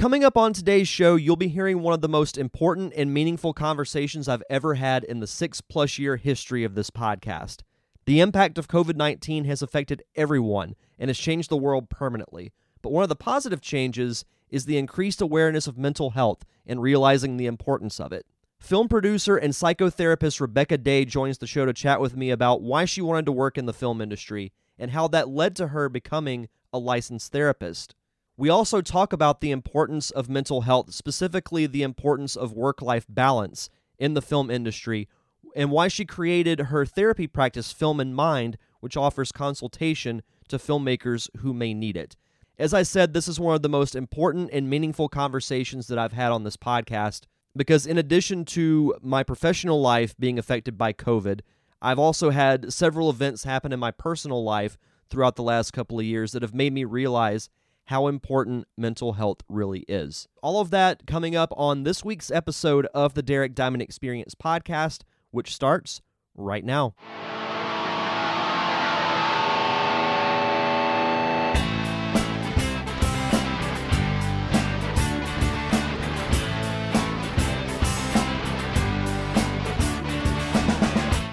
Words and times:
Coming 0.00 0.24
up 0.24 0.38
on 0.38 0.54
today's 0.54 0.88
show, 0.88 1.16
you'll 1.16 1.36
be 1.36 1.48
hearing 1.48 1.82
one 1.82 1.92
of 1.92 2.00
the 2.00 2.08
most 2.08 2.38
important 2.38 2.94
and 2.96 3.12
meaningful 3.12 3.52
conversations 3.52 4.28
I've 4.28 4.42
ever 4.48 4.76
had 4.76 5.04
in 5.04 5.20
the 5.20 5.26
six 5.26 5.60
plus 5.60 5.98
year 5.98 6.16
history 6.16 6.64
of 6.64 6.74
this 6.74 6.88
podcast. 6.88 7.58
The 8.06 8.20
impact 8.20 8.56
of 8.56 8.66
COVID 8.66 8.96
19 8.96 9.44
has 9.44 9.60
affected 9.60 10.02
everyone 10.16 10.74
and 10.98 11.10
has 11.10 11.18
changed 11.18 11.50
the 11.50 11.58
world 11.58 11.90
permanently. 11.90 12.50
But 12.80 12.92
one 12.92 13.02
of 13.02 13.10
the 13.10 13.14
positive 13.14 13.60
changes 13.60 14.24
is 14.48 14.64
the 14.64 14.78
increased 14.78 15.20
awareness 15.20 15.66
of 15.66 15.76
mental 15.76 16.12
health 16.12 16.46
and 16.66 16.80
realizing 16.80 17.36
the 17.36 17.44
importance 17.44 18.00
of 18.00 18.10
it. 18.10 18.24
Film 18.58 18.88
producer 18.88 19.36
and 19.36 19.52
psychotherapist 19.52 20.40
Rebecca 20.40 20.78
Day 20.78 21.04
joins 21.04 21.36
the 21.36 21.46
show 21.46 21.66
to 21.66 21.74
chat 21.74 22.00
with 22.00 22.16
me 22.16 22.30
about 22.30 22.62
why 22.62 22.86
she 22.86 23.02
wanted 23.02 23.26
to 23.26 23.32
work 23.32 23.58
in 23.58 23.66
the 23.66 23.74
film 23.74 24.00
industry 24.00 24.50
and 24.78 24.92
how 24.92 25.08
that 25.08 25.28
led 25.28 25.54
to 25.56 25.66
her 25.66 25.90
becoming 25.90 26.48
a 26.72 26.78
licensed 26.78 27.32
therapist. 27.32 27.94
We 28.40 28.48
also 28.48 28.80
talk 28.80 29.12
about 29.12 29.42
the 29.42 29.50
importance 29.50 30.10
of 30.10 30.30
mental 30.30 30.62
health, 30.62 30.94
specifically 30.94 31.66
the 31.66 31.82
importance 31.82 32.36
of 32.36 32.54
work 32.54 32.80
life 32.80 33.04
balance 33.06 33.68
in 33.98 34.14
the 34.14 34.22
film 34.22 34.50
industry, 34.50 35.10
and 35.54 35.70
why 35.70 35.88
she 35.88 36.06
created 36.06 36.58
her 36.58 36.86
therapy 36.86 37.26
practice, 37.26 37.70
Film 37.70 38.00
in 38.00 38.14
Mind, 38.14 38.56
which 38.80 38.96
offers 38.96 39.30
consultation 39.30 40.22
to 40.48 40.56
filmmakers 40.56 41.28
who 41.40 41.52
may 41.52 41.74
need 41.74 41.98
it. 41.98 42.16
As 42.58 42.72
I 42.72 42.82
said, 42.82 43.12
this 43.12 43.28
is 43.28 43.38
one 43.38 43.56
of 43.56 43.60
the 43.60 43.68
most 43.68 43.94
important 43.94 44.48
and 44.54 44.70
meaningful 44.70 45.10
conversations 45.10 45.88
that 45.88 45.98
I've 45.98 46.14
had 46.14 46.32
on 46.32 46.44
this 46.44 46.56
podcast 46.56 47.24
because, 47.54 47.84
in 47.84 47.98
addition 47.98 48.46
to 48.46 48.94
my 49.02 49.22
professional 49.22 49.82
life 49.82 50.16
being 50.18 50.38
affected 50.38 50.78
by 50.78 50.94
COVID, 50.94 51.40
I've 51.82 51.98
also 51.98 52.30
had 52.30 52.72
several 52.72 53.10
events 53.10 53.44
happen 53.44 53.70
in 53.70 53.78
my 53.78 53.90
personal 53.90 54.42
life 54.42 54.78
throughout 55.10 55.36
the 55.36 55.42
last 55.42 55.74
couple 55.74 55.98
of 55.98 56.06
years 56.06 56.32
that 56.32 56.40
have 56.40 56.54
made 56.54 56.72
me 56.72 56.84
realize 56.84 57.50
how 57.86 58.06
important 58.06 58.66
mental 58.76 59.14
health 59.14 59.38
really 59.48 59.80
is. 59.88 60.28
All 60.42 60.60
of 60.60 60.70
that 60.70 61.06
coming 61.06 61.34
up 61.34 61.52
on 61.56 61.82
this 61.82 62.04
week's 62.04 62.30
episode 62.30 62.86
of 62.94 63.14
the 63.14 63.22
Derek 63.22 63.54
Diamond 63.54 63.82
Experience 63.82 64.34
podcast, 64.34 65.00
which 65.30 65.54
starts 65.54 66.00
right 66.36 66.64
now. 66.64 66.94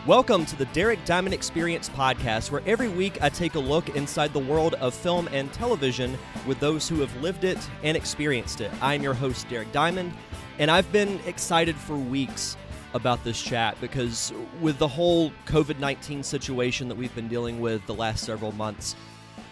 Welcome 0.08 0.46
to 0.46 0.56
the 0.56 0.68
Derek 0.68 1.04
Diamond 1.04 1.34
Experience 1.34 1.90
podcast, 1.90 2.50
where 2.50 2.62
every 2.66 2.88
week 2.88 3.22
I 3.22 3.28
take 3.28 3.56
a 3.56 3.60
look 3.60 3.94
inside 3.94 4.32
the 4.32 4.40
world 4.40 4.76
of 4.76 4.94
film 4.94 5.28
and 5.34 5.52
television 5.52 6.18
with 6.46 6.62
those 6.62 6.88
who 6.88 7.02
have 7.02 7.14
lived 7.22 7.44
it 7.44 7.58
and 7.84 7.98
experienced 7.98 8.62
it. 8.62 8.72
I'm 8.82 9.04
your 9.04 9.14
host, 9.14 9.50
Derek 9.50 9.70
Diamond, 9.74 10.14
and 10.60 10.72
I've 10.72 10.90
been 10.94 11.20
excited 11.26 11.76
for 11.76 11.98
weeks 11.98 12.56
about 12.94 13.22
this 13.26 13.42
chat 13.42 13.76
because 13.82 14.32
with 14.62 14.78
the 14.78 14.88
whole 14.88 15.34
COVID 15.46 15.78
19 15.78 16.24
situation 16.24 16.88
that 16.88 16.96
we've 16.96 17.14
been 17.14 17.28
dealing 17.28 17.60
with 17.60 17.86
the 17.86 17.94
last 17.94 18.24
several 18.24 18.54
months, 18.54 18.96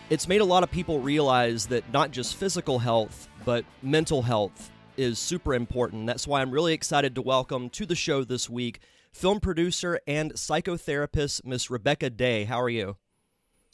it's 0.09 0.25
made 0.25 0.39
a 0.39 0.45
lot 0.45 0.63
of 0.63 0.71
people 0.71 1.01
realize 1.01 1.65
that 1.65 1.83
not 1.91 2.11
just 2.11 2.37
physical 2.37 2.79
health, 2.79 3.27
but 3.43 3.65
mental 3.83 4.21
health 4.21 4.71
is 4.95 5.19
super 5.19 5.53
important. 5.53 6.07
That's 6.07 6.25
why 6.25 6.39
I'm 6.39 6.51
really 6.51 6.71
excited 6.71 7.13
to 7.15 7.21
welcome 7.21 7.69
to 7.71 7.85
the 7.85 7.93
show 7.93 8.23
this 8.23 8.49
week 8.49 8.79
film 9.15 9.39
producer 9.39 9.99
and 10.05 10.33
psychotherapist, 10.33 11.45
Miss 11.45 11.69
Rebecca 11.69 12.09
Day. 12.09 12.43
How 12.43 12.61
are 12.61 12.69
you? 12.69 12.97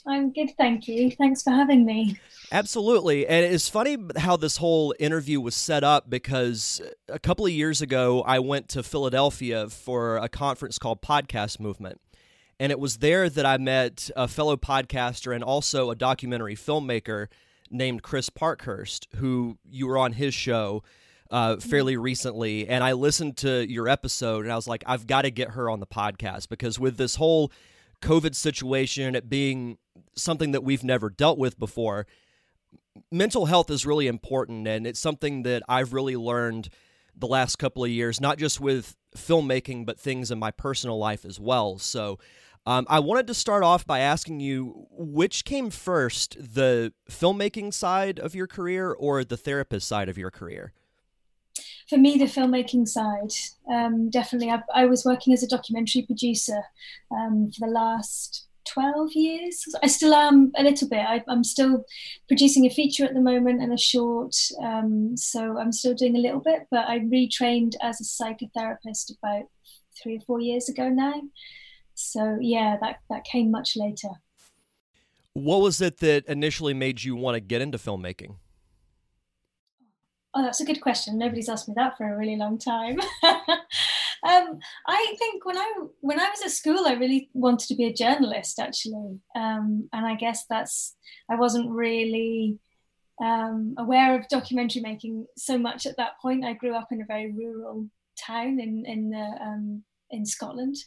I'm 0.08 0.32
good, 0.32 0.52
thank 0.58 0.88
you. 0.88 1.12
Thanks 1.12 1.44
for 1.44 1.52
having 1.52 1.86
me. 1.86 2.20
Absolutely. 2.52 3.28
And 3.28 3.46
it's 3.46 3.70
funny 3.70 3.98
how 4.18 4.38
this 4.38 4.58
whole 4.58 4.94
interview 5.00 5.40
was 5.40 5.56
set 5.56 5.84
up 5.84 6.10
because 6.10 6.82
a 7.08 7.20
couple 7.20 7.46
of 7.46 7.52
years 7.52 7.82
ago, 7.82 8.22
I 8.22 8.40
went 8.40 8.70
to 8.70 8.84
Philadelphia 8.84 9.70
for 9.70 10.18
a 10.18 10.30
conference 10.30 10.78
called 10.78 11.02
Podcast 11.02 11.60
Movement. 11.60 12.02
And 12.60 12.72
it 12.72 12.80
was 12.80 12.98
there 12.98 13.30
that 13.30 13.46
I 13.46 13.58
met 13.58 14.10
a 14.16 14.28
fellow 14.28 14.58
podcaster 14.58 15.34
and 15.34 15.44
also 15.44 15.90
a 15.90 15.96
documentary 15.96 16.56
filmmaker 16.56 17.28
named 17.70 18.04
Chris 18.04 18.30
Parkhurst, 18.30 19.08
who 19.16 19.58
you 19.64 19.88
were 19.88 19.98
on 19.98 20.14
his 20.14 20.34
show 20.34 20.84
uh, 21.32 21.56
fairly 21.58 21.96
recently, 21.96 22.68
and 22.68 22.84
I 22.84 22.92
listened 22.92 23.38
to 23.38 23.66
your 23.72 23.88
episode, 23.88 24.44
and 24.44 24.52
I 24.52 24.56
was 24.58 24.68
like, 24.68 24.84
I've 24.86 25.08
got 25.08 25.22
to 25.22 25.32
get 25.32 25.52
her 25.52 25.70
on 25.70 25.80
the 25.80 25.88
podcast 25.88 26.50
because 26.50 26.78
with 26.78 26.98
this 26.98 27.16
whole 27.16 27.52
COVID 28.02 28.36
situation, 28.36 29.16
it 29.16 29.30
being 29.30 29.78
something 30.14 30.52
that 30.52 30.64
we've 30.64 30.84
never 30.84 31.10
dealt 31.10 31.38
with 31.38 31.58
before, 31.58 32.06
mental 33.12 33.46
health 33.46 33.70
is 33.72 33.86
really 33.86 34.08
important, 34.08 34.68
and 34.68 34.86
it's 34.86 35.00
something 35.00 35.44
that 35.44 35.64
I've 35.70 35.94
really 35.94 36.18
learned 36.18 36.68
the 37.16 37.28
last 37.28 37.58
couple 37.58 37.84
of 37.84 37.90
years, 37.90 38.20
not 38.20 38.38
just 38.38 38.60
with 38.60 38.98
filmmaking, 39.16 39.86
but 39.86 39.98
things 39.98 40.32
in 40.32 40.40
my 40.40 40.52
personal 40.52 40.98
life 41.00 41.26
as 41.26 41.40
well. 41.40 41.78
So. 41.78 42.20
Um, 42.64 42.86
I 42.88 43.00
wanted 43.00 43.26
to 43.26 43.34
start 43.34 43.64
off 43.64 43.88
by 43.88 44.02
asking 44.02 44.40
you 44.40 44.86
which 44.92 45.46
came 45.46 45.72
first, 45.72 46.38
the 46.40 46.94
filmmaking 47.10 47.74
side 47.74 48.20
of 48.20 48.36
your 48.36 48.46
career 48.46 48.92
or 48.92 49.24
the 49.24 49.36
therapist 49.36 49.88
side 49.88 50.10
of 50.10 50.16
your 50.16 50.30
career? 50.30 50.72
For 51.92 51.98
me, 51.98 52.18
the 52.18 52.24
filmmaking 52.24 52.88
side, 52.88 53.34
um, 53.70 54.10
definitely. 54.10 54.50
I, 54.50 54.62
I, 54.74 54.86
was 54.86 55.04
working 55.04 55.34
as 55.34 55.44
a 55.44 55.48
documentary 55.48 56.04
producer 56.04 56.62
um, 57.12 57.52
for 57.52 57.68
the 57.68 57.74
last 57.74 58.48
12 58.70 59.12
years. 59.12 59.66
I 59.84 59.88
still 59.88 60.14
am 60.14 60.54
a 60.56 60.64
little 60.64 60.88
bit. 60.88 61.02
I, 61.02 61.22
am 61.28 61.44
still 61.44 61.84
producing 62.30 62.66
a 62.66 62.70
feature 62.70 63.04
at 63.04 63.14
the 63.14 63.20
moment 63.20 63.62
and 63.62 63.74
a 63.74 63.78
short. 63.78 64.34
Um, 64.64 65.18
so 65.18 65.58
I'm 65.60 65.74
still 65.74 65.94
doing 65.94 66.16
a 66.16 66.20
little 66.20 66.40
bit, 66.40 66.62
but 66.72 66.88
I 66.88 67.00
retrained 67.00 67.74
as 67.82 68.00
a 68.00 68.06
psychotherapist 68.06 69.12
about 69.22 69.50
three 70.02 70.16
or 70.16 70.22
four 70.22 70.40
years 70.40 70.70
ago 70.70 70.88
now. 70.88 71.22
So 71.94 72.38
yeah, 72.40 72.78
that, 72.80 73.00
that 73.10 73.26
came 73.26 73.52
much 73.52 73.76
later. 73.76 74.12
What 75.34 75.60
was 75.60 75.82
it 75.82 75.98
that 75.98 76.26
initially 76.28 76.74
made 76.74 77.04
you 77.04 77.18
want 77.18 77.36
to 77.36 77.42
get 77.42 77.62
into 77.62 77.78
filmmaking? 77.78 78.38
Oh, 80.34 80.44
that's 80.44 80.62
a 80.62 80.66
good 80.66 80.80
question. 80.80 81.18
Nobody's 81.18 81.50
asked 81.50 81.68
me 81.68 81.74
that 81.76 81.98
for 81.98 82.06
a 82.06 82.18
really 82.18 82.38
long 82.38 82.58
time. 82.58 82.98
um, 83.24 84.60
I 84.88 85.16
think 85.20 85.46
when 85.46 85.58
I 85.58 85.74
when 86.00 86.22
I 86.22 86.30
was 86.30 86.42
at 86.42 86.52
school, 86.52 86.88
I 86.88 86.94
really 86.94 87.30
wanted 87.34 87.68
to 87.68 87.76
be 87.76 87.86
a 87.86 87.94
journalist, 87.94 88.58
actually, 88.58 89.20
um, 89.36 89.90
and 89.92 90.06
I 90.06 90.16
guess 90.16 90.46
that's 90.50 90.96
I 91.30 91.36
wasn't 91.36 91.70
really 91.72 92.60
um, 93.22 93.76
aware 93.78 94.18
of 94.18 94.30
documentary 94.30 94.82
making 94.82 95.26
so 95.38 95.58
much 95.58 95.86
at 95.86 95.98
that 95.98 96.20
point. 96.22 96.46
I 96.46 96.54
grew 96.54 96.76
up 96.76 96.88
in 96.92 97.02
a 97.02 97.06
very 97.06 97.32
rural 97.34 97.90
town 98.18 98.60
in 98.62 98.86
in 98.86 99.10
the, 99.10 99.36
um, 99.42 99.84
in 100.12 100.26
Scotland, 100.26 100.78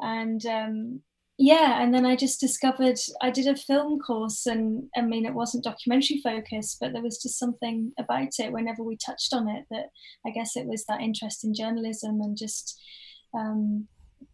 and 0.00 0.44
um, 0.46 1.02
yeah 1.42 1.82
and 1.82 1.92
then 1.92 2.06
i 2.06 2.14
just 2.14 2.38
discovered 2.38 2.96
i 3.20 3.28
did 3.30 3.48
a 3.48 3.56
film 3.56 3.98
course 3.98 4.46
and 4.46 4.84
i 4.96 5.00
mean 5.00 5.26
it 5.26 5.34
wasn't 5.34 5.64
documentary 5.64 6.20
focused 6.22 6.78
but 6.80 6.92
there 6.92 7.02
was 7.02 7.20
just 7.20 7.38
something 7.38 7.92
about 7.98 8.28
it 8.38 8.52
whenever 8.52 8.82
we 8.84 8.96
touched 8.96 9.34
on 9.34 9.48
it 9.48 9.64
that 9.68 9.86
i 10.24 10.30
guess 10.30 10.54
it 10.54 10.66
was 10.66 10.84
that 10.86 11.00
interest 11.00 11.44
in 11.44 11.52
journalism 11.52 12.20
and 12.20 12.36
just 12.36 12.80
um, 13.34 13.88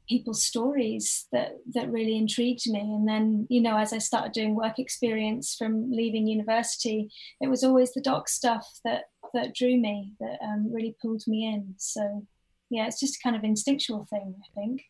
people's 0.08 0.42
stories 0.42 1.26
that 1.32 1.52
that 1.74 1.90
really 1.90 2.16
intrigued 2.16 2.66
me. 2.66 2.80
And 2.80 3.06
then 3.06 3.46
you 3.48 3.60
know 3.60 3.78
as 3.78 3.92
i 3.92 3.98
started 3.98 4.32
doing 4.32 4.54
work 4.54 4.78
experience 4.78 5.54
from 5.54 5.90
leaving 5.90 6.26
university 6.26 7.08
it 7.40 7.48
was 7.48 7.62
always 7.62 7.92
the 7.92 8.00
doc 8.00 8.28
stuff 8.28 8.66
that 8.84 9.04
that 9.34 9.54
drew 9.54 9.76
me 9.78 10.12
that 10.20 10.38
um, 10.42 10.72
really 10.72 10.96
pulled 11.00 11.22
me 11.26 11.46
in. 11.46 11.74
So 11.78 12.26
yeah 12.70 12.86
it's 12.86 13.00
just 13.00 13.16
a 13.16 13.22
kind 13.22 13.36
of 13.36 13.44
instinctual 13.44 14.06
thing 14.10 14.34
i 14.42 14.60
think 14.60 14.82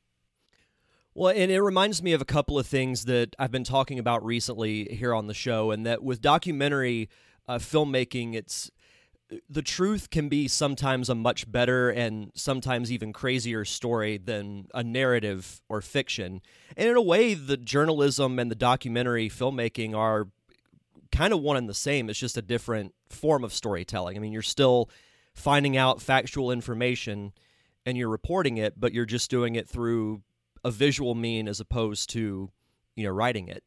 well, 1.18 1.34
and 1.36 1.50
it 1.50 1.60
reminds 1.60 2.00
me 2.00 2.12
of 2.12 2.22
a 2.22 2.24
couple 2.24 2.60
of 2.60 2.66
things 2.66 3.06
that 3.06 3.34
I've 3.40 3.50
been 3.50 3.64
talking 3.64 3.98
about 3.98 4.24
recently 4.24 4.84
here 4.84 5.12
on 5.12 5.26
the 5.26 5.34
show, 5.34 5.72
and 5.72 5.84
that 5.84 6.00
with 6.00 6.20
documentary 6.20 7.08
uh, 7.48 7.58
filmmaking, 7.58 8.34
it's 8.34 8.70
the 9.50 9.60
truth 9.60 10.10
can 10.10 10.28
be 10.28 10.46
sometimes 10.46 11.09
a 11.09 11.16
much 11.16 11.50
better 11.50 11.91
and 11.91 12.30
sometimes 12.36 12.92
even 12.92 13.12
crazier 13.12 13.65
story 13.65 14.16
than 14.16 14.68
a 14.72 14.84
narrative 14.84 15.60
or 15.68 15.80
fiction. 15.80 16.41
And 16.76 16.88
in 16.88 16.97
a 16.97 17.03
way, 17.03 17.34
the 17.34 17.56
journalism 17.56 18.38
and 18.38 18.48
the 18.48 18.54
documentary 18.54 19.28
filmmaking 19.28 19.97
are 19.97 20.28
kind 21.10 21.32
of 21.32 21.41
one 21.41 21.56
and 21.56 21.68
the 21.68 21.74
same. 21.74 22.09
It's 22.09 22.18
just 22.18 22.36
a 22.36 22.42
different 22.42 22.94
form 23.10 23.42
of 23.42 23.53
storytelling. 23.53 24.16
I 24.16 24.21
mean, 24.21 24.32
you're 24.32 24.41
still 24.41 24.88
finding 25.34 25.76
out 25.76 26.00
factual 26.00 26.53
information 26.53 27.32
and 27.84 27.98
you're 27.98 28.09
reporting 28.09 28.56
it, 28.59 28.78
but 28.78 28.94
you're 28.94 29.04
just 29.04 29.30
doing 29.30 29.56
it 29.56 29.68
through 29.68 30.22
a 30.65 30.71
visual 30.71 31.15
mean 31.15 31.49
as 31.49 31.60
opposed 31.60 32.10
to 32.10 32.51
you 32.97 33.05
know 33.05 33.10
writing 33.10 33.49
it 33.49 33.63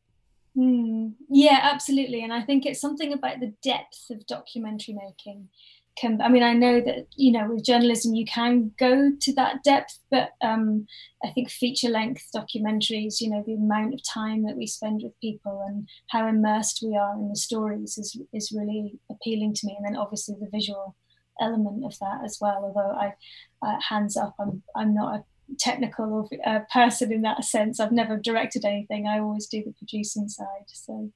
Mm, 0.57 1.13
yeah, 1.29 1.59
absolutely. 1.61 2.23
And 2.23 2.33
I 2.33 2.41
think 2.41 2.65
it's 2.65 2.81
something 2.81 3.13
about 3.13 3.39
the 3.39 3.53
depth 3.63 4.09
of 4.09 4.25
documentary 4.27 4.95
making. 4.95 5.49
Can 5.97 6.21
I 6.21 6.29
mean 6.29 6.41
I 6.41 6.53
know 6.53 6.79
that 6.79 7.07
you 7.17 7.33
know 7.33 7.49
with 7.49 7.65
journalism 7.65 8.15
you 8.15 8.25
can 8.25 8.71
go 8.79 9.11
to 9.19 9.33
that 9.35 9.61
depth, 9.63 9.99
but 10.09 10.31
um, 10.41 10.87
I 11.23 11.29
think 11.31 11.49
feature 11.49 11.89
length 11.89 12.29
documentaries, 12.33 13.19
you 13.19 13.29
know, 13.29 13.43
the 13.45 13.55
amount 13.55 13.93
of 13.93 14.01
time 14.03 14.43
that 14.43 14.55
we 14.55 14.67
spend 14.67 15.01
with 15.03 15.19
people 15.19 15.63
and 15.67 15.87
how 16.09 16.27
immersed 16.27 16.81
we 16.81 16.95
are 16.95 17.13
in 17.15 17.27
the 17.29 17.35
stories 17.35 17.97
is 17.97 18.17
is 18.33 18.53
really 18.57 18.99
appealing 19.09 19.53
to 19.55 19.67
me. 19.67 19.75
And 19.77 19.85
then 19.85 20.01
obviously 20.01 20.35
the 20.39 20.49
visual 20.49 20.95
element 21.41 21.83
of 21.85 21.97
that 21.99 22.21
as 22.23 22.37
well. 22.39 22.63
Although 22.63 22.95
I, 22.97 23.13
uh, 23.61 23.79
hands 23.89 24.15
up, 24.15 24.35
I'm 24.39 24.63
I'm 24.75 24.93
not 24.93 25.15
a 25.15 25.23
technical 25.59 26.13
or 26.13 26.29
uh, 26.45 26.59
person 26.71 27.11
in 27.11 27.21
that 27.21 27.43
sense. 27.43 27.79
I've 27.79 27.91
never 27.91 28.17
directed 28.17 28.65
anything. 28.65 29.07
I 29.07 29.19
always 29.19 29.47
do 29.47 29.63
the 29.63 29.73
producing 29.73 30.29
side. 30.29 30.65
So. 30.67 31.11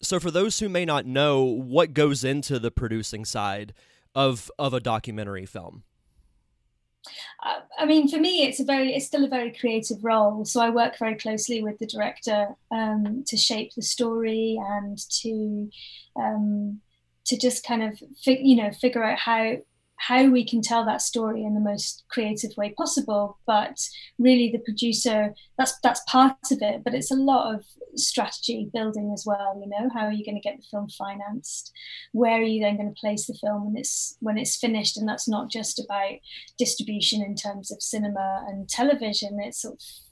So, 0.00 0.20
for 0.20 0.30
those 0.30 0.60
who 0.60 0.68
may 0.68 0.84
not 0.84 1.06
know, 1.06 1.42
what 1.42 1.92
goes 1.92 2.22
into 2.22 2.58
the 2.58 2.70
producing 2.70 3.24
side 3.24 3.74
of 4.14 4.50
of 4.58 4.72
a 4.72 4.80
documentary 4.80 5.46
film? 5.46 5.82
Uh, 7.44 7.60
I 7.78 7.86
mean, 7.86 8.08
for 8.08 8.18
me, 8.18 8.44
it's 8.44 8.60
a 8.60 8.64
very, 8.64 8.94
it's 8.94 9.06
still 9.06 9.24
a 9.24 9.28
very 9.28 9.52
creative 9.52 10.02
role. 10.02 10.44
So 10.44 10.60
I 10.60 10.70
work 10.70 10.98
very 10.98 11.14
closely 11.14 11.62
with 11.62 11.78
the 11.78 11.86
director 11.86 12.48
um, 12.70 13.24
to 13.26 13.36
shape 13.36 13.74
the 13.74 13.82
story 13.82 14.58
and 14.60 14.98
to 15.22 15.70
um, 16.16 16.80
to 17.26 17.38
just 17.38 17.64
kind 17.64 17.82
of, 17.82 18.02
you 18.24 18.56
know, 18.56 18.70
figure 18.72 19.04
out 19.04 19.18
how 19.18 19.56
how 19.98 20.28
we 20.28 20.44
can 20.46 20.62
tell 20.62 20.84
that 20.84 21.02
story 21.02 21.44
in 21.44 21.54
the 21.54 21.60
most 21.60 22.04
creative 22.10 22.50
way 22.56 22.72
possible 22.76 23.38
but 23.46 23.78
really 24.18 24.50
the 24.50 24.58
producer 24.60 25.34
that's 25.56 25.78
that's 25.82 26.00
part 26.08 26.36
of 26.50 26.58
it 26.60 26.82
but 26.84 26.94
it's 26.94 27.10
a 27.10 27.16
lot 27.16 27.54
of 27.54 27.64
strategy 27.96 28.70
building 28.72 29.10
as 29.12 29.24
well 29.26 29.58
you 29.60 29.68
know? 29.68 29.88
How 29.92 30.06
are 30.06 30.12
you 30.12 30.24
going 30.24 30.36
to 30.36 30.40
get 30.40 30.58
the 30.58 30.66
film 30.70 30.88
financed? 30.90 31.72
Where 32.12 32.38
are 32.38 32.42
you 32.42 32.60
then 32.60 32.76
going 32.76 32.92
to 32.94 33.00
place 33.00 33.26
the 33.26 33.34
film 33.34 33.66
when 33.66 33.76
it's 33.76 34.16
when 34.20 34.38
it's 34.38 34.56
finished? 34.56 34.96
And 34.96 35.08
that's 35.08 35.28
not 35.28 35.50
just 35.50 35.78
about 35.78 36.14
distribution 36.58 37.22
in 37.22 37.34
terms 37.34 37.70
of 37.70 37.82
cinema 37.82 38.44
and 38.48 38.68
television. 38.68 39.38
It's 39.40 39.64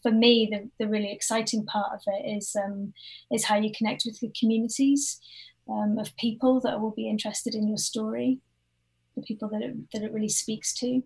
for 0.03 0.13
me 0.13 0.49
the, 0.51 0.71
the 0.79 0.91
really 0.91 1.13
exciting 1.13 1.65
part 1.67 1.93
of 1.93 2.01
it 2.07 2.37
is 2.37 2.55
um, 2.63 2.93
is 3.31 3.45
how 3.45 3.57
you 3.57 3.71
connect 3.77 4.03
with 4.07 4.21
the 4.21 4.33
communities 4.39 5.19
um, 5.71 5.99
of 5.99 6.17
people 6.17 6.61
that 6.61 6.81
will 6.81 6.93
be 6.93 7.09
interested 7.09 7.55
in 7.55 7.69
your 7.69 7.79
story 7.79 8.41
the 9.17 9.23
people 9.23 9.49
that 9.51 9.63
it, 9.63 9.75
that 9.93 10.03
it 10.03 10.13
really 10.13 10.29
speaks 10.29 10.75
to. 10.75 11.03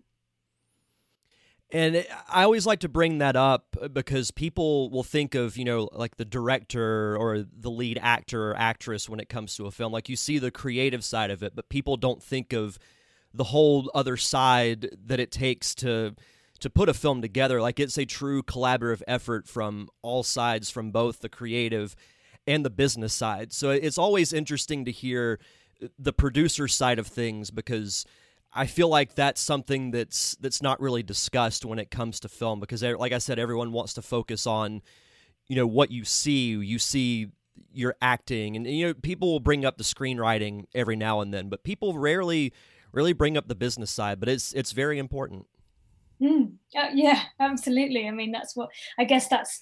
And 1.73 2.05
I 2.29 2.43
always 2.43 2.65
like 2.65 2.79
to 2.79 2.89
bring 2.89 3.19
that 3.19 3.37
up 3.37 3.77
because 3.93 4.29
people 4.29 4.89
will 4.89 5.03
think 5.03 5.35
of, 5.35 5.55
you 5.55 5.63
know, 5.63 5.87
like 5.93 6.17
the 6.17 6.25
director 6.25 7.15
or 7.15 7.45
the 7.57 7.71
lead 7.71 7.97
actor 8.01 8.51
or 8.51 8.57
actress 8.57 9.07
when 9.07 9.21
it 9.21 9.29
comes 9.29 9.55
to 9.55 9.67
a 9.67 9.71
film. 9.71 9.93
Like 9.93 10.09
you 10.09 10.17
see 10.17 10.37
the 10.37 10.51
creative 10.51 11.03
side 11.03 11.31
of 11.31 11.41
it, 11.41 11.55
but 11.55 11.69
people 11.69 11.95
don't 11.95 12.21
think 12.21 12.51
of 12.51 12.77
the 13.33 13.45
whole 13.45 13.89
other 13.95 14.17
side 14.17 14.89
that 15.05 15.21
it 15.21 15.31
takes 15.31 15.73
to 15.75 16.15
to 16.59 16.69
put 16.69 16.89
a 16.89 16.93
film 16.93 17.21
together. 17.21 17.59
Like 17.61 17.79
it's 17.79 17.97
a 17.97 18.05
true 18.05 18.43
collaborative 18.43 19.01
effort 19.07 19.47
from 19.47 19.89
all 20.01 20.23
sides, 20.23 20.69
from 20.69 20.91
both 20.91 21.19
the 21.19 21.29
creative 21.29 21.95
and 22.45 22.65
the 22.65 22.69
business 22.69 23.13
side. 23.13 23.51
So 23.53 23.71
it's 23.71 23.97
always 23.97 24.33
interesting 24.33 24.85
to 24.85 24.91
hear 24.91 25.39
the 25.97 26.13
producer 26.13 26.67
side 26.67 26.99
of 26.99 27.07
things 27.07 27.51
because 27.51 28.05
I 28.53 28.67
feel 28.67 28.89
like 28.89 29.15
that's 29.15 29.39
something 29.39 29.91
that's 29.91 30.35
that's 30.35 30.61
not 30.61 30.79
really 30.81 31.03
discussed 31.03 31.65
when 31.65 31.79
it 31.79 31.89
comes 31.89 32.19
to 32.21 32.29
film 32.29 32.59
because 32.59 32.83
like 32.83 33.13
I 33.13 33.17
said 33.17 33.39
everyone 33.39 33.71
wants 33.71 33.93
to 33.93 34.01
focus 34.01 34.45
on 34.45 34.81
you 35.47 35.55
know 35.55 35.67
what 35.67 35.91
you 35.91 36.05
see. 36.05 36.51
You 36.51 36.79
see 36.79 37.29
your 37.73 37.95
acting 38.01 38.55
and 38.55 38.65
you 38.67 38.87
know 38.87 38.93
people 38.93 39.31
will 39.31 39.39
bring 39.39 39.65
up 39.65 39.77
the 39.77 39.83
screenwriting 39.83 40.65
every 40.73 40.95
now 40.95 41.21
and 41.21 41.33
then 41.33 41.47
but 41.47 41.63
people 41.63 41.97
rarely 41.97 42.51
really 42.91 43.13
bring 43.13 43.37
up 43.37 43.47
the 43.47 43.55
business 43.55 43.91
side 43.91 44.19
but 44.19 44.27
it's 44.27 44.53
it's 44.53 44.71
very 44.71 44.99
important. 44.99 45.45
Mm, 46.21 46.53
uh, 46.77 46.89
yeah 46.93 47.23
absolutely. 47.39 48.07
I 48.07 48.11
mean 48.11 48.31
that's 48.31 48.55
what 48.55 48.69
i 48.99 49.03
guess 49.03 49.27
that's 49.27 49.59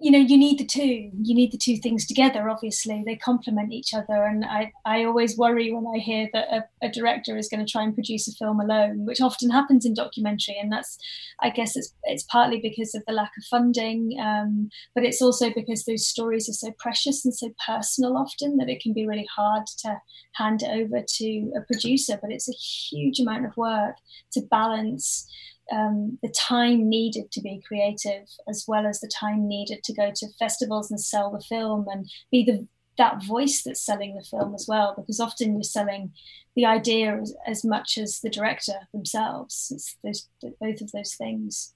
you 0.00 0.10
know 0.10 0.18
you 0.18 0.38
need 0.38 0.58
the 0.58 0.64
two 0.64 1.10
you 1.22 1.34
need 1.34 1.52
the 1.52 1.58
two 1.58 1.76
things 1.76 2.06
together 2.06 2.48
obviously. 2.48 3.02
They 3.04 3.16
complement 3.16 3.72
each 3.72 3.92
other. 3.94 4.24
And 4.24 4.44
i 4.44 4.72
i 4.84 5.04
always 5.04 5.36
worry 5.36 5.72
when 5.72 5.86
i 5.94 5.98
hear 5.98 6.28
that 6.32 6.48
a, 6.50 6.86
a, 6.86 6.90
director 6.90 7.36
is 7.36 7.48
going 7.48 7.64
to 7.64 7.70
try 7.70 7.82
and 7.82 7.94
produce 7.94 8.26
a 8.26 8.32
film 8.32 8.60
alone 8.60 9.04
which 9.06 9.20
often 9.20 9.50
happens 9.50 9.84
in 9.84 9.94
documentary. 9.94 10.56
And 10.60 10.72
that's 10.72 10.98
i 11.40 11.50
guess 11.50 11.76
it's 11.76 11.94
it's 12.04 12.24
partly 12.24 12.60
because 12.60 12.94
of 12.94 13.02
the 13.06 13.12
lack 13.12 13.32
of 13.38 13.44
funding 13.44 14.18
um, 14.20 14.70
but 14.94 15.04
it's 15.04 15.22
also 15.22 15.50
because 15.52 15.84
those 15.84 16.06
stories 16.06 16.48
are 16.48 16.52
so 16.64 16.72
precious 16.78 17.24
and 17.24 17.34
so 17.34 17.50
personal 17.66 18.16
often 18.16 18.56
that 18.56 18.70
it 18.70 18.80
can 18.80 18.92
be 18.92 19.06
really 19.06 19.28
hard 19.36 19.66
to 19.78 20.00
hand 20.34 20.62
over 20.64 21.02
to 21.06 21.52
a 21.56 21.60
producer. 21.62 22.18
But 22.20 22.32
it's 22.32 22.48
a 22.48 22.52
huge 22.52 23.20
amount 23.20 23.46
of 23.46 23.56
work 23.56 23.96
to 24.32 24.40
balance 24.42 25.26
um, 25.70 26.18
the 26.22 26.28
time 26.28 26.88
needed 26.88 27.30
to 27.32 27.40
be 27.40 27.62
creative, 27.66 28.28
as 28.48 28.64
well 28.66 28.86
as 28.86 29.00
the 29.00 29.08
time 29.08 29.48
needed 29.48 29.82
to 29.84 29.94
go 29.94 30.10
to 30.14 30.26
festivals 30.38 30.90
and 30.90 31.00
sell 31.00 31.30
the 31.30 31.40
film 31.40 31.86
and 31.90 32.10
be 32.30 32.44
the 32.44 32.66
that 32.98 33.24
voice 33.24 33.62
that's 33.62 33.84
selling 33.84 34.14
the 34.14 34.22
film 34.22 34.54
as 34.54 34.66
well. 34.68 34.94
Because 34.96 35.20
often 35.20 35.54
you're 35.54 35.62
selling 35.62 36.12
the 36.54 36.66
idea 36.66 37.18
as, 37.18 37.34
as 37.46 37.64
much 37.64 37.96
as 37.96 38.20
the 38.20 38.28
director 38.28 38.74
themselves. 38.92 39.72
It's 39.74 39.96
those, 40.04 40.28
both 40.60 40.80
of 40.80 40.92
those 40.92 41.14
things. 41.14 41.72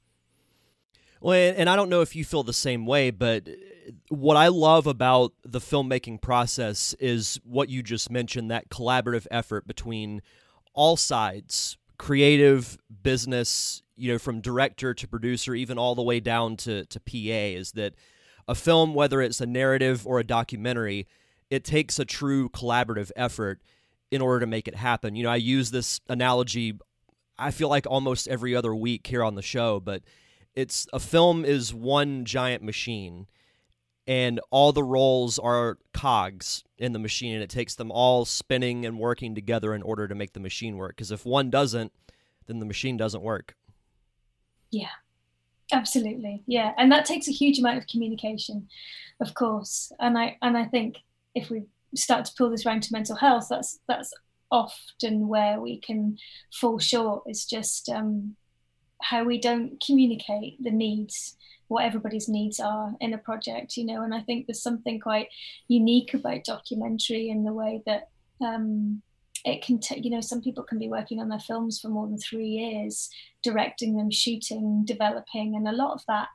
Well, 1.20 1.54
and 1.56 1.70
I 1.70 1.76
don't 1.76 1.88
know 1.88 2.02
if 2.02 2.14
you 2.14 2.24
feel 2.24 2.42
the 2.42 2.52
same 2.52 2.84
way, 2.84 3.10
but 3.10 3.48
what 4.10 4.36
I 4.36 4.48
love 4.48 4.86
about 4.86 5.32
the 5.42 5.60
filmmaking 5.60 6.20
process 6.20 6.94
is 7.00 7.40
what 7.44 7.70
you 7.70 7.82
just 7.82 8.10
mentioned 8.10 8.50
that 8.50 8.68
collaborative 8.68 9.26
effort 9.30 9.66
between 9.66 10.20
all 10.74 10.98
sides 10.98 11.78
creative, 12.04 12.76
business, 13.02 13.82
you 13.96 14.12
know, 14.12 14.18
from 14.18 14.42
director 14.42 14.92
to 14.92 15.08
producer, 15.08 15.54
even 15.54 15.78
all 15.78 15.94
the 15.94 16.02
way 16.02 16.20
down 16.20 16.54
to, 16.54 16.84
to 16.84 17.00
PA, 17.00 17.56
is 17.58 17.72
that 17.72 17.94
a 18.46 18.54
film, 18.54 18.92
whether 18.92 19.22
it's 19.22 19.40
a 19.40 19.46
narrative 19.46 20.06
or 20.06 20.18
a 20.18 20.24
documentary, 20.24 21.06
it 21.48 21.64
takes 21.64 21.98
a 21.98 22.04
true 22.04 22.50
collaborative 22.50 23.10
effort 23.16 23.62
in 24.10 24.20
order 24.20 24.40
to 24.40 24.46
make 24.46 24.68
it 24.68 24.74
happen. 24.74 25.16
You 25.16 25.22
know, 25.22 25.30
I 25.30 25.36
use 25.36 25.70
this 25.70 26.02
analogy, 26.06 26.78
I 27.38 27.50
feel 27.50 27.70
like 27.70 27.86
almost 27.86 28.28
every 28.28 28.54
other 28.54 28.74
week 28.74 29.06
here 29.06 29.24
on 29.24 29.34
the 29.34 29.40
show, 29.40 29.80
but 29.80 30.02
it's 30.54 30.86
a 30.92 31.00
film 31.00 31.42
is 31.46 31.72
one 31.72 32.26
giant 32.26 32.62
machine 32.62 33.28
and 34.06 34.40
all 34.50 34.72
the 34.72 34.84
roles 34.84 35.38
are 35.38 35.78
cogs 35.92 36.64
in 36.78 36.92
the 36.92 36.98
machine 36.98 37.34
and 37.34 37.42
it 37.42 37.50
takes 37.50 37.74
them 37.74 37.90
all 37.90 38.24
spinning 38.24 38.84
and 38.84 38.98
working 38.98 39.34
together 39.34 39.74
in 39.74 39.82
order 39.82 40.06
to 40.06 40.14
make 40.14 40.32
the 40.32 40.40
machine 40.40 40.76
work 40.76 40.90
because 40.90 41.10
if 41.10 41.24
one 41.24 41.50
doesn't 41.50 41.92
then 42.46 42.58
the 42.58 42.66
machine 42.66 42.96
doesn't 42.96 43.22
work. 43.22 43.54
Yeah 44.70 44.88
absolutely. 45.72 46.42
Yeah 46.46 46.72
and 46.76 46.92
that 46.92 47.06
takes 47.06 47.28
a 47.28 47.32
huge 47.32 47.58
amount 47.58 47.78
of 47.78 47.86
communication 47.86 48.68
of 49.20 49.34
course. 49.34 49.92
And 50.00 50.18
i 50.18 50.36
and 50.42 50.56
i 50.56 50.64
think 50.64 50.98
if 51.34 51.50
we 51.50 51.64
start 51.94 52.24
to 52.26 52.32
pull 52.36 52.50
this 52.50 52.66
around 52.66 52.82
to 52.82 52.92
mental 52.92 53.16
health 53.16 53.46
that's 53.48 53.78
that's 53.88 54.12
often 54.50 55.26
where 55.28 55.60
we 55.60 55.80
can 55.80 56.16
fall 56.52 56.78
short. 56.78 57.24
Is 57.28 57.44
just 57.44 57.88
um, 57.88 58.36
how 59.02 59.24
we 59.24 59.38
don't 59.38 59.82
communicate 59.84 60.62
the 60.62 60.70
needs 60.70 61.36
what 61.74 61.84
everybody's 61.84 62.28
needs 62.28 62.60
are 62.60 62.94
in 63.00 63.14
a 63.14 63.18
project 63.18 63.76
you 63.76 63.84
know 63.84 64.02
and 64.02 64.14
i 64.14 64.20
think 64.20 64.46
there's 64.46 64.62
something 64.62 65.00
quite 65.00 65.28
unique 65.66 66.14
about 66.14 66.44
documentary 66.44 67.28
in 67.28 67.44
the 67.44 67.52
way 67.52 67.82
that 67.84 68.08
um, 68.40 69.02
it 69.44 69.60
can 69.62 69.78
take 69.78 70.04
you 70.04 70.10
know 70.10 70.20
some 70.20 70.40
people 70.40 70.62
can 70.62 70.78
be 70.78 70.88
working 70.88 71.20
on 71.20 71.28
their 71.28 71.40
films 71.40 71.80
for 71.80 71.88
more 71.88 72.06
than 72.06 72.18
three 72.18 72.46
years 72.46 73.10
directing 73.42 73.96
them 73.96 74.10
shooting 74.10 74.84
developing 74.84 75.56
and 75.56 75.66
a 75.66 75.72
lot 75.72 75.92
of 75.92 76.02
that 76.06 76.28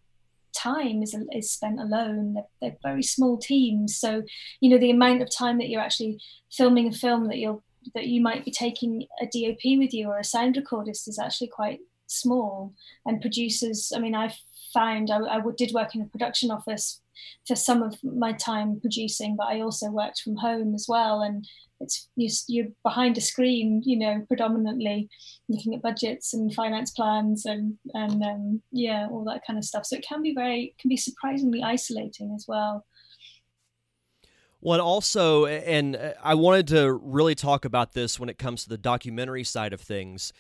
time 0.54 1.02
is, 1.04 1.16
is 1.32 1.52
spent 1.52 1.80
alone. 1.80 2.34
They're, 2.34 2.44
they're 2.62 2.78
very 2.82 3.04
small 3.04 3.38
teams. 3.38 3.96
So 3.96 4.24
you 4.60 4.70
know 4.70 4.78
the 4.78 4.92
amount 4.92 5.22
of 5.22 5.36
time 5.36 5.58
that 5.60 5.70
you're 5.70 5.82
actually 5.82 6.20
filming 6.52 6.88
a 6.88 6.92
film 6.92 7.28
that 7.28 7.38
you'll 7.38 7.64
that 7.96 8.08
you 8.08 8.22
might 8.22 8.46
be 8.46 8.52
taking 8.52 9.06
a 9.22 9.26
dop 9.26 9.58
with 9.64 9.94
you 9.94 10.10
or 10.10 10.20
a 10.20 10.24
sound 10.24 10.56
recordist 10.56 11.08
is 11.08 11.20
actually 11.20 11.48
quite 11.48 11.80
small. 12.08 12.74
And 13.06 13.22
producers 13.22 13.92
i 13.96 14.00
mean 14.00 14.16
i've 14.16 14.38
found 14.74 15.12
I, 15.12 15.20
I 15.20 15.42
did 15.58 15.72
work 15.74 15.96
in 15.96 16.02
a 16.02 16.06
production 16.06 16.52
office 16.52 17.02
for 17.48 17.56
some 17.56 17.84
of 17.84 17.96
my 18.04 18.34
time 18.34 18.80
producing, 18.80 19.36
but 19.36 19.48
I 19.48 19.62
also 19.62 19.90
worked 19.90 20.22
from 20.22 20.38
home 20.38 20.74
as 20.74 20.86
well. 20.88 21.22
And 21.22 21.46
it's 21.80 22.10
you're 22.16 22.68
behind 22.84 23.18
a 23.18 23.22
screen, 23.22 23.82
you 23.86 23.98
know, 23.98 24.24
predominantly 24.28 25.10
looking 25.48 25.74
at 25.74 25.82
budgets 25.82 26.34
and 26.34 26.54
finance 26.54 26.92
plans 26.92 27.46
and 27.46 27.78
and 27.94 28.24
um, 28.24 28.62
yeah, 28.72 29.08
all 29.10 29.24
that 29.26 29.42
kind 29.46 29.58
of 29.58 29.66
stuff. 29.66 29.86
So 29.86 29.96
it 29.96 30.06
can 30.08 30.22
be 30.22 30.34
very 30.34 30.76
can 30.80 30.90
be 30.90 30.98
surprisingly 30.98 31.64
isolating 31.64 32.34
as 32.36 32.46
well. 32.48 32.86
Well, 34.62 34.82
also, 34.82 35.46
and 35.46 36.16
I 36.22 36.34
wanted 36.34 36.68
to 36.68 36.92
really 36.92 37.34
talk 37.34 37.64
about 37.64 37.94
this 37.94 38.20
when 38.20 38.28
it 38.28 38.38
comes 38.38 38.64
to 38.64 38.70
the 38.70 38.78
documentary 38.78 39.46
side 39.46 39.72
of 39.72 39.80
things 39.80 40.34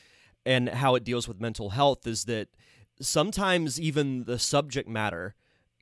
and 0.45 0.67
how 0.67 0.95
it 0.95 1.05
deals 1.05 1.25
with 1.25 1.39
mental 1.39 1.69
health 1.69 2.05
is 2.05 2.25
that 2.25 2.49
sometimes 3.01 3.79
even 3.79 4.25
the 4.25 4.39
subject 4.39 4.87
matter 4.87 5.35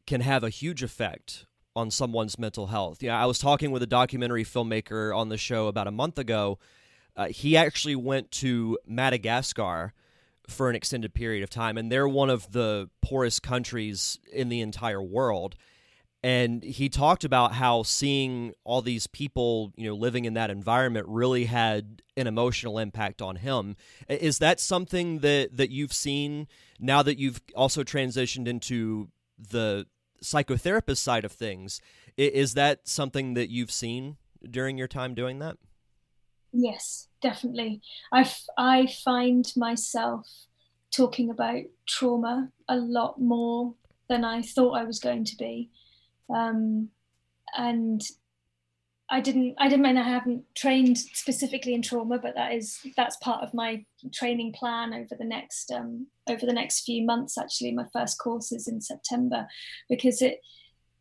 can 0.06 0.22
have 0.22 0.44
a 0.44 0.50
huge 0.50 0.84
effect 0.84 1.46
on 1.76 1.92
someone's 1.92 2.40
mental 2.40 2.68
health. 2.68 3.04
Yeah, 3.04 3.22
I 3.22 3.26
was 3.26 3.38
talking 3.38 3.72
with 3.72 3.84
a 3.84 3.88
documentary 3.88 4.44
filmmaker 4.44 5.16
on 5.16 5.30
the 5.30 5.38
show 5.38 5.68
about 5.68 5.88
a 5.88 5.92
month 5.92 6.18
ago. 6.18 6.58
Uh, 7.16 7.28
he 7.28 7.56
actually 7.56 7.96
went 7.96 8.32
to 8.32 8.78
Madagascar 8.88 9.94
for 10.48 10.70
an 10.70 10.76
extended 10.76 11.14
period 11.14 11.44
of 11.44 11.50
time, 11.50 11.78
and 11.78 11.92
they're 11.92 12.08
one 12.08 12.30
of 12.30 12.52
the 12.52 12.90
poorest 13.02 13.44
countries 13.44 14.18
in 14.32 14.50
the 14.50 14.62
entire 14.62 15.02
world. 15.02 15.56
And 16.24 16.64
he 16.64 16.90
talked 16.90 17.24
about 17.24 17.54
how 17.54 17.84
seeing 17.84 18.54
all 18.64 18.82
these 18.82 19.08
people, 19.08 19.72
you 19.78 19.88
know, 19.88 19.96
living 19.96 20.26
in 20.26 20.34
that 20.34 20.50
environment 20.50 21.06
really 21.08 21.46
had 21.46 22.02
an 22.18 22.28
emotional 22.28 22.80
impact 22.80 23.22
on 23.22 23.38
him. 23.38 23.76
Is 24.10 24.40
that 24.40 24.60
something 24.60 25.20
that 25.20 25.56
that 25.56 25.70
you've 25.70 25.94
seen 25.94 26.48
now 26.80 27.04
that 27.04 27.20
you've 27.20 27.42
also 27.56 27.84
transitioned 27.84 28.48
into 28.48 29.10
the 29.38 29.86
psychotherapist 30.24 30.98
side 30.98 31.24
of 31.24 31.32
things? 31.32 31.82
Is 32.18 32.56
that 32.56 32.88
something 32.88 33.36
that 33.36 33.50
you've 33.50 33.72
seen 33.72 34.18
during 34.50 34.78
your 34.78 34.88
time 34.88 35.14
doing 35.14 35.40
that? 35.40 35.58
Yes, 36.52 37.08
definitely. 37.22 37.82
I, 38.12 38.22
f- 38.22 38.48
I 38.58 38.88
find 38.88 39.52
myself 39.56 40.28
talking 40.92 41.30
about 41.30 41.64
trauma 41.88 42.50
a 42.68 42.78
lot 42.78 43.20
more 43.20 43.76
than 44.10 44.24
I 44.24 44.42
thought 44.42 44.72
I 44.72 44.84
was 44.84 45.00
going 45.00 45.26
to 45.26 45.36
be. 45.36 45.70
Um, 46.34 46.90
and 47.56 48.02
I 49.10 49.22
didn't 49.22 49.56
I 49.58 49.70
didn't 49.70 49.84
mean 49.84 49.98
I 49.98 50.08
haven't 50.08 50.44
trained 50.56 50.98
specifically 50.98 51.74
in 51.74 51.82
trauma, 51.82 52.20
but 52.20 52.36
that 52.36 52.54
is 52.54 52.80
that's 52.98 53.16
part 53.18 53.42
of 53.42 53.54
my 53.54 53.86
training 54.14 54.54
plan 54.54 54.94
over 54.94 55.16
the 55.18 55.26
next 55.26 55.72
um, 55.72 56.08
over 56.30 56.46
the 56.46 56.54
next 56.54 56.84
few 56.84 57.06
months. 57.06 57.38
Actually, 57.38 57.72
my 57.72 57.86
first 57.94 58.20
course 58.20 58.52
is 58.52 58.68
in 58.68 58.82
September 58.82 59.48
because 59.90 60.22
it 60.22 60.42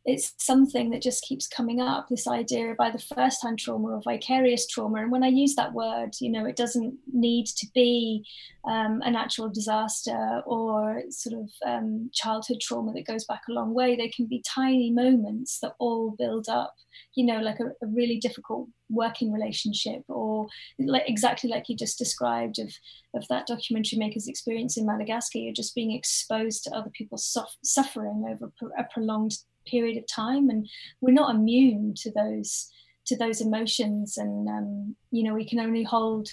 it's 0.07 0.35
something 0.39 0.91
that 0.91 1.03
just 1.03 1.25
keeps 1.25 1.49
coming 1.49 1.81
up 1.81 2.09
this 2.09 2.29
idea 2.29 2.71
of 2.71 2.77
either 2.79 2.99
first 2.99 3.43
hand 3.43 3.59
trauma 3.59 3.89
or 3.89 4.01
vicarious 4.03 4.67
trauma. 4.67 5.03
And 5.03 5.11
when 5.11 5.25
i 5.25 5.29
use 5.29 5.55
that 5.57 5.73
word 5.73 6.15
you 6.21 6.31
know 6.31 6.47
it 6.47 6.57
doesn't 6.57 6.95
need 7.13 7.47
to 7.47 7.67
be 7.75 8.25
um, 8.67 9.03
a 9.05 9.11
natural 9.11 9.49
disaster 9.49 10.43
or 10.47 11.03
sort 11.11 11.41
of 11.41 11.51
um, 11.65 12.11
childhood 12.13 12.59
trauma 12.61 12.93
that 12.93 13.07
goes 13.07 13.25
back 13.25 13.43
a 13.49 13.53
long 13.53 13.75
way. 13.75 13.95
There 13.95 14.11
can 14.15 14.27
be 14.27 14.43
tiny 14.47 14.91
moments 14.91 15.61
that 15.61 15.75
all 15.79 16.15
build 16.19 16.49
up 16.49 16.75
you 17.15 17.25
know 17.25 17.41
like 17.41 17.61
a, 17.61 17.67
a 17.85 17.87
really 17.89 18.19
difficult 18.19 18.69
working 18.89 19.33
relationship 19.33 20.03
or 20.09 20.47
like 20.79 21.03
exactly 21.07 21.51
like 21.51 21.69
you 21.69 21.77
just 21.77 21.99
described 21.99 22.59
of 22.59 22.73
of 23.15 23.27
that 23.29 23.47
documentary 23.47 23.99
maker's 23.99 24.29
experience 24.29 24.77
in 24.77 24.87
madagascar 24.87 25.39
you're 25.39 25.53
just 25.53 25.75
being 25.75 25.93
exposed 25.93 26.65
to 26.65 26.75
other 26.75 26.91
people's 26.91 27.37
suffering 27.63 28.25
over 28.29 28.53
a 28.79 28.85
prolonged 28.93 29.37
period 29.67 29.97
of 29.97 30.07
time 30.07 30.49
and 30.49 30.69
we're 31.01 31.13
not 31.13 31.35
immune 31.35 31.95
to 31.97 32.11
those 32.13 32.71
to 33.07 33.17
those 33.17 33.41
emotions. 33.41 34.17
And 34.17 34.49
um, 34.49 34.97
you 35.11 35.23
know 35.23 35.35
we 35.35 35.49
can 35.49 35.61
only 35.61 35.83
hold 35.83 36.29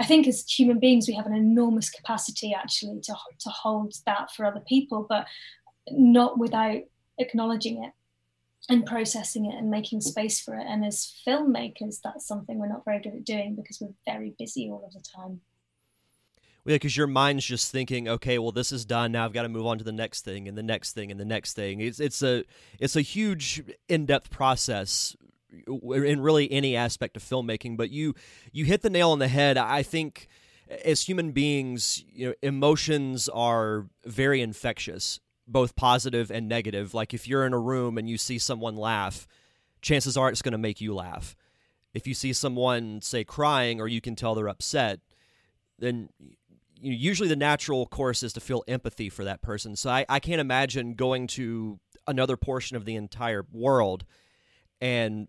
i 0.00 0.04
think 0.04 0.28
as 0.28 0.48
human 0.48 0.78
beings 0.78 1.08
we 1.08 1.14
have 1.14 1.26
an 1.26 1.34
enormous 1.34 1.90
capacity 1.90 2.54
actually 2.54 3.00
to, 3.00 3.12
to 3.40 3.50
hold 3.50 3.92
that 4.06 4.30
for 4.30 4.46
other 4.46 4.62
people 4.68 5.04
but 5.08 5.26
not 5.90 6.38
without 6.38 6.82
acknowledging 7.18 7.82
it 7.82 7.92
and 8.68 8.84
processing 8.84 9.46
it 9.46 9.56
and 9.56 9.70
making 9.70 10.00
space 10.00 10.40
for 10.40 10.54
it. 10.58 10.66
And 10.68 10.84
as 10.84 11.14
filmmakers 11.26 11.96
that's 12.02 12.26
something 12.26 12.58
we're 12.58 12.68
not 12.68 12.84
very 12.84 13.00
good 13.00 13.14
at 13.14 13.24
doing 13.24 13.54
because 13.54 13.80
we're 13.80 13.94
very 14.06 14.34
busy 14.38 14.68
all 14.70 14.84
of 14.84 14.92
the 14.92 15.00
time 15.00 15.40
yeah, 16.68 16.74
because 16.74 16.94
your 16.94 17.06
mind's 17.06 17.46
just 17.46 17.72
thinking, 17.72 18.08
okay, 18.08 18.38
well, 18.38 18.52
this 18.52 18.72
is 18.72 18.84
done. 18.84 19.12
Now 19.12 19.24
I've 19.24 19.32
got 19.32 19.42
to 19.42 19.48
move 19.48 19.66
on 19.66 19.78
to 19.78 19.84
the 19.84 19.92
next 19.92 20.22
thing 20.22 20.46
and 20.46 20.56
the 20.56 20.62
next 20.62 20.92
thing 20.92 21.10
and 21.10 21.18
the 21.18 21.24
next 21.24 21.54
thing. 21.54 21.80
It's 21.80 21.98
it's 21.98 22.22
a 22.22 22.44
it's 22.78 22.94
a 22.94 23.00
huge 23.00 23.62
in 23.88 24.04
depth 24.04 24.30
process 24.30 25.16
in 25.66 26.20
really 26.20 26.52
any 26.52 26.76
aspect 26.76 27.16
of 27.16 27.22
filmmaking. 27.22 27.78
But 27.78 27.88
you 27.90 28.14
you 28.52 28.66
hit 28.66 28.82
the 28.82 28.90
nail 28.90 29.12
on 29.12 29.18
the 29.18 29.28
head. 29.28 29.56
I 29.56 29.82
think 29.82 30.28
as 30.84 31.08
human 31.08 31.32
beings, 31.32 32.04
you 32.12 32.28
know, 32.28 32.34
emotions 32.42 33.30
are 33.30 33.86
very 34.04 34.42
infectious, 34.42 35.20
both 35.46 35.74
positive 35.74 36.30
and 36.30 36.50
negative. 36.50 36.92
Like 36.92 37.14
if 37.14 37.26
you're 37.26 37.46
in 37.46 37.54
a 37.54 37.58
room 37.58 37.96
and 37.96 38.10
you 38.10 38.18
see 38.18 38.38
someone 38.38 38.76
laugh, 38.76 39.26
chances 39.80 40.18
are 40.18 40.28
it's 40.28 40.42
going 40.42 40.52
to 40.52 40.58
make 40.58 40.82
you 40.82 40.94
laugh. 40.94 41.34
If 41.94 42.06
you 42.06 42.12
see 42.12 42.34
someone 42.34 43.00
say 43.00 43.24
crying 43.24 43.80
or 43.80 43.88
you 43.88 44.02
can 44.02 44.14
tell 44.14 44.34
they're 44.34 44.50
upset, 44.50 45.00
then 45.78 46.10
you 46.80 46.90
know, 46.90 46.96
usually 46.96 47.28
the 47.28 47.36
natural 47.36 47.86
course 47.86 48.22
is 48.22 48.32
to 48.34 48.40
feel 48.40 48.62
empathy 48.68 49.08
for 49.08 49.24
that 49.24 49.42
person. 49.42 49.76
So 49.76 49.90
I, 49.90 50.06
I 50.08 50.20
can't 50.20 50.40
imagine 50.40 50.94
going 50.94 51.26
to 51.28 51.78
another 52.06 52.36
portion 52.36 52.76
of 52.76 52.84
the 52.84 52.96
entire 52.96 53.44
world 53.52 54.04
and 54.80 55.28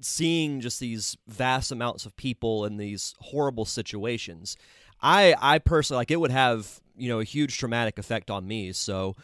seeing 0.00 0.60
just 0.60 0.80
these 0.80 1.16
vast 1.28 1.72
amounts 1.72 2.06
of 2.06 2.16
people 2.16 2.64
in 2.64 2.76
these 2.76 3.14
horrible 3.20 3.64
situations. 3.64 4.56
I 5.00 5.34
I 5.40 5.58
personally 5.58 5.98
like 5.98 6.10
it 6.10 6.20
would 6.20 6.30
have 6.30 6.80
you 6.96 7.08
know 7.08 7.20
a 7.20 7.24
huge 7.24 7.58
traumatic 7.58 7.98
effect 7.98 8.30
on 8.30 8.46
me. 8.46 8.72
So 8.72 9.14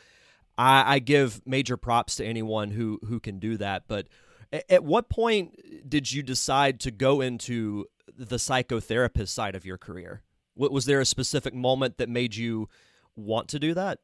I, 0.56 0.94
I 0.94 0.98
give 0.98 1.40
major 1.46 1.76
props 1.76 2.16
to 2.16 2.24
anyone 2.24 2.70
who 2.70 2.98
who 3.06 3.20
can 3.20 3.38
do 3.38 3.56
that. 3.58 3.84
But 3.88 4.06
at 4.70 4.82
what 4.82 5.08
point 5.08 5.88
did 5.88 6.10
you 6.10 6.22
decide 6.22 6.80
to 6.80 6.90
go 6.90 7.20
into 7.20 7.86
the 8.16 8.36
psychotherapist 8.36 9.28
side 9.28 9.54
of 9.54 9.66
your 9.66 9.78
career? 9.78 10.22
Was 10.58 10.84
there 10.86 11.00
a 11.00 11.06
specific 11.06 11.54
moment 11.54 11.98
that 11.98 12.08
made 12.08 12.36
you 12.36 12.68
want 13.16 13.48
to 13.48 13.58
do 13.58 13.74
that? 13.74 13.98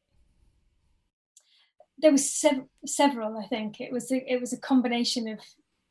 There 1.99 2.13
was 2.13 2.31
sev- 2.31 2.67
several. 2.87 3.39
I 3.39 3.47
think 3.47 3.81
it 3.81 3.93
was 3.93 4.11
a, 4.11 4.33
it 4.33 4.41
was 4.41 4.53
a 4.53 4.59
combination 4.59 5.29
of 5.29 5.41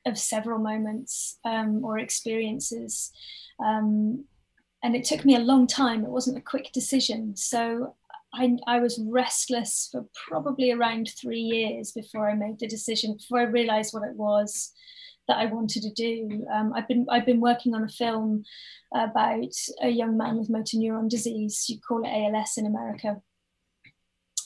of 0.05 0.17
several 0.17 0.60
moments 0.60 1.38
um, 1.46 1.84
or 1.84 1.98
experiences, 1.98 3.12
um, 3.63 4.25
and 4.84 4.96
it 4.96 5.05
took 5.05 5.24
me 5.24 5.36
a 5.36 5.39
long 5.39 5.65
time. 5.65 6.03
It 6.03 6.10
wasn't 6.10 6.38
a 6.38 6.41
quick 6.41 6.72
decision, 6.74 7.38
so 7.38 7.96
I, 8.34 8.58
I, 8.67 8.79
was 8.79 9.00
restless 9.00 9.89
for 9.91 10.05
probably 10.27 10.72
around 10.72 11.10
three 11.17 11.39
years 11.39 11.91
before 11.91 12.29
I 12.29 12.36
made 12.36 12.60
the 12.60 12.67
decision, 12.67 13.15
before 13.15 13.39
I 13.39 13.43
realized 13.43 13.93
what 13.93 14.03
it 14.03 14.15
was 14.15 14.74
that 15.27 15.38
I 15.38 15.46
wanted 15.46 15.84
to 15.84 15.92
do. 15.92 16.46
Um, 16.53 16.74
I've 16.75 16.88
been 16.88 17.06
I've 17.10 17.25
been 17.25 17.42
working 17.42 17.74
on 17.74 17.84
a 17.84 17.89
film 17.89 18.44
about 18.94 19.53
a 19.82 19.89
young 19.89 20.18
man 20.18 20.38
with 20.38 20.50
motor 20.50 20.77
neuron 20.77 21.10
disease. 21.10 21.65
You 21.70 21.80
call 21.80 22.03
it 22.03 22.10
ALS 22.10 22.58
in 22.58 22.65
America. 22.65 23.22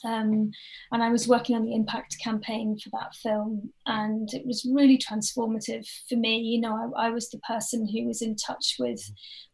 Um, 0.06 0.52
and 0.92 1.04
I 1.04 1.10
was 1.10 1.28
working 1.28 1.56
on 1.56 1.66
the 1.66 1.74
impact 1.74 2.18
campaign 2.24 2.78
for 2.78 2.90
that 2.92 3.16
film, 3.16 3.74
and 3.86 4.32
it 4.34 4.46
was 4.46 4.70
really 4.72 4.98
transformative 4.98 5.88
for 6.08 6.16
me. 6.16 6.38
You 6.38 6.62
know, 6.62 6.94
I, 6.96 7.08
I, 7.08 7.10
was 7.10 7.30
the 7.30 7.40
person 7.40 7.88
who 7.88 8.06
was 8.06 8.22
in 8.22 8.36
touch 8.36 8.76
with 8.78 9.02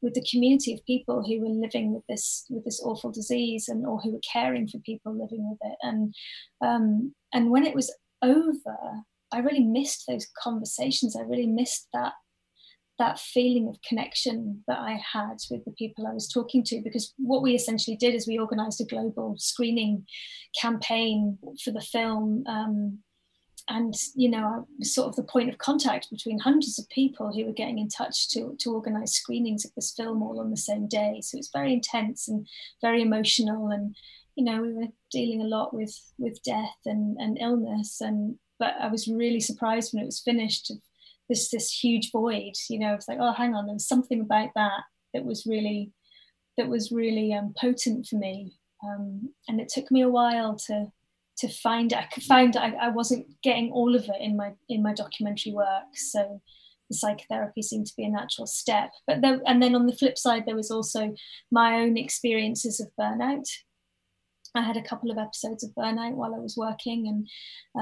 with 0.01 0.13
the 0.13 0.25
community 0.29 0.73
of 0.73 0.85
people 0.85 1.23
who 1.23 1.39
were 1.41 1.53
living 1.53 1.93
with 1.93 2.03
this 2.07 2.45
with 2.49 2.65
this 2.65 2.81
awful 2.83 3.11
disease, 3.11 3.69
and 3.69 3.85
or 3.85 4.01
who 4.01 4.11
were 4.11 4.21
caring 4.31 4.67
for 4.67 4.79
people 4.79 5.13
living 5.13 5.49
with 5.49 5.59
it. 5.61 5.77
And 5.81 6.13
um, 6.61 7.15
and 7.33 7.49
when 7.49 7.65
it 7.65 7.75
was 7.75 7.93
over, 8.21 9.03
I 9.33 9.39
really 9.39 9.63
missed 9.63 10.05
those 10.07 10.27
conversations. 10.41 11.15
I 11.15 11.23
really 11.23 11.47
missed 11.47 11.87
that 11.93 12.13
that 12.99 13.19
feeling 13.19 13.67
of 13.67 13.81
connection 13.87 14.63
that 14.67 14.77
I 14.77 15.01
had 15.11 15.37
with 15.49 15.65
the 15.65 15.71
people 15.71 16.05
I 16.05 16.13
was 16.13 16.31
talking 16.31 16.63
to. 16.65 16.81
Because 16.83 17.13
what 17.17 17.41
we 17.41 17.55
essentially 17.55 17.97
did 17.97 18.13
is 18.13 18.27
we 18.27 18.39
organised 18.39 18.81
a 18.81 18.85
global 18.85 19.35
screening 19.39 20.05
campaign 20.59 21.39
for 21.63 21.71
the 21.71 21.81
film. 21.81 22.43
Um, 22.47 22.99
and 23.69 23.95
you 24.15 24.29
know, 24.29 24.67
sort 24.81 25.07
of 25.07 25.15
the 25.15 25.23
point 25.23 25.49
of 25.49 25.57
contact 25.57 26.09
between 26.11 26.37
hundreds 26.37 26.77
of 26.77 26.89
people 26.89 27.31
who 27.33 27.45
were 27.45 27.53
getting 27.53 27.79
in 27.79 27.87
touch 27.87 28.29
to 28.29 28.55
to 28.59 28.73
organise 28.73 29.13
screenings 29.13 29.63
of 29.65 29.71
this 29.75 29.93
film 29.95 30.21
all 30.21 30.39
on 30.39 30.51
the 30.51 30.57
same 30.57 30.87
day. 30.87 31.21
So 31.21 31.37
it's 31.37 31.49
very 31.53 31.73
intense 31.73 32.27
and 32.27 32.45
very 32.81 33.01
emotional, 33.01 33.69
and 33.69 33.95
you 34.35 34.43
know, 34.43 34.61
we 34.61 34.73
were 34.73 34.87
dealing 35.11 35.41
a 35.41 35.47
lot 35.47 35.73
with 35.73 35.97
with 36.17 36.43
death 36.43 36.75
and 36.85 37.17
and 37.19 37.37
illness, 37.39 38.01
and 38.01 38.37
but 38.63 38.75
I 38.79 38.87
was 38.87 39.09
really 39.09 39.41
surprised 39.41 39.91
when 39.91 40.01
it 40.01 40.05
was 40.05 40.21
finished. 40.21 40.71
This 41.27 41.49
this 41.49 41.69
huge 41.69 42.11
void, 42.13 42.53
you 42.69 42.79
know. 42.79 42.93
It's 42.93 43.09
like, 43.09 43.17
oh, 43.19 43.33
hang 43.33 43.53
on, 43.53 43.65
there 43.65 43.73
was 43.73 43.87
something 43.87 44.21
about 44.21 44.51
that 44.55 44.83
that 45.13 45.25
was 45.25 45.45
really 45.45 45.91
that 46.57 46.69
was 46.69 46.89
really 46.89 47.33
um, 47.33 47.53
potent 47.59 48.07
for 48.07 48.15
me, 48.15 48.53
um, 48.85 49.33
and 49.49 49.59
it 49.59 49.67
took 49.67 49.91
me 49.91 50.01
a 50.01 50.07
while 50.07 50.55
to 50.67 50.87
to 51.39 51.47
find. 51.49 51.91
I 51.91 52.05
could 52.13 52.23
find 52.23 52.55
I, 52.55 52.69
I 52.87 52.87
wasn't 52.87 53.27
getting 53.41 53.69
all 53.73 53.95
of 53.95 54.05
it 54.05 54.21
in 54.21 54.37
my 54.37 54.53
in 54.69 54.81
my 54.81 54.93
documentary 54.93 55.51
work, 55.51 55.91
so 55.95 56.41
the 56.89 56.95
psychotherapy 56.95 57.61
seemed 57.61 57.87
to 57.87 57.95
be 57.97 58.05
a 58.05 58.09
natural 58.09 58.47
step. 58.47 58.91
But 59.07 59.21
there, 59.21 59.41
and 59.45 59.61
then 59.61 59.75
on 59.75 59.87
the 59.87 59.95
flip 59.95 60.17
side, 60.17 60.43
there 60.45 60.55
was 60.55 60.71
also 60.71 61.13
my 61.51 61.81
own 61.81 61.97
experiences 61.97 62.79
of 62.79 62.87
burnout 62.97 63.49
I 64.55 64.61
had 64.61 64.77
a 64.77 64.83
couple 64.83 65.09
of 65.11 65.17
episodes 65.17 65.63
of 65.63 65.71
burnout 65.71 66.13
while 66.13 66.35
I 66.35 66.39
was 66.39 66.55
working, 66.57 67.07
and 67.07 67.27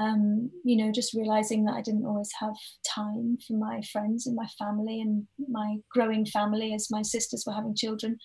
um, 0.02 0.50
you 0.64 0.76
know, 0.76 0.90
just 0.92 1.14
realizing 1.14 1.64
that 1.64 1.74
I 1.74 1.82
didn't 1.82 2.06
always 2.06 2.30
have 2.40 2.54
time 2.86 3.38
for 3.46 3.54
my 3.54 3.82
friends 3.92 4.26
and 4.26 4.36
my 4.36 4.46
family 4.58 5.00
and 5.00 5.26
my 5.50 5.76
growing 5.90 6.24
family 6.26 6.72
as 6.74 6.90
my 6.90 7.02
sisters 7.02 7.44
were 7.46 7.52
having 7.52 7.74
children, 7.74 8.18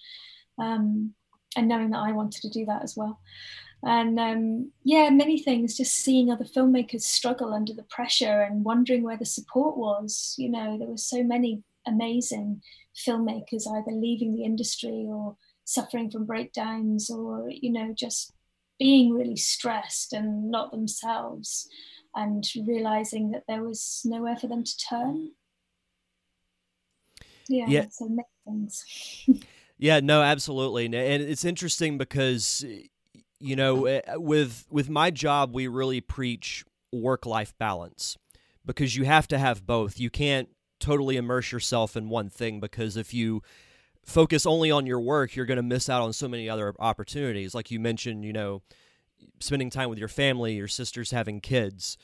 um, 0.60 1.14
and 1.56 1.68
knowing 1.68 1.90
that 1.92 2.00
I 2.00 2.12
wanted 2.14 2.42
to 2.44 2.50
do 2.50 2.66
that 2.66 2.84
as 2.84 2.96
well. 2.96 3.20
and 3.84 4.20
um, 4.20 4.72
yeah, 4.84 5.10
many 5.10 5.40
things. 5.40 5.78
Just 5.78 5.96
seeing 5.96 6.32
other 6.32 6.46
filmmakers 6.46 7.02
struggle 7.02 7.54
under 7.54 7.74
the 7.74 7.84
pressure 7.84 8.42
and 8.42 8.64
wondering 8.66 9.04
where 9.04 9.18
the 9.18 9.26
support 9.26 9.78
was. 9.78 10.36
You 10.38 10.50
know, 10.50 10.78
there 10.78 10.88
were 10.88 10.98
so 10.98 11.24
many 11.24 11.64
amazing 11.88 12.62
filmmakers 13.08 13.68
either 13.68 13.92
leaving 13.92 14.36
the 14.36 14.44
industry 14.44 15.06
or 15.08 15.38
suffering 15.66 16.10
from 16.10 16.26
breakdowns 16.26 17.10
or 17.10 17.50
you 17.50 17.72
know 17.72 17.94
just 17.94 18.34
being 18.80 19.14
really 19.14 19.36
stressed 19.36 20.14
and 20.14 20.52
not 20.52 20.72
themselves 20.72 21.68
and 22.16 22.44
realizing 22.66 23.32
that 23.32 23.44
there 23.48 23.64
was 23.64 24.02
nowhere 24.06 24.36
for 24.36 24.48
them 24.48 24.64
to 24.64 24.78
turn. 24.78 25.32
Yeah, 27.48 27.66
yeah. 27.68 27.86
so 27.90 28.10
many 28.10 28.28
things 28.46 28.84
yeah 29.78 30.00
no 30.00 30.22
absolutely. 30.22 30.86
And 30.86 30.96
it's 30.96 31.46
interesting 31.46 31.98
because 31.98 32.66
you 33.40 33.56
know 33.56 33.86
eh, 33.86 34.02
with 34.16 34.66
with 34.70 34.90
my 34.90 35.12
job 35.12 35.54
we 35.54 35.68
really 35.68 36.02
preach 36.02 36.66
work 36.92 37.26
life 37.26 37.54
balance 37.58 38.18
because 38.66 38.96
you 38.96 39.06
have 39.06 39.28
to 39.30 39.38
have 39.38 39.66
both. 39.66 40.00
You 40.00 40.10
can't 40.10 40.50
totally 40.80 41.18
immerse 41.18 41.52
yourself 41.52 41.96
in 41.96 42.10
one 42.10 42.30
thing 42.30 42.60
because 42.60 42.98
if 42.98 43.14
you 43.14 43.42
focus 44.08 44.46
only 44.46 44.72
on 44.72 44.86
your 44.86 45.00
work 45.00 45.36
you're 45.36 45.46
going 45.46 45.58
to 45.58 45.64
miss 45.64 45.90
out 45.90 46.02
on 46.02 46.14
so 46.14 46.28
many 46.28 46.50
other 46.50 46.74
opportunities 46.80 47.54
like 47.54 47.70
you 47.70 47.80
mentioned 47.80 48.26
you 48.26 48.34
know 48.34 48.62
spending 49.40 49.70
time 49.70 49.90
with 49.90 50.00
your 50.00 50.08
family 50.08 50.56
your 50.56 50.68
sisters 50.68 51.12
having 51.12 51.40
kids 51.40 51.98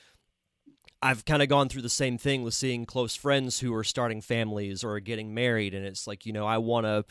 I've 1.02 1.26
kind 1.26 1.42
of 1.42 1.50
gone 1.50 1.68
through 1.68 1.82
the 1.82 1.90
same 1.90 2.18
thing 2.18 2.44
with 2.44 2.54
seeing 2.54 2.86
close 2.86 3.14
friends 3.14 3.60
who 3.60 3.74
are 3.74 3.84
starting 3.84 4.22
families 4.22 4.86
or 4.86 5.00
getting 5.00 5.34
married 5.34 5.74
and 5.74 5.86
it's 5.86 6.06
like 6.06 6.26
you 6.26 6.34
know 6.34 6.46
I 6.46 6.60
want 6.60 6.86
to 6.86 7.06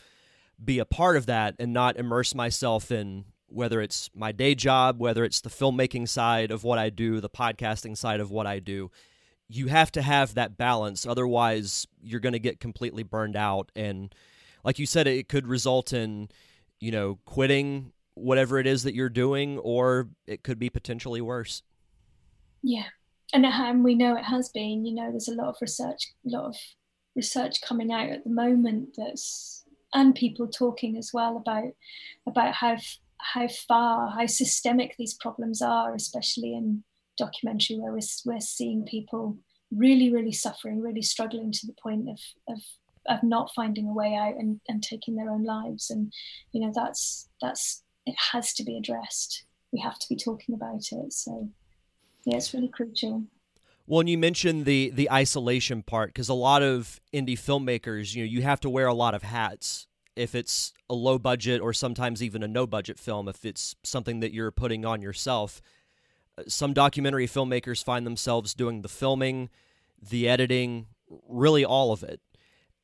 be 0.63 0.79
a 0.79 0.85
part 0.85 1.17
of 1.17 1.25
that 1.25 1.55
and 1.59 1.73
not 1.73 1.97
immerse 1.97 2.33
myself 2.33 2.91
in 2.91 3.25
whether 3.53 3.81
it's 3.81 4.09
my 4.15 4.31
day 4.31 4.55
job, 4.55 4.99
whether 4.99 5.23
it's 5.23 5.41
the 5.41 5.49
filmmaking 5.49 6.07
side 6.07 6.51
of 6.51 6.63
what 6.63 6.79
I 6.79 6.89
do, 6.89 7.21
the 7.21 7.29
podcasting 7.29 7.95
side 7.95 8.19
of 8.19 8.31
what 8.31 8.47
I 8.47 8.59
do. 8.59 8.89
You 9.47 9.67
have 9.67 9.91
to 9.91 10.01
have 10.01 10.33
that 10.33 10.57
balance. 10.57 11.05
Otherwise, 11.05 11.87
you're 12.01 12.19
going 12.19 12.33
to 12.33 12.39
get 12.39 12.59
completely 12.59 13.03
burned 13.03 13.35
out. 13.35 13.71
And 13.75 14.13
like 14.63 14.79
you 14.79 14.85
said, 14.85 15.07
it 15.07 15.29
could 15.29 15.47
result 15.47 15.93
in, 15.93 16.29
you 16.79 16.91
know, 16.91 17.19
quitting 17.25 17.91
whatever 18.15 18.59
it 18.59 18.67
is 18.67 18.83
that 18.83 18.93
you're 18.93 19.09
doing, 19.09 19.57
or 19.59 20.09
it 20.27 20.43
could 20.43 20.59
be 20.59 20.69
potentially 20.69 21.21
worse. 21.21 21.63
Yeah. 22.61 22.85
And, 23.33 23.45
and 23.45 23.83
we 23.83 23.95
know 23.95 24.15
it 24.15 24.23
has 24.23 24.49
been, 24.49 24.85
you 24.85 24.93
know, 24.93 25.09
there's 25.09 25.27
a 25.27 25.33
lot 25.33 25.49
of 25.49 25.55
research, 25.61 26.11
a 26.25 26.29
lot 26.29 26.45
of 26.45 26.55
research 27.15 27.61
coming 27.61 27.91
out 27.91 28.09
at 28.09 28.23
the 28.23 28.29
moment 28.29 28.89
that's, 28.95 29.63
and 29.93 30.15
people 30.15 30.47
talking 30.47 30.97
as 30.97 31.11
well 31.13 31.37
about, 31.37 31.73
about 32.27 32.53
how 32.53 32.77
how 33.23 33.47
far, 33.47 34.11
how 34.11 34.25
systemic 34.25 34.95
these 34.97 35.13
problems 35.13 35.61
are, 35.61 35.95
especially 35.95 36.53
in 36.53 36.83
documentary 37.17 37.77
where 37.77 37.93
we're, 37.93 37.99
we're 38.25 38.39
seeing 38.39 38.83
people 38.83 39.37
really, 39.71 40.11
really 40.11 40.31
suffering, 40.31 40.81
really 40.81 41.01
struggling 41.01 41.51
to 41.51 41.65
the 41.65 41.75
point 41.81 42.09
of, 42.09 42.19
of, 42.49 42.59
of 43.07 43.23
not 43.23 43.51
finding 43.55 43.87
a 43.87 43.93
way 43.93 44.15
out 44.15 44.35
and, 44.35 44.59
and 44.67 44.81
taking 44.81 45.15
their 45.15 45.29
own 45.29 45.43
lives. 45.43 45.89
And, 45.89 46.13
you 46.51 46.61
know, 46.61 46.71
that's, 46.73 47.29
that's, 47.41 47.83
it 48.05 48.15
has 48.31 48.53
to 48.53 48.63
be 48.63 48.77
addressed. 48.77 49.45
We 49.71 49.79
have 49.79 49.99
to 49.99 50.05
be 50.09 50.15
talking 50.15 50.55
about 50.55 50.83
it. 50.91 51.13
So, 51.13 51.49
yeah, 52.25 52.37
it's 52.37 52.53
really 52.53 52.69
crucial. 52.69 53.23
Well, 53.85 53.99
and 53.99 54.09
you 54.09 54.17
mentioned 54.17 54.65
the 54.65 54.91
the 54.91 55.11
isolation 55.11 55.83
part 55.83 56.09
because 56.09 56.29
a 56.29 56.33
lot 56.33 56.63
of 56.63 57.01
indie 57.13 57.37
filmmakers, 57.37 58.15
you 58.15 58.23
know, 58.23 58.29
you 58.29 58.41
have 58.41 58.61
to 58.61 58.69
wear 58.69 58.87
a 58.87 58.93
lot 58.93 59.13
of 59.13 59.23
hats 59.23 59.87
if 60.15 60.35
it's 60.35 60.73
a 60.89 60.93
low 60.93 61.17
budget 61.19 61.59
or 61.59 61.73
sometimes 61.73 62.23
even 62.23 62.43
a 62.43 62.47
no 62.47 62.65
budget 62.65 62.97
film, 62.97 63.27
if 63.27 63.43
it's 63.43 63.75
something 63.83 64.19
that 64.21 64.33
you're 64.33 64.51
putting 64.51 64.85
on 64.85 65.01
yourself. 65.01 65.61
Some 66.47 66.73
documentary 66.73 67.27
filmmakers 67.27 67.83
find 67.83 68.05
themselves 68.05 68.53
doing 68.53 68.81
the 68.81 68.89
filming, 68.89 69.49
the 70.01 70.29
editing, 70.29 70.87
really 71.27 71.65
all 71.65 71.91
of 71.91 72.03
it. 72.03 72.21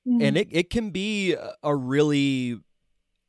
Mm-hmm. 0.07 0.21
And 0.21 0.37
it, 0.37 0.47
it 0.51 0.69
can 0.69 0.89
be 0.91 1.35
a 1.63 1.75
really 1.75 2.59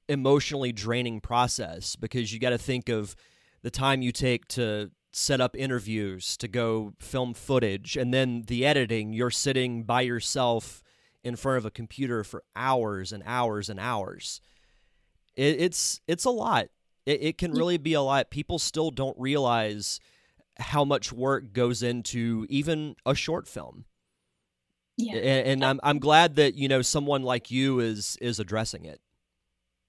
emotionally 0.08 0.72
draining 0.72 1.20
process 1.20 1.96
because 1.96 2.32
you 2.32 2.38
got 2.38 2.50
to 2.50 2.58
think 2.58 2.88
of 2.88 3.14
the 3.62 3.70
time 3.70 4.02
you 4.02 4.12
take 4.12 4.48
to 4.48 4.90
set 5.12 5.40
up 5.40 5.56
interviews, 5.56 6.36
to 6.36 6.48
go 6.48 6.94
film 7.00 7.34
footage, 7.34 7.96
and 7.96 8.14
then 8.14 8.44
the 8.46 8.64
editing. 8.64 9.12
You're 9.12 9.30
sitting 9.30 9.84
by 9.84 10.02
yourself 10.02 10.82
in 11.22 11.36
front 11.36 11.58
of 11.58 11.66
a 11.66 11.70
computer 11.70 12.24
for 12.24 12.42
hours 12.56 13.12
and 13.12 13.22
hours 13.26 13.68
and 13.68 13.78
hours. 13.78 14.40
It, 15.36 15.60
it's 15.60 16.00
it's 16.06 16.24
a 16.24 16.30
lot. 16.30 16.68
It, 17.06 17.22
it 17.22 17.38
can 17.38 17.52
really 17.52 17.78
be 17.78 17.94
a 17.94 18.02
lot. 18.02 18.30
People 18.30 18.59
still 18.59 18.90
don't 18.90 19.18
realize 19.18 20.00
how 20.59 20.85
much 20.85 21.12
work 21.12 21.52
goes 21.52 21.83
into 21.83 22.46
even 22.48 22.94
a 23.06 23.14
short 23.14 23.48
film. 23.48 23.85
Yeah. 25.00 25.16
And, 25.16 25.46
and 25.46 25.64
I'm 25.64 25.80
I'm 25.82 25.98
glad 25.98 26.36
that 26.36 26.54
you 26.54 26.68
know 26.68 26.82
someone 26.82 27.22
like 27.22 27.50
you 27.50 27.80
is 27.80 28.16
is 28.20 28.38
addressing 28.38 28.84
it. 28.84 29.00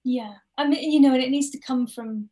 Yeah, 0.04 0.34
I 0.58 0.66
mean, 0.66 0.90
you 0.90 1.00
know, 1.00 1.14
and 1.14 1.22
it 1.22 1.30
needs 1.30 1.50
to 1.50 1.60
come 1.60 1.86
from. 1.86 2.30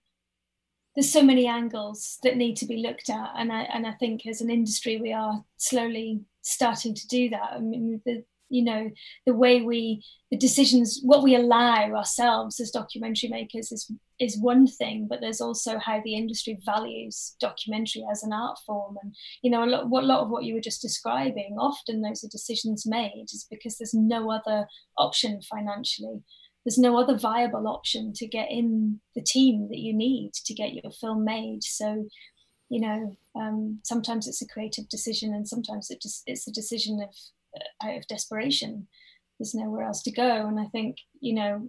There's 0.97 1.13
so 1.13 1.23
many 1.23 1.47
angles 1.47 2.19
that 2.25 2.37
need 2.37 2.57
to 2.57 2.67
be 2.67 2.79
looked 2.79 3.11
at, 3.11 3.31
and 3.37 3.53
I 3.53 3.63
and 3.63 3.87
I 3.87 3.93
think 3.93 4.27
as 4.27 4.41
an 4.41 4.51
industry 4.51 5.01
we 5.01 5.13
are 5.13 5.45
slowly 5.57 6.23
starting 6.43 6.95
to 6.95 7.07
do 7.07 7.31
that. 7.31 7.53
I 7.53 7.59
mean, 7.61 8.01
the 8.05 8.25
you 8.51 8.65
know 8.65 8.91
the 9.27 9.35
way 9.35 9.63
we 9.63 10.05
the 10.31 10.37
decisions 10.37 11.01
what 11.03 11.23
we 11.23 11.35
allow 11.35 11.91
ourselves 11.93 12.61
as 12.61 12.71
documentary 12.71 13.29
makers 13.29 13.73
is 13.73 13.91
is 14.19 14.39
one 14.39 14.67
thing 14.67 15.07
but 15.09 15.21
there's 15.21 15.41
also 15.41 15.79
how 15.79 16.01
the 16.05 16.15
industry 16.15 16.59
values 16.65 17.37
documentary 17.41 18.05
as 18.11 18.23
an 18.23 18.33
art 18.33 18.59
form. 18.67 18.97
And 19.03 19.15
you 19.43 19.51
know 19.51 19.65
a 19.65 19.67
lot, 19.67 19.89
what, 19.89 20.05
lot 20.05 20.21
of 20.21 20.31
what 20.31 20.45
you 20.45 20.55
were 20.55 20.61
just 20.61 20.83
describing 20.83 21.57
often 21.59 22.03
those 22.03 22.25
are 22.25 22.29
decisions 22.29 22.87
made 22.87 23.27
is 23.33 23.47
because 23.51 23.79
there's 23.79 23.95
no 23.95 24.31
other 24.31 24.67
option 24.99 25.41
financially. 25.43 26.23
There's 26.65 26.79
no 26.79 26.99
other 26.99 27.17
viable 27.17 27.67
option 27.67 28.13
to 28.15 28.27
get 28.27 28.51
in 28.51 29.01
the 29.15 29.23
team 29.23 29.69
that 29.71 29.79
you 29.79 29.95
need 29.95 30.35
to 30.35 30.55
get 30.55 30.75
your 30.75 30.93
film 30.93 31.25
made. 31.25 31.65
So 31.65 32.07
you 32.69 32.81
know 32.81 33.17
um, 33.35 33.81
sometimes 33.85 34.29
it's 34.29 34.43
a 34.43 34.49
creative 34.49 34.89
decision 34.89 35.35
and 35.35 35.49
sometimes 35.49 35.91
it 35.91 36.01
just 36.01 36.23
it's 36.27 36.47
a 36.47 36.53
decision 36.53 37.01
of 37.03 37.15
Uh, 37.57 37.87
out 37.89 37.97
of 37.97 38.07
desperation. 38.07 38.87
There's 39.39 39.57
nowhere 39.57 39.85
else 39.85 40.03
to 40.03 40.13
go. 40.13 40.47
And 40.47 40.61
I 40.61 40.67
think, 40.67 40.99
you 41.21 41.35
know, 41.35 41.69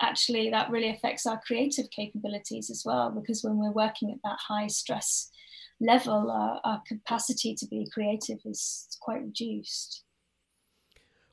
actually 0.00 0.48
that 0.48 0.70
really 0.70 0.88
affects 0.88 1.26
our 1.26 1.38
creative 1.46 1.90
capabilities 1.90 2.70
as 2.70 2.84
well, 2.86 3.10
because 3.10 3.44
when 3.44 3.58
we're 3.58 3.70
working 3.72 4.10
at 4.10 4.22
that 4.24 4.38
high 4.48 4.68
stress 4.68 5.30
level, 5.78 6.30
our, 6.30 6.60
our 6.64 6.82
capacity 6.88 7.54
to 7.56 7.66
be 7.66 7.86
creative 7.92 8.38
is 8.46 8.86
quite 9.02 9.20
reduced. 9.20 10.04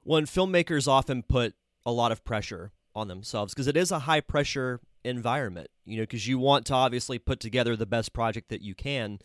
When 0.03 0.25
filmmakers 0.25 0.87
often 0.87 1.23
put 1.23 1.53
a 1.85 1.91
lot 1.93 2.11
of 2.11 2.25
pressure 2.25 2.73
on 2.93 3.07
themselves 3.07 3.53
because 3.53 3.67
it 3.67 3.77
is 3.77 3.91
a 3.91 3.99
high 3.99 4.21
pressure 4.21 4.81
environment, 5.05 5.69
you 5.85 5.95
know, 5.95 6.03
because 6.03 6.27
you 6.27 6.39
want 6.39 6.65
to 6.65 6.73
obviously 6.73 7.19
put 7.19 7.39
together 7.39 7.77
the 7.77 7.85
best 7.85 8.11
project 8.11 8.49
that 8.49 8.61
you 8.61 8.75
can. 8.75 9.19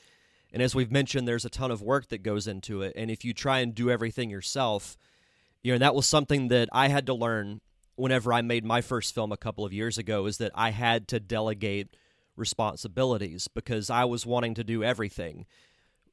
And 0.52 0.62
as 0.62 0.74
we've 0.74 0.92
mentioned, 0.92 1.26
there's 1.26 1.44
a 1.44 1.50
ton 1.50 1.70
of 1.70 1.82
work 1.82 2.08
that 2.08 2.22
goes 2.22 2.46
into 2.46 2.82
it. 2.82 2.92
And 2.94 3.10
if 3.10 3.24
you 3.24 3.32
try 3.32 3.60
and 3.60 3.74
do 3.74 3.90
everything 3.90 4.28
yourself, 4.28 4.96
you 5.62 5.72
know, 5.72 5.78
that 5.78 5.94
was 5.94 6.06
something 6.06 6.48
that 6.48 6.68
I 6.72 6.88
had 6.88 7.06
to 7.06 7.14
learn 7.14 7.60
whenever 7.96 8.32
I 8.32 8.42
made 8.42 8.64
my 8.64 8.80
first 8.80 9.14
film 9.14 9.32
a 9.32 9.36
couple 9.36 9.64
of 9.64 9.72
years 9.72 9.98
ago 9.98 10.26
is 10.26 10.38
that 10.38 10.52
I 10.54 10.70
had 10.70 11.08
to 11.08 11.20
delegate 11.20 11.96
responsibilities 12.36 13.48
because 13.48 13.90
I 13.90 14.04
was 14.04 14.26
wanting 14.26 14.54
to 14.54 14.64
do 14.64 14.82
everything. 14.82 15.46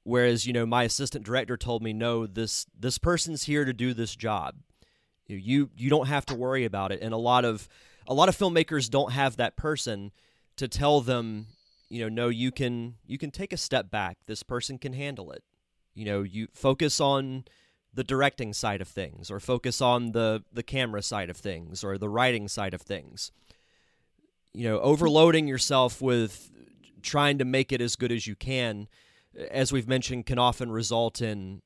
Whereas, 0.03 0.45
you 0.45 0.53
know, 0.53 0.65
my 0.65 0.83
assistant 0.83 1.25
director 1.25 1.57
told 1.57 1.83
me, 1.83 1.93
no, 1.93 2.25
this 2.25 2.65
this 2.77 2.97
person's 2.97 3.43
here 3.43 3.65
to 3.65 3.73
do 3.73 3.93
this 3.93 4.15
job. 4.15 4.55
You 5.27 5.69
you 5.75 5.89
don't 5.89 6.07
have 6.07 6.25
to 6.27 6.35
worry 6.35 6.65
about 6.65 6.91
it. 6.91 7.01
And 7.01 7.13
a 7.13 7.17
lot 7.17 7.45
of 7.45 7.67
a 8.07 8.13
lot 8.13 8.29
of 8.29 8.37
filmmakers 8.37 8.89
don't 8.89 9.11
have 9.11 9.37
that 9.37 9.55
person 9.55 10.11
to 10.55 10.67
tell 10.67 11.01
them 11.01 11.47
you 11.89 12.01
know, 12.01 12.09
no, 12.09 12.29
you 12.29 12.51
can 12.51 12.95
you 13.05 13.17
can 13.17 13.31
take 13.31 13.53
a 13.53 13.57
step 13.57 13.89
back. 13.89 14.17
This 14.25 14.43
person 14.43 14.77
can 14.77 14.93
handle 14.93 15.31
it. 15.31 15.43
You 15.93 16.05
know, 16.05 16.23
you 16.23 16.47
focus 16.53 16.99
on 16.99 17.45
the 17.93 18.03
directing 18.03 18.53
side 18.53 18.81
of 18.81 18.87
things 18.87 19.31
or 19.31 19.39
focus 19.39 19.81
on 19.81 20.11
the 20.11 20.43
the 20.53 20.63
camera 20.63 21.01
side 21.01 21.29
of 21.29 21.37
things 21.37 21.83
or 21.83 21.97
the 21.97 22.09
writing 22.09 22.47
side 22.47 22.73
of 22.73 22.81
things. 22.81 23.31
You 24.53 24.69
know, 24.69 24.79
overloading 24.79 25.47
yourself 25.47 26.01
with 26.01 26.51
trying 27.01 27.37
to 27.37 27.45
make 27.45 27.71
it 27.71 27.81
as 27.81 27.95
good 27.95 28.11
as 28.11 28.27
you 28.27 28.35
can 28.35 28.87
as 29.49 29.71
we've 29.71 29.87
mentioned 29.87 30.25
can 30.25 30.39
often 30.39 30.71
result 30.71 31.21
in 31.21 31.61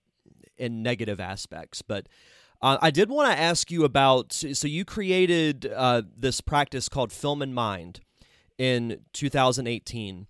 in 0.58 0.84
negative 0.84 1.20
aspects, 1.20 1.82
but 1.82 2.08
uh, 2.62 2.78
I 2.82 2.92
did 2.92 3.10
want 3.10 3.32
to 3.32 3.38
ask 3.38 3.72
you 3.72 3.84
about 3.84 4.32
so 4.32 4.68
you 4.68 4.86
created 4.86 5.72
uh, 5.74 6.04
this 6.16 6.42
practice 6.42 6.88
called 6.88 7.12
Film 7.12 7.42
in 7.42 7.54
Mind, 7.54 8.02
in 8.58 9.00
2018. 9.13 10.28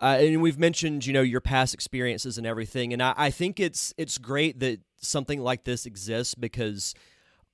Uh, 0.00 0.18
and 0.20 0.42
we've 0.42 0.58
mentioned, 0.58 1.06
you 1.06 1.12
know, 1.12 1.22
your 1.22 1.40
past 1.40 1.74
experiences 1.74 2.36
and 2.36 2.46
everything, 2.46 2.92
and 2.92 3.02
I, 3.02 3.14
I 3.16 3.30
think 3.30 3.60
it's 3.60 3.94
it's 3.96 4.18
great 4.18 4.58
that 4.58 4.80
something 4.96 5.40
like 5.40 5.64
this 5.64 5.86
exists 5.86 6.34
because 6.34 6.94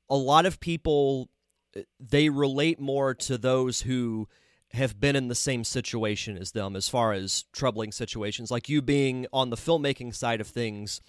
a 0.08 0.16
lot 0.16 0.46
of 0.46 0.61
people 0.61 1.28
uh, 1.76 1.80
they 2.00 2.30
relate 2.30 2.80
more 2.80 3.14
to 3.14 3.37
those 3.37 3.82
who 3.82 4.28
have 4.72 5.00
been 5.00 5.16
in 5.16 5.28
the 5.28 5.34
same 5.34 5.64
situation 5.64 6.37
as 6.37 6.52
them 6.52 6.76
as 6.76 6.88
far 6.88 7.12
as 7.12 7.44
troubling 7.52 7.90
situations 7.90 8.50
like 8.50 8.68
you 8.68 8.82
being 8.82 9.26
on 9.32 9.48
the 9.50 9.56
filmmaking 9.56 10.14
side 10.14 10.40
of 10.42 10.46
things 10.46 11.00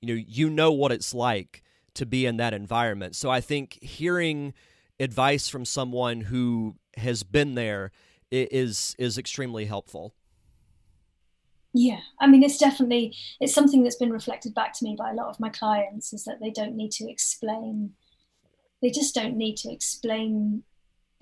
you 0.00 0.08
know 0.08 0.22
you 0.26 0.48
know 0.48 0.70
what 0.70 0.92
it's 0.92 1.12
like 1.12 1.62
to 1.94 2.06
be 2.06 2.26
in 2.26 2.36
that 2.36 2.54
environment 2.54 3.16
so 3.16 3.28
i 3.28 3.40
think 3.40 3.76
hearing 3.82 4.54
advice 5.00 5.48
from 5.48 5.64
someone 5.64 6.20
who 6.20 6.76
has 6.96 7.24
been 7.24 7.54
there 7.54 7.90
is 8.32 8.96
is 8.98 9.18
extremely 9.18 9.66
helpful. 9.66 10.14
Yeah 11.74 12.00
i 12.20 12.26
mean 12.26 12.42
it's 12.42 12.58
definitely 12.58 13.16
it's 13.40 13.54
something 13.54 13.82
that's 13.82 13.96
been 13.96 14.12
reflected 14.12 14.54
back 14.54 14.74
to 14.74 14.84
me 14.84 14.94
by 14.94 15.10
a 15.10 15.14
lot 15.14 15.28
of 15.28 15.40
my 15.40 15.48
clients 15.48 16.12
is 16.12 16.24
that 16.24 16.38
they 16.38 16.50
don't 16.50 16.76
need 16.76 16.92
to 16.92 17.10
explain 17.10 17.92
they 18.82 18.90
just 18.90 19.14
don't 19.14 19.38
need 19.38 19.56
to 19.56 19.72
explain 19.72 20.64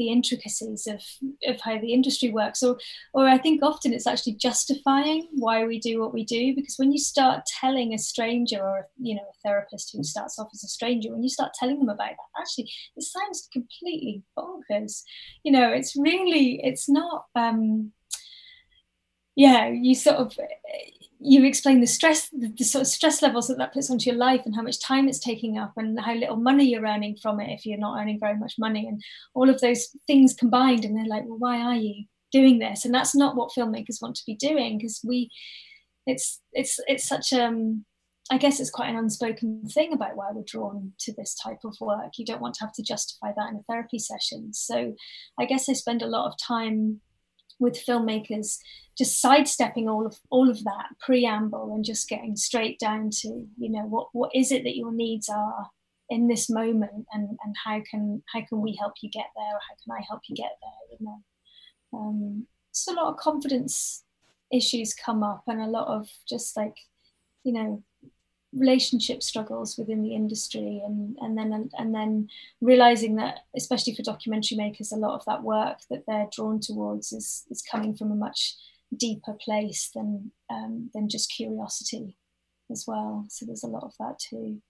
the 0.01 0.11
intricacies 0.11 0.87
of, 0.87 1.03
of 1.47 1.61
how 1.61 1.79
the 1.79 1.93
industry 1.93 2.31
works 2.31 2.63
or 2.63 2.79
or 3.13 3.29
I 3.29 3.39
think 3.39 3.63
often 3.63 3.93
it's 3.93 4.07
actually 4.07 4.35
justifying 4.35 5.29
why 5.33 5.65
we 5.65 5.79
do 5.79 6.01
what 6.01 6.15
we 6.15 6.25
do 6.25 6.55
because 6.55 6.77
when 6.79 6.91
you 6.91 6.99
start 6.99 7.45
telling 7.61 7.93
a 7.93 7.99
stranger 7.99 8.61
or 8.61 8.89
you 8.99 9.15
know 9.15 9.23
a 9.23 9.39
therapist 9.45 9.93
who 9.95 10.03
starts 10.03 10.39
off 10.39 10.49
as 10.55 10.65
a 10.65 10.69
stranger 10.69 11.13
when 11.13 11.23
you 11.23 11.29
start 11.29 11.53
telling 11.55 11.79
them 11.79 11.91
about 11.91 12.11
that 12.11 12.41
actually 12.41 12.71
it 12.97 13.05
sounds 13.05 13.49
completely 13.53 14.23
bonkers. 14.37 15.03
You 15.45 15.53
know 15.53 15.71
it's 15.71 15.95
really 15.95 16.61
it's 16.65 16.89
not 16.89 17.27
um 17.35 17.93
yeah 19.44 19.68
you 19.68 19.94
sort 19.94 20.16
of 20.16 20.37
you 21.22 21.44
explain 21.44 21.81
the 21.81 21.87
stress, 21.87 22.31
the, 22.31 22.48
the, 22.57 22.64
sort 22.64 22.81
of 22.81 22.88
stress 22.88 23.20
levels 23.20 23.48
that 23.48 23.59
that 23.59 23.74
puts 23.74 23.90
onto 23.90 24.09
your 24.09 24.18
life, 24.18 24.40
and 24.46 24.57
how 24.57 24.62
much 24.62 24.81
time 24.81 25.07
it's 25.07 25.18
taking 25.18 25.59
up, 25.59 25.72
and 25.76 26.00
how 26.00 26.14
little 26.14 26.37
money 26.37 26.64
you're 26.64 26.87
earning 26.87 27.16
from 27.20 27.40
it 27.40 27.50
if 27.50 27.66
you're 27.66 27.79
not 27.79 28.00
earning 28.00 28.18
very 28.18 28.38
much 28.38 28.55
money, 28.59 28.88
and 28.88 29.03
all 29.35 29.50
of 29.50 29.61
those 29.61 29.94
things 30.07 30.35
combined. 30.35 30.85
And 30.85 30.96
they're 30.96 31.05
like, 31.05 31.24
well, 31.26 31.38
why 31.38 31.61
are 31.61 31.74
you 31.74 32.05
doing 32.33 32.59
this? 32.59 32.87
And 32.87 32.94
that's 32.94 33.14
not 33.14 33.37
what 33.37 33.53
filmmakers 33.53 34.00
want 34.00 34.16
to 34.16 34.26
be 34.26 34.35
doing 34.35 34.79
because 34.79 35.00
we, 35.07 35.31
it's 36.07 36.40
it's 36.53 36.81
it's 36.88 37.07
such 37.07 37.33
um. 37.33 37.85
I 38.33 38.38
guess 38.38 38.61
it's 38.61 38.70
quite 38.70 38.88
an 38.88 38.96
unspoken 38.96 39.66
thing 39.66 39.92
about 39.92 40.14
why 40.14 40.31
we're 40.33 40.44
drawn 40.46 40.92
to 41.00 41.12
this 41.14 41.35
type 41.35 41.59
of 41.64 41.74
work. 41.81 42.12
You 42.16 42.24
don't 42.24 42.40
want 42.40 42.55
to 42.55 42.64
have 42.64 42.72
to 42.74 42.83
justify 42.83 43.33
that 43.37 43.50
in 43.50 43.57
a 43.57 43.62
therapy 43.68 43.98
session. 43.98 44.53
So, 44.53 44.94
I 45.37 45.46
guess 45.46 45.68
I 45.68 45.72
spend 45.72 46.00
a 46.00 46.07
lot 46.07 46.29
of 46.29 46.38
time 46.38 47.00
with 47.61 47.85
filmmakers 47.87 48.59
just 48.99 49.20
sidestepping 49.20 49.88
all 49.88 50.07
of 50.07 50.18
all 50.31 50.51
of 50.51 50.62
that 50.64 50.87
preamble 51.01 51.73
and 51.75 51.85
just 51.85 52.09
getting 52.09 52.37
straight 52.37 52.79
down 52.79 53.11
to 53.11 53.29
you 53.59 53.70
know 53.70 53.83
what 53.83 54.09
what 54.12 54.31
is 54.35 54.51
it 54.51 54.64
that 54.64 54.77
your 54.77 54.92
needs 54.92 55.29
are 55.29 55.68
in 56.09 56.27
this 56.27 56.51
moment 56.51 57.07
and 57.12 57.38
and 57.44 57.55
how 57.64 57.81
can 57.88 58.23
how 58.33 58.40
can 58.49 58.61
we 58.61 58.77
help 58.81 58.94
you 59.03 59.09
get 59.11 59.27
there 59.37 59.55
or 59.55 59.61
how 59.68 59.75
can 59.85 59.96
i 59.96 60.05
help 60.09 60.20
you 60.29 60.35
get 60.35 60.53
there 60.61 60.99
you 60.99 61.07
know? 61.07 61.23
Um, 61.92 62.46
so 62.73 62.92
a 62.92 62.96
lot 62.96 63.12
of 63.12 63.16
confidence 63.16 64.05
issues 64.53 64.94
come 64.94 65.23
up 65.23 65.44
and 65.46 65.61
a 65.61 65.66
lot 65.66 65.88
of 65.88 66.09
just 66.29 66.57
like 66.57 66.77
you 67.44 67.53
know 67.53 67.83
relationship 68.53 69.23
struggles 69.23 69.79
within 69.79 70.03
the 70.03 70.15
industry 70.15 70.83
and 70.85 71.17
and 71.21 71.39
then 71.39 71.71
and 71.79 71.95
then 71.95 72.29
realizing 72.61 73.15
that 73.15 73.41
especially 73.55 73.95
for 73.95 74.03
documentary 74.03 74.57
makers 74.57 74.91
a 74.91 74.97
lot 74.97 75.15
of 75.15 75.25
that 75.25 75.45
work 75.45 75.79
that 75.89 76.03
they're 76.07 76.29
drawn 76.33 76.59
towards 76.59 77.13
is 77.13 77.45
is 77.49 77.63
coming 77.63 77.95
from 77.95 78.11
a 78.11 78.17
much 78.17 78.57
deeper 78.97 79.35
place 79.35 79.91
than 79.95 80.33
um, 80.51 80.91
than 80.95 81.09
just 81.09 81.31
curiosity 81.31 82.17
as 82.71 82.85
well. 82.87 83.27
So 83.29 83.47
there's 83.47 83.63
a 83.63 83.69
lot 83.69 83.85
of 83.85 83.95
that 83.99 84.19
too. 84.19 84.61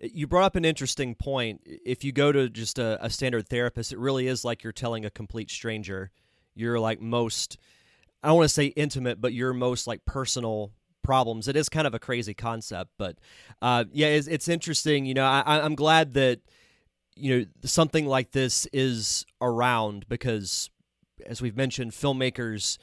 You 0.00 0.26
brought 0.26 0.44
up 0.44 0.56
an 0.56 0.64
interesting 0.64 1.14
point. 1.14 1.62
If 1.64 2.04
you 2.04 2.12
go 2.12 2.30
to 2.30 2.48
just 2.48 2.78
a, 2.78 3.04
a 3.04 3.10
standard 3.10 3.48
therapist 3.48 3.92
it 3.92 3.98
really 3.98 4.26
is 4.26 4.44
like 4.44 4.62
you're 4.62 4.72
telling 4.72 5.04
a 5.04 5.10
complete 5.10 5.50
stranger. 5.50 6.10
You're 6.54 6.80
like 6.80 7.00
most 7.00 7.56
i 8.20 8.26
don't 8.26 8.38
want 8.38 8.48
to 8.48 8.52
say 8.52 8.66
intimate 8.66 9.20
but 9.20 9.32
your 9.32 9.52
most 9.52 9.86
like 9.86 10.04
personal 10.04 10.72
problems. 11.08 11.48
It 11.48 11.56
is 11.56 11.70
kind 11.70 11.86
of 11.86 11.94
a 11.94 11.98
crazy 11.98 12.34
concept, 12.34 12.90
but 12.98 13.16
uh, 13.62 13.84
yeah, 13.92 14.08
it's, 14.08 14.26
it's, 14.26 14.46
interesting. 14.46 15.06
You 15.06 15.14
know, 15.14 15.24
I, 15.24 15.64
I'm 15.64 15.74
glad 15.74 16.12
that 16.12 16.40
you 17.16 17.30
know 17.38 17.46
something 17.64 18.04
like 18.04 18.32
this 18.32 18.66
is 18.74 19.24
around 19.40 20.06
because, 20.06 20.68
as 21.24 21.40
we've 21.40 21.56
mentioned, 21.56 21.92
filmmakers 21.92 22.76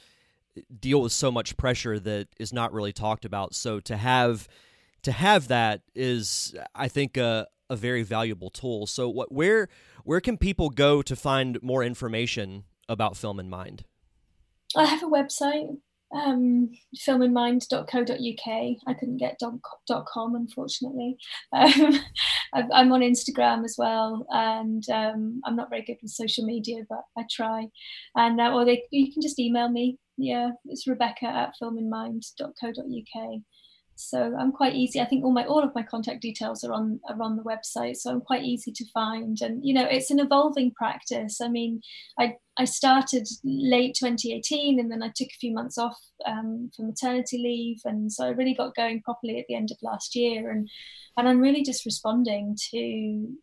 deal 0.80 1.02
with 1.02 1.12
so 1.12 1.30
much 1.30 1.56
pressure 1.56 2.00
that 2.00 2.26
is 2.40 2.52
not 2.52 2.72
really 2.72 2.92
talked 2.92 3.24
about. 3.24 3.54
So 3.54 3.78
to 3.78 3.96
have 3.96 4.48
to 5.02 5.12
have 5.12 5.46
that 5.46 5.82
is, 5.94 6.52
I 6.74 6.88
think, 6.88 7.16
a, 7.16 7.46
a 7.70 7.76
very 7.76 8.02
valuable 8.02 8.50
tool. 8.50 8.88
So 8.88 9.08
what 9.08 9.30
where 9.30 9.68
where 10.02 10.20
can 10.20 10.36
people 10.36 10.70
go 10.70 11.00
to 11.00 11.14
find 11.14 11.62
more 11.62 11.84
information 11.84 12.64
about 12.88 13.16
Film 13.16 13.38
in 13.38 13.48
Mind? 13.48 13.84
I 14.74 14.86
have 14.86 15.04
a 15.04 15.06
website, 15.06 15.78
um, 16.14 16.70
filminmind.co.uk. 16.96 18.76
I 18.86 18.94
couldn't 18.94 19.16
get 19.16 19.40
.com, 19.40 20.34
unfortunately. 20.34 21.16
Um, 21.52 22.00
I'm 22.72 22.92
on 22.92 23.00
Instagram 23.00 23.64
as 23.64 23.76
well, 23.78 24.26
and 24.30 24.88
um, 24.90 25.40
I'm 25.44 25.56
not 25.56 25.70
very 25.70 25.82
good 25.82 25.98
with 26.02 26.12
social 26.12 26.44
media, 26.44 26.82
but 26.88 27.02
I 27.18 27.24
try. 27.30 27.66
And 28.14 28.40
uh, 28.40 28.52
or 28.52 28.64
they, 28.64 28.84
you 28.90 29.12
can 29.12 29.22
just 29.22 29.38
email 29.38 29.68
me. 29.68 29.98
Yeah, 30.16 30.50
it's 30.66 30.86
Rebecca 30.86 31.26
at 31.26 31.52
filminmind.co.uk. 31.62 33.40
So 33.98 34.36
I'm 34.38 34.52
quite 34.52 34.74
easy. 34.74 35.00
I 35.00 35.06
think 35.06 35.24
all 35.24 35.32
my 35.32 35.46
all 35.46 35.64
of 35.64 35.74
my 35.74 35.82
contact 35.82 36.20
details 36.20 36.62
are 36.62 36.72
on 36.72 37.00
are 37.08 37.20
on 37.22 37.36
the 37.36 37.42
website, 37.42 37.96
so 37.96 38.10
I'm 38.10 38.20
quite 38.20 38.44
easy 38.44 38.70
to 38.70 38.84
find. 38.92 39.38
And 39.40 39.64
you 39.64 39.72
know, 39.72 39.86
it's 39.86 40.10
an 40.10 40.20
evolving 40.20 40.72
practice. 40.72 41.40
I 41.40 41.48
mean, 41.48 41.80
I 42.18 42.36
I 42.58 42.66
started 42.66 43.26
late 43.42 43.96
2018, 43.98 44.78
and 44.78 44.92
then 44.92 45.02
I 45.02 45.10
took 45.16 45.28
a 45.28 45.40
few 45.40 45.54
months 45.54 45.78
off 45.78 45.98
um, 46.26 46.70
for 46.76 46.82
maternity 46.82 47.38
leave, 47.38 47.80
and 47.86 48.12
so 48.12 48.26
I 48.26 48.30
really 48.30 48.54
got 48.54 48.76
going 48.76 49.00
properly 49.00 49.38
at 49.38 49.46
the 49.48 49.54
end 49.54 49.70
of 49.70 49.78
last 49.82 50.14
year. 50.14 50.50
And 50.50 50.68
and 51.16 51.26
I'm 51.26 51.40
really 51.40 51.62
just 51.62 51.86
responding 51.86 52.54
to 52.72 53.34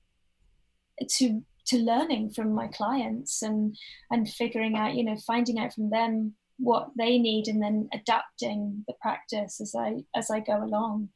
to 1.18 1.44
to 1.66 1.78
learning 1.80 2.30
from 2.30 2.54
my 2.54 2.68
clients 2.68 3.42
and 3.42 3.76
and 4.12 4.30
figuring 4.30 4.76
out, 4.76 4.94
you 4.94 5.04
know, 5.04 5.18
finding 5.26 5.58
out 5.58 5.74
from 5.74 5.90
them 5.90 6.36
what 6.58 6.90
they 6.98 7.18
need 7.18 7.48
and 7.48 7.62
then 7.62 7.90
adapting 7.94 8.84
the 8.88 8.94
practice 9.02 9.60
as 9.60 9.74
I 9.78 10.04
as 10.16 10.30
I 10.30 10.40
go 10.40 10.64
along 10.64 11.10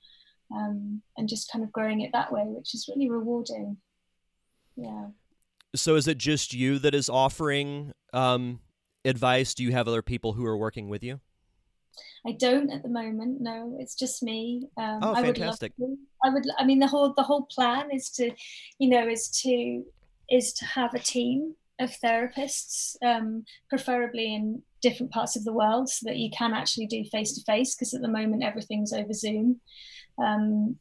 um, 0.56 1.02
and 1.18 1.30
just 1.30 1.52
kind 1.52 1.64
of 1.64 1.72
growing 1.72 2.02
it 2.02 2.12
that 2.14 2.32
way 2.32 2.44
which 2.46 2.74
is 2.74 2.90
really 2.90 3.10
rewarding 3.10 3.78
yeah 4.76 5.08
so 5.76 5.96
is 5.96 6.08
it 6.08 6.18
just 6.18 6.54
you 6.54 6.80
that 6.80 6.96
is 6.96 7.10
offering 7.10 7.92
um, 8.14 8.60
advice 9.06 9.54
do 9.54 9.64
you 9.64 9.72
have 9.72 9.88
other 9.88 10.02
people 10.02 10.34
who 10.34 10.46
are 10.46 10.58
working 10.58 10.90
with 10.90 11.04
you 11.04 11.20
I 12.26 12.34
don't 12.34 12.72
at 12.72 12.84
the 12.84 12.90
moment. 12.90 13.42
No, 13.42 13.78
it's 13.80 13.96
just 13.96 14.22
me. 14.22 14.68
Um, 14.78 15.00
oh, 15.02 15.16
fantastic! 15.16 15.74
I 15.80 15.84
would, 15.84 15.98
I 16.26 16.30
would. 16.30 16.44
I 16.60 16.66
mean, 16.66 16.80
the 16.80 16.88
whole 16.88 17.14
the 17.16 17.24
whole 17.24 17.44
plan 17.44 17.90
is 17.92 18.10
to, 18.12 18.32
you 18.80 18.90
know, 18.90 19.08
is 19.08 19.30
to 19.44 19.84
is 20.30 20.54
to 20.54 20.66
have 20.66 20.94
a 20.94 21.00
team 21.00 21.56
of 21.80 21.92
therapists, 22.04 22.96
um, 23.04 23.46
preferably 23.70 24.36
in 24.36 24.62
different 24.82 25.12
parts 25.12 25.36
of 25.36 25.44
the 25.44 25.54
world, 25.54 25.90
so 25.90 26.06
that 26.06 26.18
you 26.18 26.30
can 26.36 26.54
actually 26.54 26.88
do 26.88 27.04
face 27.06 27.34
to 27.34 27.44
face. 27.44 27.76
Because 27.76 27.94
at 27.94 28.02
the 28.02 28.08
moment 28.08 28.44
everything's 28.44 28.94
over 28.94 29.14
Zoom, 29.14 29.62
um, 30.24 30.78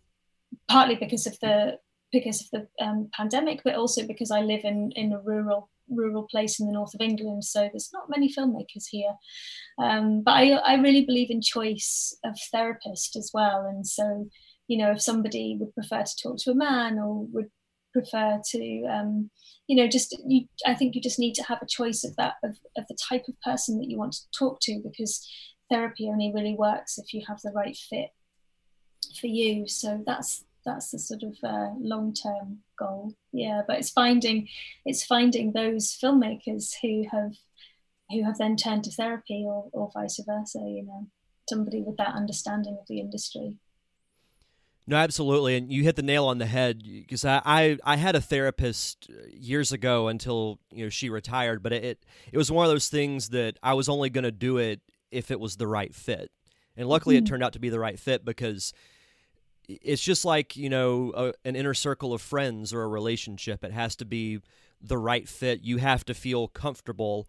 partly 0.69 0.97
because 0.97 1.27
of 1.27 1.39
the 1.41 1.79
because 2.13 2.41
of 2.41 2.51
the 2.53 2.85
um, 2.85 3.09
pandemic, 3.13 3.61
but 3.65 3.75
also 3.75 4.07
because 4.07 4.31
I 4.31 4.41
live 4.41 4.65
in 4.65 4.93
in 4.97 5.13
a 5.13 5.21
rural 5.21 5.71
rural 5.89 6.27
place 6.29 6.59
in 6.59 6.67
the 6.67 6.73
north 6.73 6.95
of 6.95 7.01
England, 7.01 7.45
so 7.45 7.61
there's 7.61 7.91
not 7.93 8.11
many 8.11 8.33
filmmakers 8.33 8.87
here. 8.91 9.15
Um, 9.79 10.23
but 10.23 10.33
I 10.33 10.51
I 10.53 10.75
really 10.75 11.05
believe 11.05 11.31
in 11.31 11.41
choice 11.41 12.17
of 12.25 12.37
therapist 12.53 13.17
as 13.17 13.31
well, 13.33 13.67
and 13.67 13.87
so 13.87 14.29
you 14.69 14.79
know 14.79 14.93
if 14.93 15.03
somebody 15.03 15.57
would 15.59 15.75
prefer 15.75 16.03
to 16.03 16.17
talk 16.23 16.39
to 16.39 16.51
a 16.51 16.55
man 16.55 16.99
or 16.99 17.27
would 17.33 17.51
prefer 17.93 18.41
to 18.51 18.85
um, 18.91 19.31
you 19.67 19.77
know 19.77 19.89
just 19.89 20.17
you 20.27 20.47
i 20.65 20.75
think 20.75 20.95
you 20.95 21.01
just 21.01 21.19
need 21.19 21.35
to 21.35 21.43
have 21.43 21.61
a 21.61 21.67
choice 21.67 22.05
of 22.05 22.15
that 22.17 22.35
of, 22.45 22.57
of 22.77 22.87
the 22.89 22.97
type 23.09 23.25
of 23.29 23.41
person 23.41 23.79
that 23.79 23.89
you 23.89 23.99
want 23.99 24.13
to 24.13 24.21
talk 24.39 24.59
to 24.61 24.81
because 24.85 25.29
therapy 25.71 26.09
only 26.09 26.33
really 26.35 26.55
works 26.55 26.99
if 26.99 27.13
you 27.13 27.23
have 27.27 27.41
the 27.43 27.51
right 27.51 27.77
fit 27.77 28.11
for 29.21 29.27
you. 29.27 29.67
So 29.69 30.03
that's 30.07 30.45
that's 30.65 30.91
the 30.91 30.99
sort 30.99 31.23
of 31.23 31.37
uh, 31.45 31.71
long-term 31.79 32.59
goal. 32.79 33.15
Yeah 33.33 33.63
but 33.67 33.79
it's 33.79 33.91
finding 33.91 34.49
it's 34.85 35.05
finding 35.05 35.53
those 35.53 35.97
filmmakers 36.03 36.75
who 36.83 37.07
have 37.11 37.33
who 38.11 38.25
have 38.25 38.39
then 38.39 38.57
turned 38.57 38.85
to 38.85 38.91
therapy 38.91 39.45
or, 39.47 39.69
or 39.73 39.91
vice 39.93 40.21
versa 40.27 40.59
you 40.61 40.85
know 40.85 41.07
somebody 41.49 41.83
with 41.83 41.97
that 41.97 42.15
understanding 42.15 42.77
of 42.81 42.87
the 42.89 43.01
industry 43.01 43.55
no, 44.87 44.97
absolutely, 44.97 45.57
and 45.57 45.73
you 45.73 45.83
hit 45.83 45.97
the 45.97 46.03
nail 46.03 46.27
on 46.27 46.39
the 46.39 46.47
head 46.47 46.83
because 46.85 47.25
I, 47.25 47.43
I, 47.45 47.79
I 47.85 47.97
had 47.97 48.15
a 48.15 48.21
therapist 48.21 49.11
years 49.33 49.73
ago 49.73 50.07
until 50.07 50.61
you 50.71 50.85
know 50.85 50.91
she 50.91 51.11
retired, 51.11 51.63
but 51.63 51.73
it 51.73 52.05
it 52.31 52.39
was 52.39 52.53
one 52.53 52.67
of 52.67 52.71
those 52.71 52.89
things 52.89 53.31
that 53.31 53.59
I 53.63 53.75
was 53.75 53.89
only 53.89 54.11
going 54.11 54.25
to 54.25 54.33
do 54.33 54.59
it 54.59 54.81
if 55.11 55.31
it 55.31 55.41
was 55.41 55.57
the 55.57 55.67
right 55.67 55.93
fit, 55.93 56.31
and 56.77 56.89
luckily 56.89 57.17
mm-hmm. 57.17 57.25
it 57.25 57.29
turned 57.29 57.43
out 57.43 57.55
to 57.55 57.59
be 57.59 57.69
the 57.69 57.81
right 57.81 57.99
fit 57.99 58.25
because 58.25 58.73
it's 59.69 60.03
just 60.03 60.25
like 60.25 60.57
you 60.57 60.71
know 60.71 61.13
a, 61.17 61.33
an 61.45 61.57
inner 61.57 61.75
circle 61.75 62.13
of 62.13 62.23
friends 62.23 62.73
or 62.73 62.83
a 62.83 62.89
relationship. 62.89 63.65
It 63.65 63.73
has 63.73 63.97
to 63.97 64.05
be 64.05 64.41
the 64.81 64.99
right 64.99 65.29
fit. 65.29 65.63
You 65.63 65.79
have 65.79 66.05
to 66.05 66.15
feel 66.15 66.47
comfortable 66.47 67.29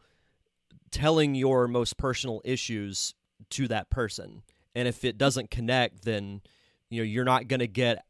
telling 0.91 1.33
your 1.33 1.67
most 1.67 1.97
personal 1.97 2.41
issues 2.45 3.15
to 3.49 3.67
that 3.67 3.89
person. 3.89 4.43
And 4.75 4.87
if 4.87 5.03
it 5.03 5.17
doesn't 5.17 5.49
connect, 5.49 6.05
then 6.05 6.41
you 6.89 7.01
know 7.01 7.03
you're 7.03 7.25
not 7.25 7.47
going 7.47 7.59
to 7.59 7.67
get 7.67 8.05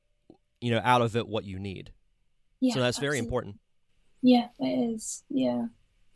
you 0.62 0.72
know 0.72 0.82
out 0.84 1.02
of 1.02 1.16
it 1.16 1.28
what 1.28 1.44
you 1.44 1.60
need. 1.60 1.92
Yeah, 2.60 2.74
so 2.74 2.80
that's 2.82 2.98
very 2.98 3.20
important. 3.20 3.60
Yeah, 4.22 4.48
it 4.60 4.94
is. 4.94 5.24
Yeah. 5.30 5.66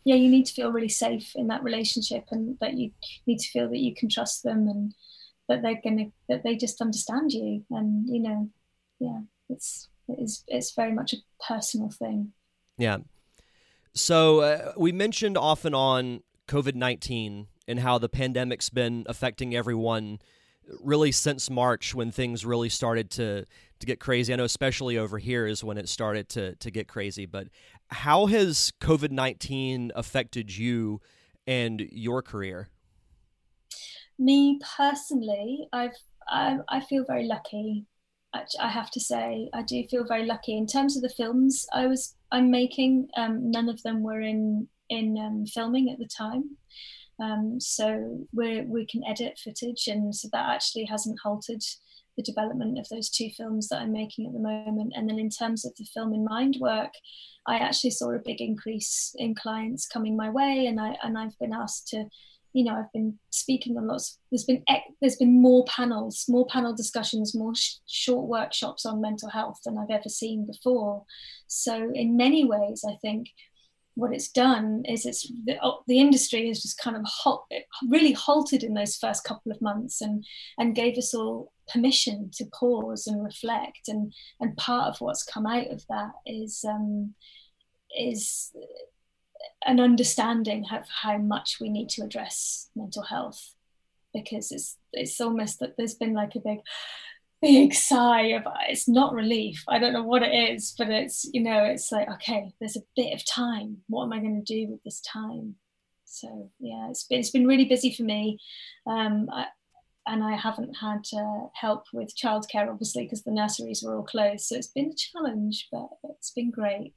Yeah, 0.03 0.15
you 0.15 0.29
need 0.29 0.47
to 0.47 0.53
feel 0.53 0.71
really 0.71 0.89
safe 0.89 1.33
in 1.35 1.47
that 1.47 1.63
relationship 1.63 2.25
and 2.31 2.57
that 2.59 2.73
you 2.73 2.89
need 3.27 3.37
to 3.37 3.49
feel 3.49 3.69
that 3.69 3.77
you 3.77 3.93
can 3.93 4.09
trust 4.09 4.41
them 4.41 4.67
and 4.67 4.95
that 5.47 5.61
they're 5.61 5.79
gonna 5.83 6.05
that 6.27 6.43
they 6.43 6.55
just 6.55 6.81
understand 6.81 7.31
you 7.31 7.63
and 7.69 8.09
you 8.09 8.19
know, 8.19 8.49
yeah, 8.99 9.19
it's 9.49 9.89
it 10.07 10.19
is 10.19 10.43
it's 10.47 10.73
very 10.73 10.91
much 10.91 11.13
a 11.13 11.17
personal 11.47 11.89
thing. 11.89 12.33
Yeah. 12.77 12.97
So 13.93 14.39
uh, 14.39 14.71
we 14.77 14.91
mentioned 14.91 15.37
off 15.37 15.65
and 15.65 15.75
on 15.75 16.21
COVID 16.47 16.75
19 16.75 17.47
and 17.67 17.79
how 17.79 17.97
the 17.97 18.09
pandemic's 18.09 18.69
been 18.69 19.05
affecting 19.07 19.55
everyone 19.55 20.19
really 20.79 21.11
since 21.11 21.49
March 21.49 21.93
when 21.93 22.11
things 22.11 22.45
really 22.45 22.69
started 22.69 23.09
to 23.11 23.45
to 23.79 23.85
get 23.85 23.99
crazy. 23.99 24.31
I 24.31 24.35
know 24.35 24.43
especially 24.43 24.97
over 24.97 25.17
here 25.17 25.47
is 25.47 25.63
when 25.63 25.77
it 25.77 25.89
started 25.89 26.29
to 26.29 26.55
to 26.55 26.71
get 26.71 26.87
crazy, 26.87 27.25
but 27.25 27.47
how 27.89 28.27
has 28.27 28.71
COVID-19 28.79 29.91
affected 29.95 30.55
you 30.55 31.01
and 31.47 31.81
your 31.91 32.21
career? 32.21 32.69
Me 34.17 34.59
personally, 34.77 35.67
I've 35.73 35.95
I, 36.27 36.57
I 36.69 36.81
feel 36.81 37.03
very 37.05 37.25
lucky. 37.25 37.85
I 38.33 38.69
have 38.69 38.89
to 38.91 38.99
say, 39.01 39.49
I 39.53 39.61
do 39.61 39.83
feel 39.89 40.05
very 40.05 40.25
lucky 40.25 40.57
in 40.57 40.65
terms 40.65 40.95
of 40.95 41.03
the 41.03 41.09
films 41.09 41.65
I 41.73 41.87
was 41.87 42.15
I'm 42.31 42.49
making. 42.49 43.09
Um, 43.17 43.51
none 43.51 43.67
of 43.67 43.83
them 43.83 44.03
were 44.03 44.21
in 44.21 44.67
in 44.89 45.17
um, 45.17 45.45
filming 45.45 45.89
at 45.89 45.99
the 45.99 46.07
time. 46.07 46.57
Um, 47.21 47.59
so 47.59 48.25
we 48.33 48.61
we 48.61 48.85
can 48.85 49.03
edit 49.05 49.39
footage, 49.43 49.87
and 49.87 50.13
so 50.13 50.27
that 50.31 50.49
actually 50.49 50.85
hasn't 50.85 51.19
halted 51.23 51.63
the 52.17 52.23
development 52.23 52.77
of 52.77 52.89
those 52.89 53.09
two 53.09 53.29
films 53.37 53.69
that 53.69 53.81
I'm 53.81 53.93
making 53.93 54.25
at 54.25 54.33
the 54.33 54.39
moment. 54.39 54.93
And 54.95 55.09
then 55.09 55.19
in 55.19 55.29
terms 55.29 55.63
of 55.63 55.73
the 55.77 55.85
film 55.85 56.13
in 56.13 56.25
mind 56.25 56.57
work, 56.59 56.93
I 57.45 57.57
actually 57.57 57.91
saw 57.91 58.11
a 58.11 58.19
big 58.19 58.41
increase 58.41 59.15
in 59.17 59.35
clients 59.35 59.87
coming 59.87 60.17
my 60.17 60.29
way, 60.29 60.65
and 60.67 60.79
I 60.79 60.97
and 61.03 61.17
I've 61.17 61.37
been 61.39 61.53
asked 61.53 61.89
to, 61.89 62.05
you 62.53 62.63
know, 62.63 62.75
I've 62.75 62.91
been 62.91 63.19
speaking 63.29 63.77
on 63.77 63.87
lots. 63.87 64.17
There's 64.31 64.45
been 64.45 64.63
there's 64.99 65.17
been 65.17 65.41
more 65.41 65.63
panels, 65.65 66.25
more 66.27 66.47
panel 66.47 66.73
discussions, 66.73 67.35
more 67.35 67.55
sh- 67.55 67.75
short 67.87 68.27
workshops 68.27 68.85
on 68.85 68.99
mental 68.99 69.29
health 69.29 69.59
than 69.63 69.77
I've 69.77 69.91
ever 69.91 70.09
seen 70.09 70.45
before. 70.45 71.05
So 71.47 71.91
in 71.93 72.17
many 72.17 72.45
ways, 72.45 72.83
I 72.87 72.95
think 72.95 73.29
what 74.01 74.13
it's 74.13 74.29
done 74.29 74.81
is 74.89 75.05
it's 75.05 75.31
the, 75.45 75.55
oh, 75.61 75.83
the 75.87 75.99
industry 75.99 76.47
has 76.47 76.63
just 76.63 76.79
kind 76.79 76.97
of 76.97 77.03
halt, 77.05 77.45
really 77.87 78.13
halted 78.13 78.63
in 78.63 78.73
those 78.73 78.95
first 78.95 79.23
couple 79.23 79.51
of 79.51 79.61
months 79.61 80.01
and 80.01 80.25
and 80.57 80.73
gave 80.73 80.97
us 80.97 81.13
all 81.13 81.53
permission 81.71 82.31
to 82.33 82.45
pause 82.45 83.05
and 83.05 83.23
reflect. 83.23 83.87
And 83.87 84.11
and 84.39 84.57
part 84.57 84.87
of 84.87 84.99
what's 85.01 85.23
come 85.23 85.45
out 85.45 85.67
of 85.67 85.85
that 85.89 86.13
is 86.25 86.65
um, 86.67 87.13
is 87.95 88.51
an 89.67 89.79
understanding 89.79 90.65
of 90.71 90.83
how 91.03 91.19
much 91.19 91.59
we 91.61 91.69
need 91.69 91.89
to 91.89 92.03
address 92.03 92.71
mental 92.75 93.03
health 93.03 93.53
because 94.15 94.51
it's 94.51 94.77
it's 94.93 95.21
almost 95.21 95.59
that 95.59 95.77
there's 95.77 95.93
been 95.93 96.15
like 96.15 96.35
a 96.35 96.39
big 96.39 96.57
big 97.41 97.73
sigh 97.73 98.33
of 98.33 98.43
it's 98.69 98.87
not 98.87 99.13
relief. 99.13 99.63
I 99.67 99.79
don't 99.79 99.93
know 99.93 100.03
what 100.03 100.23
it 100.23 100.33
is 100.33 100.73
but 100.77 100.89
it's 100.89 101.29
you 101.33 101.41
know 101.41 101.63
it's 101.63 101.91
like 101.91 102.09
okay 102.09 102.53
there's 102.59 102.77
a 102.77 102.83
bit 102.95 103.13
of 103.13 103.25
time. 103.25 103.77
What 103.87 104.03
am 104.03 104.13
i 104.13 104.19
going 104.19 104.43
to 104.43 104.53
do 104.53 104.69
with 104.69 104.83
this 104.83 105.01
time? 105.01 105.55
So 106.05 106.51
yeah 106.59 106.89
it's 106.89 107.05
been 107.05 107.19
it's 107.19 107.31
been 107.31 107.47
really 107.47 107.65
busy 107.65 107.93
for 107.93 108.03
me. 108.03 108.39
Um, 108.85 109.29
I, 109.31 109.45
and 110.07 110.23
I 110.23 110.35
haven't 110.35 110.73
had 110.73 111.01
uh, 111.15 111.47
help 111.53 111.85
with 111.93 112.15
childcare, 112.15 112.69
obviously, 112.69 113.03
because 113.03 113.23
the 113.23 113.31
nurseries 113.31 113.83
were 113.83 113.95
all 113.95 114.03
closed. 114.03 114.45
So 114.45 114.55
it's 114.55 114.67
been 114.67 114.91
a 114.91 114.95
challenge, 114.95 115.67
but 115.71 115.87
it's 116.03 116.31
been 116.31 116.49
great. 116.49 116.93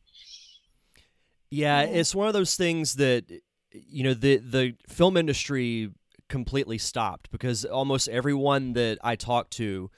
Yeah, 1.50 1.82
yeah, 1.82 1.88
it's 1.88 2.14
one 2.14 2.26
of 2.26 2.32
those 2.32 2.56
things 2.56 2.94
that 2.94 3.30
you 3.72 4.04
know 4.04 4.14
the 4.14 4.38
the 4.38 4.74
film 4.88 5.16
industry 5.16 5.90
completely 6.28 6.78
stopped 6.78 7.30
because 7.30 7.64
almost 7.64 8.08
everyone 8.08 8.72
that 8.72 8.98
I 9.04 9.16
talked 9.16 9.52
to 9.54 9.90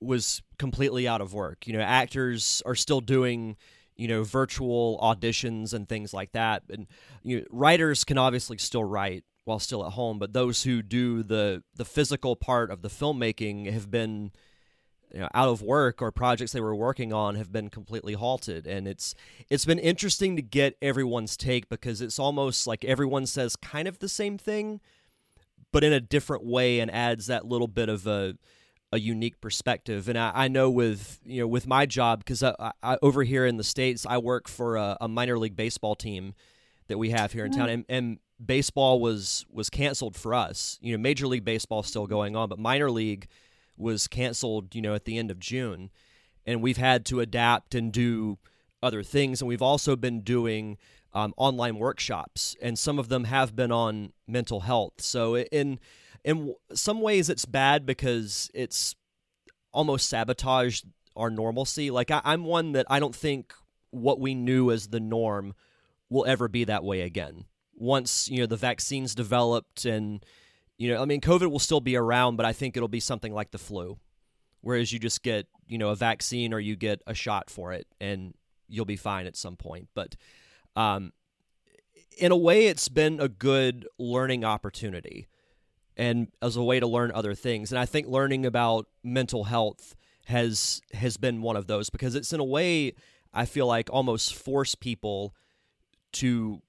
was 0.00 0.42
completely 0.58 1.08
out 1.08 1.20
of 1.20 1.34
work. 1.34 1.66
You 1.66 1.74
know, 1.74 1.80
actors 1.80 2.62
are 2.66 2.74
still 2.74 3.00
doing 3.00 3.56
you 3.96 4.08
know 4.08 4.24
virtual 4.24 4.98
auditions 5.02 5.72
and 5.72 5.88
things 5.88 6.12
like 6.12 6.32
that, 6.32 6.62
and 6.68 6.86
you 7.22 7.40
know, 7.40 7.46
writers 7.50 8.04
can 8.04 8.18
obviously 8.18 8.58
still 8.58 8.84
write 8.84 9.24
while 9.44 9.58
still 9.58 9.84
at 9.84 9.92
home, 9.92 10.18
but 10.18 10.32
those 10.32 10.62
who 10.62 10.82
do 10.82 11.22
the 11.22 11.62
the 11.74 11.84
physical 11.84 12.36
part 12.36 12.70
of 12.70 12.82
the 12.82 12.88
filmmaking 12.88 13.70
have 13.70 13.90
been 13.90 14.32
you 15.12 15.20
know, 15.20 15.28
out 15.32 15.48
of 15.48 15.62
work 15.62 16.02
or 16.02 16.10
projects 16.10 16.50
they 16.50 16.60
were 16.60 16.74
working 16.74 17.12
on 17.12 17.36
have 17.36 17.52
been 17.52 17.70
completely 17.70 18.14
halted 18.14 18.66
and 18.66 18.88
it's 18.88 19.14
it's 19.48 19.64
been 19.64 19.78
interesting 19.78 20.34
to 20.34 20.42
get 20.42 20.76
everyone's 20.82 21.36
take 21.36 21.68
because 21.68 22.00
it's 22.00 22.18
almost 22.18 22.66
like 22.66 22.84
everyone 22.84 23.24
says 23.24 23.54
kind 23.54 23.86
of 23.86 24.00
the 24.00 24.08
same 24.08 24.36
thing 24.36 24.80
but 25.70 25.84
in 25.84 25.92
a 25.92 26.00
different 26.00 26.44
way 26.44 26.80
and 26.80 26.90
adds 26.90 27.28
that 27.28 27.46
little 27.46 27.68
bit 27.68 27.88
of 27.88 28.08
a 28.08 28.34
a 28.94 29.00
unique 29.00 29.40
perspective. 29.40 30.08
And 30.08 30.16
I, 30.16 30.30
I 30.34 30.48
know 30.48 30.70
with 30.70 31.18
you 31.24 31.40
know 31.40 31.48
with 31.48 31.66
my 31.66 31.84
job 31.84 32.20
because 32.20 32.42
I, 32.44 32.72
I, 32.82 32.96
over 33.02 33.24
here 33.24 33.44
in 33.44 33.56
the 33.56 33.64
states 33.64 34.06
I 34.08 34.18
work 34.18 34.48
for 34.48 34.76
a, 34.76 34.96
a, 35.00 35.08
minor 35.08 35.36
league 35.36 35.56
baseball 35.56 35.96
team 35.96 36.34
that 36.86 36.96
we 36.96 37.10
have 37.10 37.32
here 37.32 37.44
in 37.44 37.52
town, 37.52 37.68
and, 37.68 37.84
and 37.88 38.18
baseball 38.44 39.00
was 39.00 39.44
was 39.50 39.68
canceled 39.68 40.14
for 40.14 40.32
us. 40.32 40.78
You 40.80 40.92
know, 40.92 41.02
Major 41.02 41.26
League 41.26 41.44
Baseball 41.44 41.82
still 41.82 42.06
going 42.06 42.36
on, 42.36 42.48
but 42.48 42.58
minor 42.60 42.90
league 42.90 43.26
was 43.76 44.06
canceled. 44.06 44.76
You 44.76 44.82
know, 44.82 44.94
at 44.94 45.06
the 45.06 45.18
end 45.18 45.32
of 45.32 45.40
June, 45.40 45.90
and 46.46 46.62
we've 46.62 46.76
had 46.76 47.04
to 47.06 47.18
adapt 47.18 47.74
and 47.74 47.92
do 47.92 48.38
other 48.80 49.02
things, 49.02 49.42
and 49.42 49.48
we've 49.48 49.62
also 49.62 49.96
been 49.96 50.20
doing 50.20 50.78
um, 51.12 51.34
online 51.36 51.78
workshops, 51.78 52.54
and 52.62 52.78
some 52.78 53.00
of 53.00 53.08
them 53.08 53.24
have 53.24 53.56
been 53.56 53.72
on 53.72 54.12
mental 54.28 54.60
health. 54.60 54.94
So 54.98 55.36
in 55.36 55.80
in 56.24 56.54
some 56.72 57.00
ways 57.00 57.28
it's 57.28 57.44
bad 57.44 57.84
because 57.84 58.50
it's 58.54 58.94
almost 59.72 60.08
sabotaged 60.08 60.86
our 61.16 61.30
normalcy. 61.30 61.90
Like 61.90 62.10
I, 62.10 62.20
I'm 62.24 62.44
one 62.44 62.72
that 62.72 62.86
I 62.88 62.98
don't 62.98 63.14
think 63.14 63.52
what 63.90 64.18
we 64.18 64.34
knew 64.34 64.70
as 64.70 64.88
the 64.88 65.00
norm 65.00 65.54
will 66.08 66.24
ever 66.26 66.48
be 66.48 66.64
that 66.64 66.84
way 66.84 67.02
again. 67.02 67.44
Once 67.76 68.28
you 68.28 68.40
know 68.40 68.46
the 68.46 68.56
vaccines 68.56 69.14
developed 69.14 69.84
and 69.84 70.24
you 70.76 70.92
know, 70.92 71.00
I 71.00 71.04
mean, 71.04 71.20
COVID 71.20 71.50
will 71.50 71.60
still 71.60 71.80
be 71.80 71.96
around, 71.96 72.36
but 72.36 72.46
I 72.46 72.52
think 72.52 72.76
it'll 72.76 72.88
be 72.88 73.00
something 73.00 73.32
like 73.32 73.52
the 73.52 73.58
flu, 73.58 73.98
whereas 74.60 74.92
you 74.92 74.98
just 74.98 75.22
get 75.22 75.46
you 75.66 75.78
know 75.78 75.90
a 75.90 75.96
vaccine 75.96 76.52
or 76.52 76.60
you 76.60 76.76
get 76.76 77.00
a 77.06 77.14
shot 77.14 77.50
for 77.50 77.72
it 77.72 77.86
and 78.00 78.34
you'll 78.68 78.84
be 78.84 78.96
fine 78.96 79.26
at 79.26 79.36
some 79.36 79.56
point. 79.56 79.88
But 79.94 80.16
um, 80.74 81.12
in 82.18 82.32
a 82.32 82.36
way, 82.36 82.66
it's 82.66 82.88
been 82.88 83.20
a 83.20 83.28
good 83.28 83.86
learning 83.98 84.44
opportunity 84.44 85.28
and 85.96 86.28
as 86.42 86.56
a 86.56 86.62
way 86.62 86.80
to 86.80 86.86
learn 86.86 87.12
other 87.12 87.34
things. 87.34 87.72
And 87.72 87.78
I 87.78 87.86
think 87.86 88.06
learning 88.06 88.46
about 88.46 88.86
mental 89.02 89.44
health 89.44 89.94
has 90.26 90.80
has 90.92 91.16
been 91.16 91.42
one 91.42 91.56
of 91.56 91.66
those 91.66 91.90
because 91.90 92.14
it's 92.14 92.32
in 92.32 92.40
a 92.40 92.44
way 92.44 92.94
I 93.32 93.44
feel 93.44 93.66
like 93.66 93.90
almost 93.92 94.34
force 94.34 94.74
people 94.74 95.34
to 96.14 96.62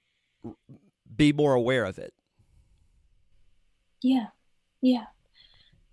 be 1.16 1.32
more 1.32 1.54
aware 1.54 1.86
of 1.86 1.98
it. 1.98 2.14
Yeah, 4.02 4.28
yeah. 4.82 5.06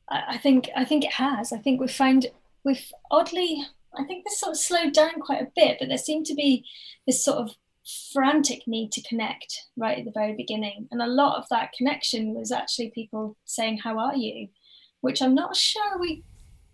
I, 0.09 0.23
I 0.31 0.39
think 0.39 0.71
I 0.77 0.85
think 0.85 1.05
it 1.05 1.13
has. 1.13 1.53
I 1.53 1.59
think 1.59 1.81
we've 1.81 1.91
found 1.91 2.27
we've 2.65 2.91
oddly 3.11 3.65
I 3.97 4.05
think 4.05 4.25
this 4.25 4.41
sort 4.41 4.53
of 4.53 4.59
slowed 4.59 4.93
down 4.93 5.21
quite 5.21 5.43
a 5.43 5.53
bit, 5.55 5.77
but 5.79 5.89
there 5.89 5.99
seemed 5.99 6.27
to 6.27 6.35
be 6.35 6.65
this 7.07 7.25
sort 7.25 7.39
of 7.39 7.57
frantic 8.13 8.63
need 8.67 8.93
to 8.93 9.03
connect 9.03 9.67
right 9.77 9.99
at 9.99 10.05
the 10.05 10.13
very 10.13 10.35
beginning. 10.35 10.89
And 10.91 11.03
a 11.03 11.07
lot 11.07 11.39
of 11.39 11.49
that 11.51 11.73
connection 11.73 12.35
was 12.35 12.53
actually 12.53 12.91
people 12.91 13.37
saying, 13.45 13.79
How 13.79 13.99
are 13.99 14.17
you? 14.17 14.49
Which 15.01 15.21
I'm 15.21 15.35
not 15.35 15.57
sure 15.57 15.99
we 15.99 16.25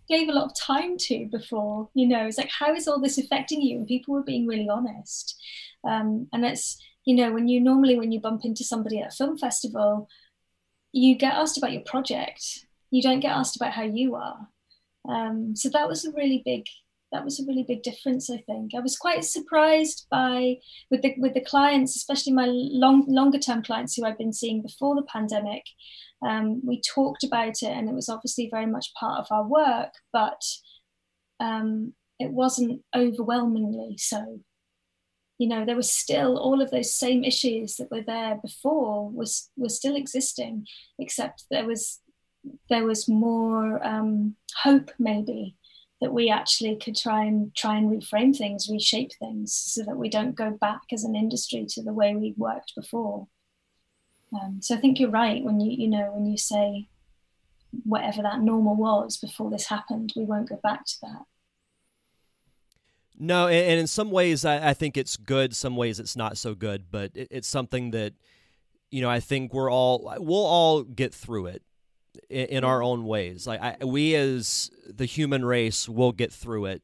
gave 0.07 0.29
a 0.29 0.33
lot 0.33 0.45
of 0.45 0.55
time 0.55 0.97
to 0.97 1.27
before. 1.31 1.89
You 1.93 2.07
know, 2.07 2.25
it's 2.25 2.37
like, 2.37 2.51
How 2.51 2.73
is 2.73 2.87
all 2.87 2.99
this 2.99 3.17
affecting 3.17 3.61
you? 3.61 3.77
And 3.77 3.87
people 3.87 4.13
were 4.13 4.23
being 4.23 4.47
really 4.47 4.69
honest. 4.69 5.39
Um, 5.83 6.27
and 6.33 6.45
it's, 6.45 6.81
you 7.05 7.15
know, 7.15 7.31
when 7.31 7.47
you 7.47 7.59
normally, 7.59 7.97
when 7.97 8.11
you 8.11 8.19
bump 8.19 8.45
into 8.45 8.63
somebody 8.63 8.99
at 8.99 9.13
a 9.13 9.15
film 9.15 9.37
festival, 9.37 10.07
you 10.91 11.15
get 11.15 11.33
asked 11.33 11.57
about 11.57 11.71
your 11.71 11.83
project. 11.83 12.65
You 12.91 13.01
don't 13.01 13.19
get 13.19 13.31
asked 13.31 13.55
about 13.55 13.73
how 13.73 13.83
you 13.83 14.15
are. 14.15 14.47
Um, 15.07 15.55
so 15.55 15.69
that 15.69 15.87
was 15.87 16.05
a 16.05 16.11
really 16.11 16.41
big 16.45 16.65
that 17.11 17.23
was 17.25 17.39
a 17.39 17.45
really 17.47 17.65
big 17.67 17.83
difference. 17.83 18.29
I 18.29 18.37
think 18.45 18.71
I 18.75 18.79
was 18.79 18.97
quite 18.97 19.23
surprised 19.25 20.07
by 20.11 20.57
with 20.91 21.01
the 21.01 21.15
with 21.17 21.33
the 21.33 21.41
clients, 21.41 21.95
especially 21.95 22.33
my 22.33 22.45
long 22.47 23.05
longer 23.07 23.39
term 23.39 23.63
clients 23.63 23.95
who 23.95 24.05
i've 24.05 24.17
been 24.17 24.33
seeing 24.33 24.61
before 24.61 24.95
the 24.95 25.03
pandemic. 25.03 25.63
Um, 26.21 26.61
we 26.65 26.81
talked 26.81 27.23
about 27.23 27.61
it, 27.63 27.69
and 27.69 27.89
it 27.89 27.95
was 27.95 28.09
obviously 28.09 28.49
very 28.51 28.65
much 28.65 28.93
part 28.99 29.19
of 29.19 29.27
our 29.31 29.45
work, 29.47 29.93
but 30.13 30.41
um, 31.39 31.93
it 32.19 32.31
wasn't 32.31 32.81
overwhelmingly 32.95 33.97
so. 33.97 34.41
you 35.39 35.47
know 35.47 35.65
there 35.65 35.75
was 35.75 35.89
still 35.89 36.37
all 36.37 36.61
of 36.61 36.69
those 36.71 36.93
same 36.93 37.23
issues 37.23 37.75
that 37.77 37.89
were 37.91 38.03
there 38.05 38.37
before 38.43 39.09
was 39.09 39.49
was 39.57 39.75
still 39.77 39.95
existing 39.95 40.67
except 40.99 41.45
there 41.49 41.65
was 41.65 41.99
there 42.69 42.85
was 42.85 43.07
more 43.07 43.85
um, 43.85 44.35
hope 44.63 44.91
maybe 44.99 45.55
that 46.01 46.13
we 46.13 46.29
actually 46.29 46.77
could 46.77 46.95
try 46.95 47.25
and 47.25 47.53
try 47.55 47.77
and 47.77 47.89
reframe 47.89 48.35
things 48.35 48.69
reshape 48.69 49.11
things 49.19 49.53
so 49.53 49.83
that 49.83 49.97
we 49.97 50.09
don't 50.09 50.35
go 50.35 50.51
back 50.51 50.81
as 50.91 51.03
an 51.03 51.15
industry 51.15 51.65
to 51.67 51.83
the 51.83 51.93
way 51.93 52.15
we 52.15 52.33
worked 52.37 52.73
before 52.75 53.27
um, 54.33 54.59
so 54.61 54.75
i 54.75 54.77
think 54.77 54.99
you're 54.99 55.09
right 55.09 55.43
when 55.43 55.59
you 55.59 55.71
you 55.71 55.87
know 55.87 56.11
when 56.13 56.25
you 56.25 56.37
say 56.37 56.87
whatever 57.83 58.21
that 58.21 58.41
normal 58.41 58.75
was 58.75 59.17
before 59.17 59.49
this 59.49 59.67
happened 59.67 60.13
we 60.15 60.23
won't 60.23 60.49
go 60.49 60.59
back 60.63 60.85
to 60.85 60.95
that 61.01 61.21
no, 63.21 63.47
and, 63.47 63.71
and 63.71 63.79
in 63.81 63.87
some 63.87 64.11
ways, 64.11 64.45
I, 64.45 64.69
I, 64.69 64.73
think 64.73 64.95
it's 64.95 65.17
good. 65.17 65.53
Some 65.53 65.75
ways, 65.75 65.99
it's 65.99 66.15
not 66.15 66.37
so 66.37 66.55
good. 66.55 66.85
But 66.89 67.11
it, 67.15 67.27
it's 67.29 67.49
something 67.49 67.91
that 67.91 68.13
you 68.91 69.01
know 69.01 69.09
I 69.09 69.19
think 69.19 69.53
we're 69.53 69.69
all 69.69 70.15
we'll 70.19 70.45
all 70.45 70.83
get 70.83 71.13
through 71.13 71.47
it 71.47 71.61
in, 72.29 72.45
in 72.47 72.63
our 72.63 72.81
own 72.83 73.05
ways. 73.05 73.47
Like 73.47 73.61
I, 73.61 73.85
we 73.85 74.15
as 74.15 74.71
the 74.87 75.05
human 75.05 75.45
race 75.45 75.87
will 75.87 76.11
get 76.11 76.31
through 76.31 76.65
it, 76.65 76.81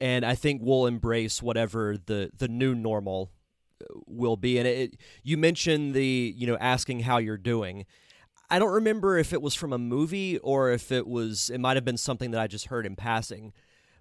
and 0.00 0.24
I 0.24 0.34
think 0.34 0.62
we'll 0.62 0.86
embrace 0.86 1.42
whatever 1.42 1.96
the 1.96 2.30
the 2.36 2.48
new 2.48 2.74
normal 2.74 3.30
uh, 3.82 4.00
will 4.06 4.36
be. 4.36 4.58
And 4.58 4.66
it, 4.66 4.96
you 5.22 5.36
mentioned 5.36 5.94
the 5.94 6.34
you 6.36 6.46
know 6.46 6.56
asking 6.58 7.00
how 7.00 7.18
you're 7.18 7.36
doing. 7.36 7.86
I 8.50 8.58
don't 8.58 8.72
remember 8.72 9.16
if 9.16 9.32
it 9.32 9.40
was 9.40 9.54
from 9.54 9.72
a 9.72 9.78
movie 9.78 10.38
or 10.38 10.70
if 10.70 10.92
it 10.92 11.06
was. 11.06 11.50
It 11.50 11.58
might 11.58 11.76
have 11.76 11.84
been 11.84 11.96
something 11.96 12.30
that 12.32 12.40
I 12.40 12.46
just 12.46 12.66
heard 12.66 12.86
in 12.86 12.96
passing 12.96 13.52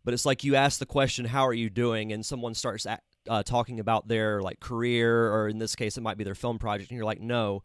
but 0.03 0.13
it's 0.13 0.25
like 0.25 0.43
you 0.43 0.55
ask 0.55 0.79
the 0.79 0.85
question 0.85 1.25
how 1.25 1.47
are 1.47 1.53
you 1.53 1.69
doing 1.69 2.11
and 2.11 2.25
someone 2.25 2.53
starts 2.53 2.85
at, 2.85 3.03
uh, 3.29 3.43
talking 3.43 3.79
about 3.79 4.07
their 4.07 4.41
like 4.41 4.59
career 4.59 5.31
or 5.31 5.47
in 5.47 5.59
this 5.59 5.75
case 5.75 5.97
it 5.97 6.01
might 6.01 6.17
be 6.17 6.23
their 6.23 6.35
film 6.35 6.59
project 6.59 6.89
and 6.89 6.97
you're 6.97 7.05
like 7.05 7.21
no 7.21 7.63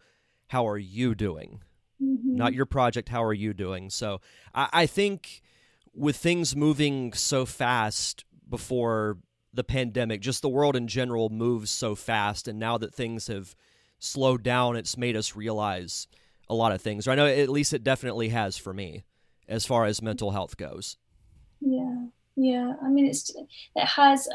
how 0.48 0.66
are 0.66 0.78
you 0.78 1.14
doing 1.14 1.62
mm-hmm. 2.02 2.37
not 2.37 2.52
your 2.52 2.66
project 2.66 3.08
how 3.08 3.22
are 3.22 3.34
you 3.34 3.52
doing 3.52 3.90
so 3.90 4.20
I, 4.54 4.68
I 4.72 4.87
think 4.87 5.42
with 5.94 6.16
things 6.16 6.54
moving 6.54 7.12
so 7.12 7.44
fast 7.44 8.24
before 8.48 9.18
the 9.52 9.64
pandemic 9.64 10.20
just 10.20 10.42
the 10.42 10.48
world 10.48 10.76
in 10.76 10.88
general 10.88 11.28
moves 11.30 11.70
so 11.70 11.94
fast 11.94 12.48
and 12.48 12.58
now 12.58 12.78
that 12.78 12.94
things 12.94 13.26
have 13.26 13.54
slowed 13.98 14.42
down 14.42 14.76
it's 14.76 14.96
made 14.96 15.16
us 15.16 15.34
realize 15.34 16.06
a 16.48 16.54
lot 16.54 16.72
of 16.72 16.80
things 16.80 17.06
or 17.06 17.11
i 17.11 17.14
know 17.14 17.26
at 17.26 17.48
least 17.48 17.72
it 17.72 17.82
definitely 17.82 18.28
has 18.28 18.56
for 18.56 18.72
me 18.72 19.04
as 19.48 19.66
far 19.66 19.84
as 19.87 20.00
mental 20.00 20.30
health 20.30 20.56
goes 20.56 20.96
yeah 21.61 22.06
yeah, 22.40 22.74
I 22.80 22.88
mean, 22.88 23.06
it's 23.06 23.34
it 23.74 23.84
has. 23.84 24.28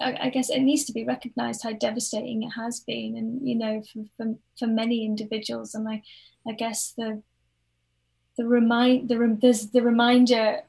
I, 0.00 0.30
guess 0.30 0.48
it 0.48 0.60
needs 0.60 0.84
to 0.84 0.92
be 0.92 1.04
recognised 1.04 1.62
how 1.62 1.72
devastating 1.72 2.44
it 2.44 2.50
has 2.50 2.80
been, 2.80 3.16
and 3.16 3.46
you 3.46 3.56
know, 3.56 3.82
for, 3.92 4.04
for, 4.16 4.34
for 4.58 4.66
many 4.66 5.04
individuals. 5.04 5.74
And 5.74 5.88
I, 5.88 6.02
I 6.46 6.52
guess 6.52 6.92
the 6.96 7.22
the 8.36 8.46
remind 8.46 9.08
the 9.08 9.36
there's 9.40 9.70
the 9.70 9.82
reminder. 9.82 10.62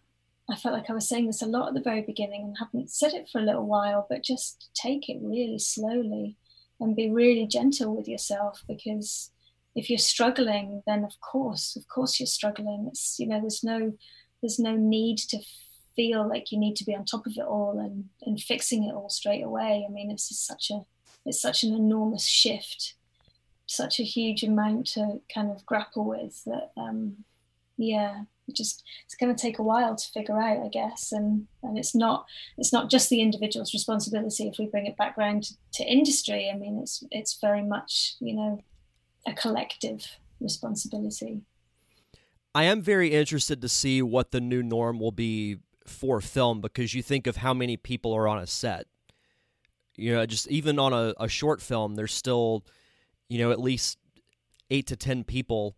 I 0.51 0.55
felt 0.55 0.73
like 0.73 0.89
I 0.89 0.93
was 0.93 1.07
saying 1.07 1.27
this 1.27 1.43
a 1.43 1.45
lot 1.45 1.67
at 1.67 1.73
the 1.75 1.81
very 1.81 2.01
beginning, 2.01 2.41
and 2.43 2.57
haven't 2.57 2.89
said 2.89 3.13
it 3.13 3.29
for 3.31 3.39
a 3.39 3.43
little 3.43 3.67
while. 3.67 4.07
But 4.09 4.23
just 4.23 4.71
take 4.73 5.07
it 5.07 5.19
really 5.21 5.59
slowly, 5.59 6.37
and 6.79 6.95
be 6.95 7.11
really 7.11 7.45
gentle 7.45 7.95
with 7.95 8.07
yourself, 8.07 8.63
because 8.67 9.31
if 9.75 9.89
you're 9.89 9.99
struggling, 9.99 10.81
then 10.87 11.03
of 11.03 11.19
course, 11.21 11.75
of 11.75 11.87
course, 11.87 12.19
you're 12.19 12.27
struggling. 12.27 12.87
It's 12.87 13.19
you 13.19 13.27
know, 13.27 13.39
there's 13.39 13.63
no 13.63 13.93
there's 14.41 14.57
no 14.57 14.75
need 14.75 15.17
to 15.17 15.37
feel 15.99 16.25
like 16.29 16.49
you 16.49 16.57
need 16.57 16.77
to 16.77 16.85
be 16.85 16.95
on 16.95 17.03
top 17.03 17.25
of 17.25 17.33
it 17.35 17.43
all 17.45 17.77
and, 17.77 18.05
and 18.21 18.39
fixing 18.39 18.85
it 18.85 18.95
all 18.95 19.09
straight 19.09 19.43
away. 19.43 19.85
I 19.85 19.91
mean, 19.91 20.09
it's 20.09 20.29
just 20.29 20.47
such 20.47 20.71
a 20.71 20.85
it's 21.25 21.41
such 21.41 21.63
an 21.63 21.73
enormous 21.75 22.25
shift, 22.25 22.93
such 23.65 23.99
a 23.99 24.03
huge 24.03 24.41
amount 24.41 24.88
to 24.93 25.19
kind 25.33 25.51
of 25.51 25.65
grapple 25.65 26.05
with 26.05 26.41
that. 26.45 26.71
Um, 26.77 27.25
yeah, 27.75 28.21
it 28.47 28.55
just 28.55 28.81
it's 29.03 29.15
going 29.15 29.35
to 29.35 29.41
take 29.41 29.59
a 29.59 29.63
while 29.63 29.97
to 29.97 30.12
figure 30.13 30.39
out, 30.39 30.63
I 30.63 30.69
guess, 30.69 31.12
and 31.12 31.47
and 31.63 31.77
it's 31.77 31.93
not 31.93 32.25
it's 32.57 32.71
not 32.71 32.89
just 32.89 33.09
the 33.09 33.19
individual's 33.19 33.73
responsibility 33.73 34.47
if 34.47 34.57
we 34.57 34.67
bring 34.67 34.85
it 34.85 34.95
back 34.95 35.17
around 35.17 35.43
to, 35.43 35.53
to 35.73 35.83
industry. 35.83 36.49
I 36.49 36.57
mean, 36.57 36.79
it's 36.81 37.03
it's 37.12 37.41
very 37.41 37.62
much 37.62 38.15
you 38.21 38.35
know 38.38 38.63
a 39.27 39.33
collective 39.33 40.07
responsibility. 40.39 41.41
I 42.55 42.63
am 42.63 42.81
very 42.81 43.09
interested 43.09 43.62
to 43.62 43.67
see 43.67 44.01
what 44.01 44.31
the 44.31 44.39
new 44.39 44.63
norm 44.63 44.97
will 44.97 45.12
be 45.12 45.59
for 45.89 46.21
film 46.21 46.62
because 46.62 46.93
you 46.93 47.02
think 47.02 47.28
of 47.28 47.38
how 47.38 47.54
many 47.54 47.78
people 47.78 48.13
are 48.13 48.28
on 48.28 48.39
a 48.39 48.47
set. 48.47 48.88
You 49.95 50.13
know, 50.13 50.25
just 50.25 50.47
even 50.47 50.80
on 50.80 50.93
a, 50.93 51.13
a 51.19 51.28
short 51.28 51.62
film, 51.62 51.95
there's 51.95 52.13
still, 52.13 52.63
you 53.28 53.39
know, 53.39 53.52
at 53.52 53.60
least 53.60 53.97
eight 54.69 54.88
to 54.88 54.95
10 54.95 55.25
people 55.25 55.75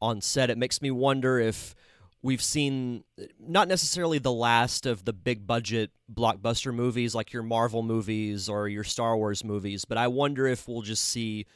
on 0.00 0.20
set. 0.20 0.50
It 0.50 0.58
makes 0.58 0.82
me 0.82 0.90
wonder 0.90 1.38
if 1.38 1.74
we've 2.22 2.42
seen 2.42 3.04
not 3.38 3.68
necessarily 3.68 4.18
the 4.18 4.32
last 4.32 4.86
of 4.86 5.04
the 5.04 5.12
big 5.12 5.46
budget 5.46 5.90
blockbuster 6.12 6.74
movies 6.74 7.14
like 7.14 7.32
your 7.32 7.42
Marvel 7.42 7.82
movies 7.82 8.48
or 8.48 8.68
your 8.68 8.84
Star 8.84 9.16
Wars 9.16 9.44
movies, 9.44 9.84
but 9.84 9.98
I 9.98 10.08
wonder 10.08 10.46
if 10.46 10.68
we'll 10.68 10.82
just 10.82 11.04
see 11.04 11.46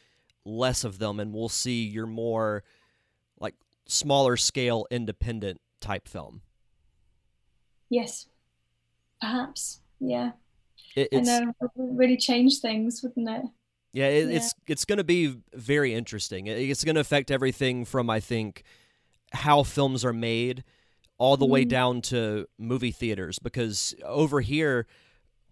less 0.44 0.84
of 0.84 0.98
them 0.98 1.20
and 1.20 1.32
we'll 1.34 1.48
see 1.48 1.84
your 1.84 2.06
more 2.06 2.62
like 3.38 3.54
smaller 3.86 4.36
scale 4.36 4.86
independent 4.90 5.60
type 5.80 6.08
film. 6.08 6.42
Yes, 7.88 8.26
perhaps. 9.20 9.80
Yeah. 10.00 10.32
It, 10.94 11.08
it's, 11.12 11.28
and 11.28 11.54
really 11.76 12.16
change 12.16 12.60
things, 12.60 13.02
wouldn't 13.02 13.28
it? 13.28 13.42
Yeah, 13.92 14.08
it, 14.08 14.28
yeah. 14.28 14.36
it's 14.36 14.54
it's 14.66 14.84
going 14.84 14.98
to 14.98 15.04
be 15.04 15.38
very 15.54 15.94
interesting. 15.94 16.46
It's 16.46 16.84
going 16.84 16.96
to 16.96 17.00
affect 17.00 17.30
everything 17.30 17.84
from 17.84 18.10
I 18.10 18.20
think 18.20 18.62
how 19.32 19.62
films 19.62 20.04
are 20.04 20.12
made 20.12 20.64
all 21.18 21.36
the 21.36 21.46
mm. 21.46 21.50
way 21.50 21.64
down 21.64 22.00
to 22.00 22.46
movie 22.58 22.90
theaters 22.90 23.38
because 23.38 23.94
over 24.04 24.40
here 24.40 24.86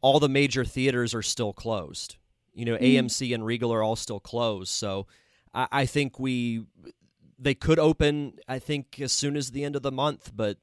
all 0.01 0.20
the 0.20 0.29
major 0.29 0.64
theaters 0.64 1.14
are 1.14 1.23
still 1.23 1.53
closed. 1.53 2.16
You 2.53 2.66
know, 2.66 2.77
mm. 2.77 2.94
AMC 2.94 3.35
and 3.35 3.44
Regal 3.44 3.73
are 3.73 3.83
all 3.83 3.97
still 3.97 4.20
closed. 4.20 4.68
So 4.68 5.07
I, 5.55 5.66
I 5.73 5.87
think 5.87 6.18
we 6.18 6.66
they 7.38 7.55
could 7.55 7.79
open 7.79 8.35
I 8.47 8.59
think 8.59 9.01
as 9.01 9.12
soon 9.12 9.37
as 9.37 9.53
the 9.53 9.64
end 9.64 9.77
of 9.77 9.83
the 9.83 9.92
month, 9.92 10.33
but 10.35 10.59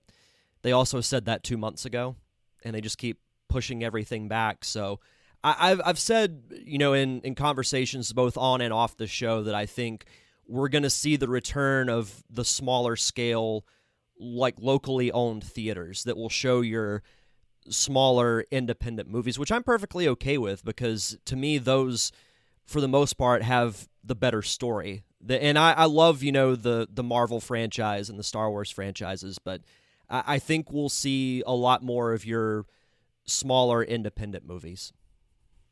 they 0.61 0.71
also 0.71 1.01
said 1.01 1.25
that 1.25 1.43
two 1.43 1.57
months 1.57 1.85
ago, 1.85 2.15
and 2.63 2.75
they 2.75 2.81
just 2.81 2.97
keep 2.97 3.19
pushing 3.49 3.83
everything 3.83 4.27
back. 4.27 4.63
So 4.63 4.99
I, 5.43 5.69
have 5.69 5.81
I've 5.83 5.99
said 5.99 6.43
you 6.65 6.77
know 6.77 6.93
in 6.93 7.21
in 7.21 7.35
conversations 7.35 8.13
both 8.13 8.37
on 8.37 8.61
and 8.61 8.73
off 8.73 8.97
the 8.97 9.07
show 9.07 9.43
that 9.43 9.55
I 9.55 9.65
think 9.65 10.05
we're 10.47 10.69
going 10.69 10.83
to 10.83 10.89
see 10.89 11.15
the 11.15 11.27
return 11.27 11.89
of 11.89 12.23
the 12.29 12.45
smaller 12.45 12.95
scale, 12.95 13.65
like 14.19 14.55
locally 14.59 15.11
owned 15.11 15.43
theaters 15.43 16.03
that 16.03 16.17
will 16.17 16.29
show 16.29 16.61
your 16.61 17.03
smaller 17.69 18.45
independent 18.51 19.09
movies, 19.09 19.39
which 19.39 19.51
I'm 19.51 19.63
perfectly 19.63 20.07
okay 20.09 20.37
with 20.37 20.65
because 20.65 21.17
to 21.25 21.35
me 21.35 21.57
those 21.57 22.11
for 22.65 22.81
the 22.81 22.87
most 22.87 23.13
part 23.13 23.43
have 23.43 23.87
the 24.03 24.15
better 24.15 24.41
story. 24.41 25.03
The, 25.23 25.41
and 25.41 25.57
I, 25.57 25.73
I 25.73 25.85
love 25.85 26.23
you 26.23 26.31
know 26.31 26.55
the 26.55 26.87
the 26.91 27.03
Marvel 27.03 27.39
franchise 27.39 28.09
and 28.09 28.19
the 28.19 28.23
Star 28.23 28.49
Wars 28.49 28.69
franchises, 28.69 29.39
but 29.39 29.61
I, 30.11 30.39
think 30.39 30.71
we'll 30.71 30.89
see 30.89 31.41
a 31.47 31.55
lot 31.55 31.83
more 31.83 32.13
of 32.13 32.25
your 32.25 32.65
smaller 33.25 33.81
independent 33.81 34.45
movies. 34.45 34.91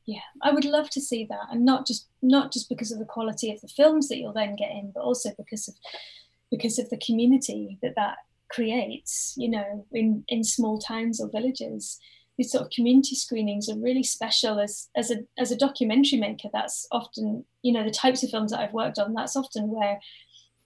Yeah, 0.05 0.21
I 0.41 0.51
would 0.51 0.65
love 0.65 0.89
to 0.91 1.01
see 1.01 1.27
that, 1.29 1.47
and 1.51 1.65
not 1.65 1.85
just 1.85 2.07
not 2.21 2.51
just 2.51 2.67
because 2.69 2.91
of 2.91 2.99
the 2.99 3.05
quality 3.05 3.51
of 3.51 3.61
the 3.61 3.67
films 3.67 4.07
that 4.07 4.17
you'll 4.17 4.33
then 4.33 4.55
get 4.55 4.71
in, 4.71 4.91
but 4.93 5.01
also 5.01 5.29
because 5.37 5.67
of 5.67 5.75
because 6.49 6.79
of 6.79 6.89
the 6.89 6.97
community 6.97 7.77
that 7.83 7.93
that 7.95 8.17
creates. 8.49 9.35
You 9.37 9.49
know, 9.49 9.85
in 9.91 10.23
in 10.27 10.43
small 10.43 10.79
towns 10.79 11.21
or 11.21 11.29
villages, 11.29 11.99
these 12.37 12.51
sort 12.51 12.63
of 12.63 12.71
community 12.71 13.15
screenings 13.15 13.69
are 13.69 13.77
really 13.77 14.01
special. 14.01 14.59
As 14.59 14.89
as 14.95 15.11
a 15.11 15.17
as 15.37 15.51
a 15.51 15.57
documentary 15.57 16.17
maker, 16.17 16.47
that's 16.51 16.87
often 16.91 17.45
you 17.61 17.73
know 17.73 17.83
the 17.83 17.91
types 17.91 18.23
of 18.23 18.31
films 18.31 18.51
that 18.51 18.61
I've 18.61 18.73
worked 18.73 18.97
on. 18.97 19.13
That's 19.13 19.35
often 19.35 19.69
where 19.69 19.99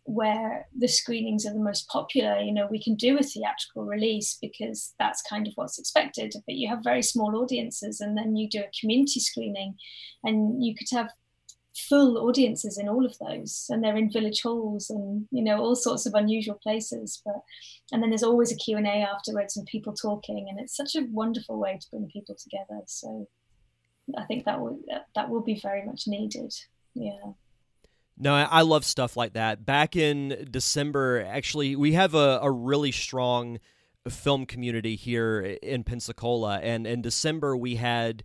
where 0.05 0.67
the 0.77 0.87
screenings 0.87 1.45
are 1.45 1.53
the 1.53 1.59
most 1.59 1.87
popular, 1.87 2.39
you 2.39 2.53
know, 2.53 2.67
we 2.69 2.81
can 2.81 2.95
do 2.95 3.17
a 3.17 3.23
theatrical 3.23 3.85
release 3.85 4.37
because 4.41 4.93
that's 4.99 5.21
kind 5.21 5.47
of 5.47 5.53
what's 5.55 5.79
expected. 5.79 6.33
But 6.45 6.55
you 6.55 6.67
have 6.67 6.83
very 6.83 7.01
small 7.01 7.35
audiences, 7.37 8.01
and 8.01 8.17
then 8.17 8.35
you 8.35 8.49
do 8.49 8.59
a 8.59 8.79
community 8.79 9.19
screening, 9.19 9.75
and 10.23 10.63
you 10.63 10.75
could 10.75 10.89
have 10.91 11.09
full 11.75 12.17
audiences 12.17 12.77
in 12.77 12.87
all 12.87 13.05
of 13.05 13.17
those, 13.19 13.65
and 13.69 13.83
they're 13.83 13.97
in 13.97 14.11
village 14.11 14.41
halls 14.41 14.89
and 14.89 15.25
you 15.31 15.43
know 15.43 15.59
all 15.59 15.75
sorts 15.75 16.05
of 16.05 16.13
unusual 16.15 16.59
places. 16.61 17.21
But 17.25 17.41
and 17.91 18.01
then 18.01 18.09
there's 18.09 18.23
always 18.23 18.51
a 18.51 18.57
Q 18.57 18.77
and 18.77 18.87
A 18.87 19.07
afterwards 19.15 19.57
and 19.57 19.65
people 19.65 19.93
talking, 19.93 20.47
and 20.49 20.59
it's 20.59 20.75
such 20.75 20.95
a 20.95 21.07
wonderful 21.11 21.57
way 21.57 21.77
to 21.79 21.89
bring 21.89 22.09
people 22.11 22.35
together. 22.35 22.81
So 22.87 23.27
I 24.17 24.25
think 24.25 24.45
that 24.45 24.59
will 24.59 24.79
that 25.15 25.29
will 25.29 25.41
be 25.41 25.59
very 25.59 25.85
much 25.85 26.07
needed. 26.07 26.53
Yeah. 26.93 27.33
No, 28.17 28.33
I 28.35 28.61
love 28.61 28.85
stuff 28.85 29.17
like 29.17 29.33
that. 29.33 29.65
Back 29.65 29.95
in 29.95 30.47
December, 30.51 31.25
actually, 31.27 31.75
we 31.75 31.93
have 31.93 32.13
a, 32.13 32.39
a 32.43 32.51
really 32.51 32.91
strong 32.91 33.59
film 34.09 34.45
community 34.45 34.95
here 34.95 35.57
in 35.61 35.83
Pensacola. 35.83 36.59
And 36.59 36.85
in 36.85 37.01
December, 37.01 37.57
we 37.57 37.75
had 37.75 38.23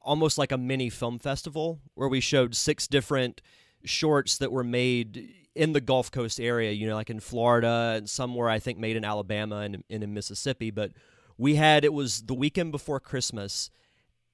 almost 0.00 0.38
like 0.38 0.52
a 0.52 0.58
mini 0.58 0.90
film 0.90 1.18
festival 1.18 1.80
where 1.94 2.08
we 2.08 2.20
showed 2.20 2.56
six 2.56 2.88
different 2.88 3.40
shorts 3.84 4.38
that 4.38 4.50
were 4.50 4.64
made 4.64 5.32
in 5.54 5.72
the 5.72 5.80
Gulf 5.80 6.10
Coast 6.10 6.40
area, 6.40 6.72
you 6.72 6.86
know, 6.86 6.94
like 6.94 7.10
in 7.10 7.20
Florida 7.20 7.94
and 7.96 8.08
somewhere 8.08 8.48
I 8.48 8.58
think 8.58 8.78
made 8.78 8.96
in 8.96 9.04
Alabama 9.04 9.56
and, 9.58 9.84
and 9.88 10.02
in 10.02 10.14
Mississippi. 10.14 10.70
But 10.70 10.92
we 11.36 11.56
had 11.56 11.84
it 11.84 11.92
was 11.92 12.22
the 12.22 12.34
weekend 12.34 12.72
before 12.72 13.00
Christmas, 13.00 13.70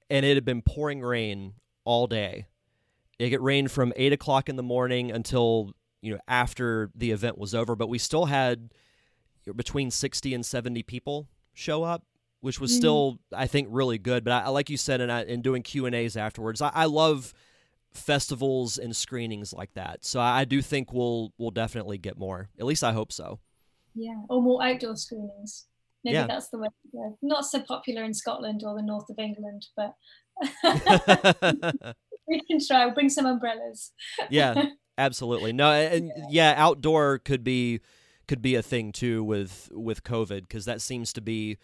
and 0.09 0.25
it 0.25 0.35
had 0.35 0.45
been 0.45 0.61
pouring 0.61 1.01
rain 1.01 1.53
all 1.83 2.07
day. 2.07 2.45
It 3.19 3.41
rained 3.41 3.69
from 3.69 3.91
eight 3.97 4.13
o'clock 4.13 4.47
in 4.47 4.55
the 4.55 4.63
morning 4.63 5.11
until 5.11 5.73
you 6.01 6.13
know 6.13 6.19
after 6.27 6.89
the 6.95 7.11
event 7.11 7.37
was 7.37 7.53
over. 7.53 7.75
But 7.75 7.89
we 7.89 7.97
still 7.97 8.25
had 8.25 8.71
between 9.55 9.91
sixty 9.91 10.33
and 10.33 10.45
seventy 10.45 10.83
people 10.83 11.27
show 11.53 11.83
up, 11.83 12.03
which 12.39 12.59
was 12.59 12.71
mm 12.71 12.77
still 12.77 13.19
I 13.35 13.47
think 13.47 13.67
really 13.69 13.97
good. 13.97 14.23
But 14.23 14.31
I, 14.45 14.47
like 14.49 14.69
you 14.69 14.77
said, 14.77 15.01
and 15.01 15.29
in 15.29 15.41
doing 15.41 15.63
Q 15.63 15.85
and 15.85 15.93
A's 15.93 16.15
afterwards, 16.15 16.61
I, 16.61 16.71
I 16.73 16.85
love 16.85 17.33
festivals 17.91 18.77
and 18.77 18.95
screenings 18.95 19.51
like 19.51 19.73
that. 19.73 20.05
So 20.05 20.21
I 20.21 20.45
do 20.45 20.61
think 20.61 20.93
we'll 20.93 21.33
we'll 21.37 21.51
definitely 21.51 21.97
get 21.97 22.17
more. 22.17 22.49
At 22.57 22.65
least 22.65 22.83
I 22.83 22.93
hope 22.93 23.11
so. 23.11 23.39
Yeah, 23.95 24.15
or 24.29 24.41
more 24.41 24.63
outdoor 24.63 24.95
screenings. 24.95 25.65
Maybe 26.05 26.13
yeah. 26.13 26.27
that's 26.27 26.47
the 26.49 26.59
way. 26.59 26.69
Yeah. 26.93 27.09
Not 27.21 27.43
so 27.45 27.59
popular 27.59 28.05
in 28.05 28.13
Scotland 28.13 28.61
or 28.65 28.75
the 28.75 28.81
north 28.81 29.09
of 29.09 29.19
England, 29.19 29.65
but 29.75 29.95
we 32.29 32.41
can 32.41 32.59
try. 32.65 32.85
We'll 32.85 32.93
bring 32.93 33.09
some 33.09 33.25
umbrellas. 33.25 33.91
yeah, 34.29 34.65
absolutely. 34.97 35.53
No, 35.53 35.71
and 35.71 36.11
yeah, 36.29 36.53
outdoor 36.55 37.19
could 37.19 37.43
be 37.43 37.81
could 38.27 38.41
be 38.41 38.55
a 38.55 38.61
thing 38.61 38.91
too 38.91 39.23
with 39.23 39.69
with 39.73 40.03
COVID 40.03 40.41
because 40.41 40.65
that 40.65 40.81
seems 40.81 41.13
to 41.13 41.21
be 41.21 41.57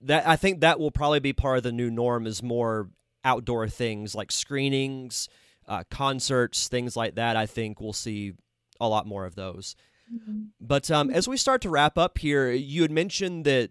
that 0.00 0.26
I 0.26 0.36
think 0.36 0.60
that 0.60 0.78
will 0.78 0.90
probably 0.90 1.20
be 1.20 1.32
part 1.32 1.58
of 1.58 1.62
the 1.62 1.72
new 1.72 1.90
norm 1.90 2.26
is 2.26 2.42
more 2.42 2.90
outdoor 3.24 3.68
things 3.68 4.14
like 4.14 4.30
screenings, 4.30 5.28
uh, 5.66 5.84
concerts, 5.90 6.68
things 6.68 6.96
like 6.96 7.14
that. 7.14 7.36
I 7.36 7.46
think 7.46 7.80
we'll 7.80 7.92
see 7.92 8.34
a 8.80 8.88
lot 8.88 9.06
more 9.06 9.24
of 9.24 9.34
those. 9.34 9.76
Mm-hmm. 10.12 10.42
But 10.60 10.90
um, 10.90 11.10
as 11.10 11.26
we 11.26 11.36
start 11.36 11.62
to 11.62 11.70
wrap 11.70 11.96
up 11.96 12.18
here, 12.18 12.50
you 12.50 12.82
had 12.82 12.90
mentioned 12.90 13.44
that 13.46 13.70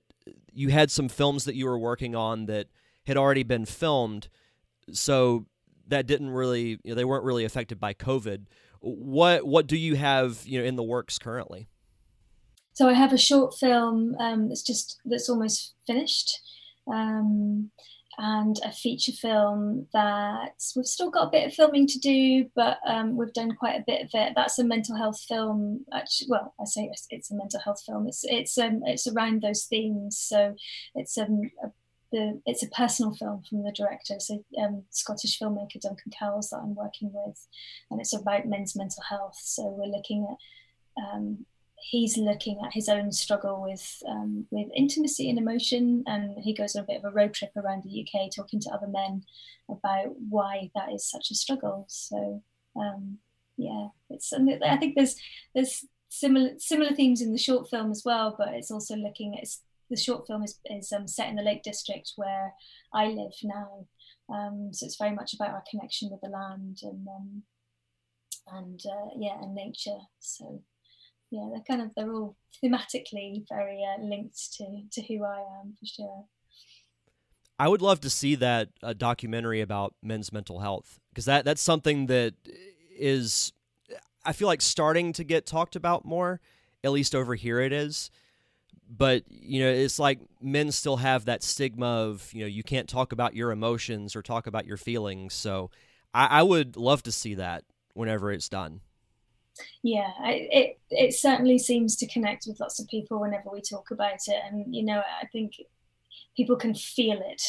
you 0.51 0.69
had 0.69 0.89
some 0.89 1.09
films 1.09 1.45
that 1.45 1.55
you 1.55 1.65
were 1.65 1.77
working 1.77 2.15
on 2.15 2.45
that 2.47 2.67
had 3.05 3.17
already 3.17 3.43
been 3.43 3.65
filmed, 3.65 4.29
so 4.91 5.45
that 5.87 6.07
didn't 6.07 6.29
really 6.29 6.79
you 6.83 6.89
know, 6.89 6.95
they 6.95 7.05
weren't 7.05 7.25
really 7.25 7.45
affected 7.45 7.79
by 7.79 7.93
COVID. 7.93 8.45
What 8.79 9.45
what 9.45 9.67
do 9.67 9.77
you 9.77 9.95
have 9.95 10.41
you 10.45 10.59
know 10.59 10.65
in 10.65 10.75
the 10.75 10.83
works 10.83 11.17
currently? 11.17 11.67
So 12.73 12.89
I 12.89 12.93
have 12.93 13.13
a 13.13 13.17
short 13.17 13.55
film 13.55 14.15
um, 14.19 14.49
that's 14.49 14.63
just 14.63 14.99
that's 15.05 15.29
almost 15.29 15.73
finished. 15.85 16.39
Um, 16.91 17.71
and 18.17 18.59
a 18.63 18.71
feature 18.71 19.11
film 19.11 19.87
that 19.93 20.51
we've 20.75 20.85
still 20.85 21.09
got 21.09 21.27
a 21.27 21.31
bit 21.31 21.47
of 21.47 21.53
filming 21.53 21.87
to 21.87 21.99
do, 21.99 22.49
but 22.55 22.77
um, 22.87 23.17
we've 23.17 23.33
done 23.33 23.55
quite 23.55 23.79
a 23.79 23.83
bit 23.87 24.03
of 24.03 24.09
it. 24.13 24.33
That's 24.35 24.59
a 24.59 24.63
mental 24.63 24.95
health 24.95 25.19
film. 25.27 25.85
Actually, 25.93 26.27
well, 26.29 26.53
I 26.59 26.65
say 26.65 26.91
it's 27.09 27.31
a 27.31 27.35
mental 27.35 27.59
health 27.59 27.81
film. 27.85 28.07
It's 28.07 28.23
it's 28.23 28.57
um, 28.57 28.81
it's 28.85 29.07
around 29.07 29.41
those 29.41 29.65
themes. 29.65 30.19
So 30.19 30.55
it's 30.95 31.17
um 31.17 31.41
a, 31.63 31.67
the 32.13 32.41
it's 32.45 32.63
a 32.63 32.69
personal 32.69 33.13
film 33.13 33.41
from 33.49 33.63
the 33.63 33.71
director, 33.71 34.15
so 34.19 34.43
um, 34.61 34.83
Scottish 34.91 35.37
filmmaker 35.39 35.81
Duncan 35.81 36.11
Cowles 36.17 36.51
that 36.51 36.57
I'm 36.57 36.75
working 36.75 37.11
with, 37.11 37.45
and 37.91 37.99
it's 37.99 38.15
about 38.15 38.47
men's 38.47 38.75
mental 38.75 39.03
health. 39.09 39.37
So 39.41 39.63
we're 39.63 39.91
looking 39.91 40.27
at 40.29 41.03
um, 41.03 41.45
he's 41.89 42.17
looking 42.17 42.59
at 42.63 42.73
his 42.73 42.87
own 42.87 43.11
struggle 43.11 43.61
with 43.61 44.01
um, 44.07 44.45
with 44.51 44.67
intimacy 44.75 45.29
and 45.29 45.39
emotion, 45.39 46.03
and 46.05 46.37
he 46.41 46.53
goes 46.53 46.75
on 46.75 46.83
a 46.83 46.87
bit 46.87 46.97
of 47.03 47.05
a 47.05 47.15
road 47.15 47.33
trip 47.33 47.51
around 47.57 47.83
the 47.83 48.07
UK 48.07 48.29
talking 48.33 48.59
to 48.61 48.69
other 48.69 48.87
men 48.87 49.23
about 49.69 50.13
why 50.29 50.69
that 50.75 50.93
is 50.93 51.09
such 51.09 51.31
a 51.31 51.35
struggle. 51.35 51.85
So 51.89 52.43
um, 52.75 53.17
yeah, 53.57 53.87
it's 54.11 54.31
I 54.31 54.77
think 54.77 54.95
there's 54.95 55.15
there's 55.55 55.83
similar 56.09 56.51
similar 56.59 56.93
themes 56.93 57.21
in 57.21 57.31
the 57.31 57.39
short 57.39 57.69
film 57.69 57.89
as 57.89 58.03
well, 58.05 58.35
but 58.37 58.49
it's 58.49 58.71
also 58.71 58.95
looking 58.95 59.35
at 59.35 59.47
the 59.89 59.97
short 59.97 60.27
film 60.27 60.43
is, 60.43 60.59
is 60.65 60.91
um, 60.91 61.07
set 61.07 61.29
in 61.29 61.35
the 61.35 61.43
Lake 61.43 61.63
District 61.63 62.11
where 62.15 62.53
I 62.93 63.07
live 63.07 63.33
now. 63.43 63.85
Um, 64.33 64.69
so 64.71 64.85
it's 64.85 64.97
very 64.97 65.13
much 65.13 65.33
about 65.33 65.49
our 65.49 65.63
connection 65.69 66.09
with 66.09 66.21
the 66.21 66.29
land 66.29 66.79
and 66.83 67.07
um, 67.07 67.43
and 68.47 68.79
uh, 68.85 69.09
yeah 69.17 69.41
and 69.41 69.53
nature. 69.53 69.99
So 70.19 70.61
yeah, 71.31 71.49
they're 71.51 71.63
kind 71.67 71.81
of 71.81 71.91
they're 71.95 72.11
all 72.11 72.37
thematically 72.63 73.43
very 73.49 73.81
uh, 73.83 74.01
linked 74.01 74.53
to 74.53 74.83
to 74.91 75.01
who 75.01 75.23
I 75.25 75.39
am 75.61 75.75
for 75.79 75.85
sure. 75.85 76.25
I 77.59 77.67
would 77.67 77.81
love 77.81 78.01
to 78.01 78.09
see 78.09 78.35
that 78.35 78.69
uh, 78.81 78.93
documentary 78.93 79.61
about 79.61 79.93
men's 80.01 80.33
mental 80.33 80.59
health 80.59 80.99
because 81.09 81.25
that 81.25 81.45
that's 81.45 81.61
something 81.61 82.07
that 82.07 82.33
is 82.95 83.53
I 84.25 84.33
feel 84.33 84.47
like 84.47 84.61
starting 84.61 85.13
to 85.13 85.23
get 85.23 85.45
talked 85.45 85.75
about 85.75 86.05
more. 86.05 86.39
At 86.83 86.91
least 86.91 87.15
over 87.15 87.35
here 87.35 87.59
it 87.59 87.71
is. 87.71 88.09
But 88.95 89.23
you 89.27 89.63
know, 89.63 89.71
it's 89.71 89.99
like 89.99 90.19
men 90.41 90.71
still 90.71 90.97
have 90.97 91.25
that 91.25 91.43
stigma 91.43 91.85
of 91.85 92.31
you 92.33 92.41
know 92.41 92.47
you 92.47 92.63
can't 92.63 92.87
talk 92.87 93.11
about 93.11 93.35
your 93.35 93.51
emotions 93.51 94.15
or 94.15 94.21
talk 94.21 94.47
about 94.47 94.65
your 94.65 94.77
feelings. 94.77 95.33
So 95.33 95.71
I, 96.13 96.25
I 96.27 96.43
would 96.43 96.77
love 96.77 97.03
to 97.03 97.11
see 97.11 97.35
that 97.35 97.63
whenever 97.93 98.31
it's 98.31 98.49
done. 98.49 98.81
Yeah 99.83 100.09
it 100.19 100.79
it 100.89 101.13
certainly 101.13 101.59
seems 101.59 101.95
to 101.97 102.07
connect 102.07 102.45
with 102.47 102.59
lots 102.59 102.79
of 102.79 102.87
people 102.87 103.21
whenever 103.21 103.49
we 103.51 103.61
talk 103.61 103.91
about 103.91 104.19
it. 104.27 104.41
And 104.49 104.75
you 104.75 104.83
know 104.83 104.99
i 105.21 105.27
think 105.27 105.53
people 106.35 106.55
can 106.55 106.73
feel 106.73 107.21
it 107.21 107.43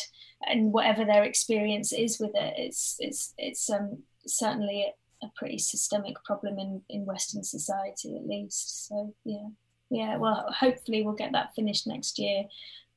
and 0.46 0.70
whatever 0.70 1.06
their 1.06 1.24
experience 1.24 1.94
is 1.94 2.20
with 2.20 2.32
it 2.34 2.54
it's 2.58 2.96
it's 2.98 3.32
it's 3.38 3.70
um 3.70 4.02
certainly 4.26 4.92
a 5.22 5.30
pretty 5.36 5.58
systemic 5.58 6.16
problem 6.24 6.58
in 6.58 6.82
in 6.88 7.06
western 7.06 7.42
society 7.42 8.16
at 8.16 8.26
least. 8.26 8.86
So 8.86 9.14
yeah 9.24 9.48
yeah 9.90 10.16
well 10.16 10.46
hopefully 10.58 11.02
we'll 11.02 11.14
get 11.14 11.32
that 11.32 11.54
finished 11.54 11.86
next 11.86 12.18
year 12.18 12.44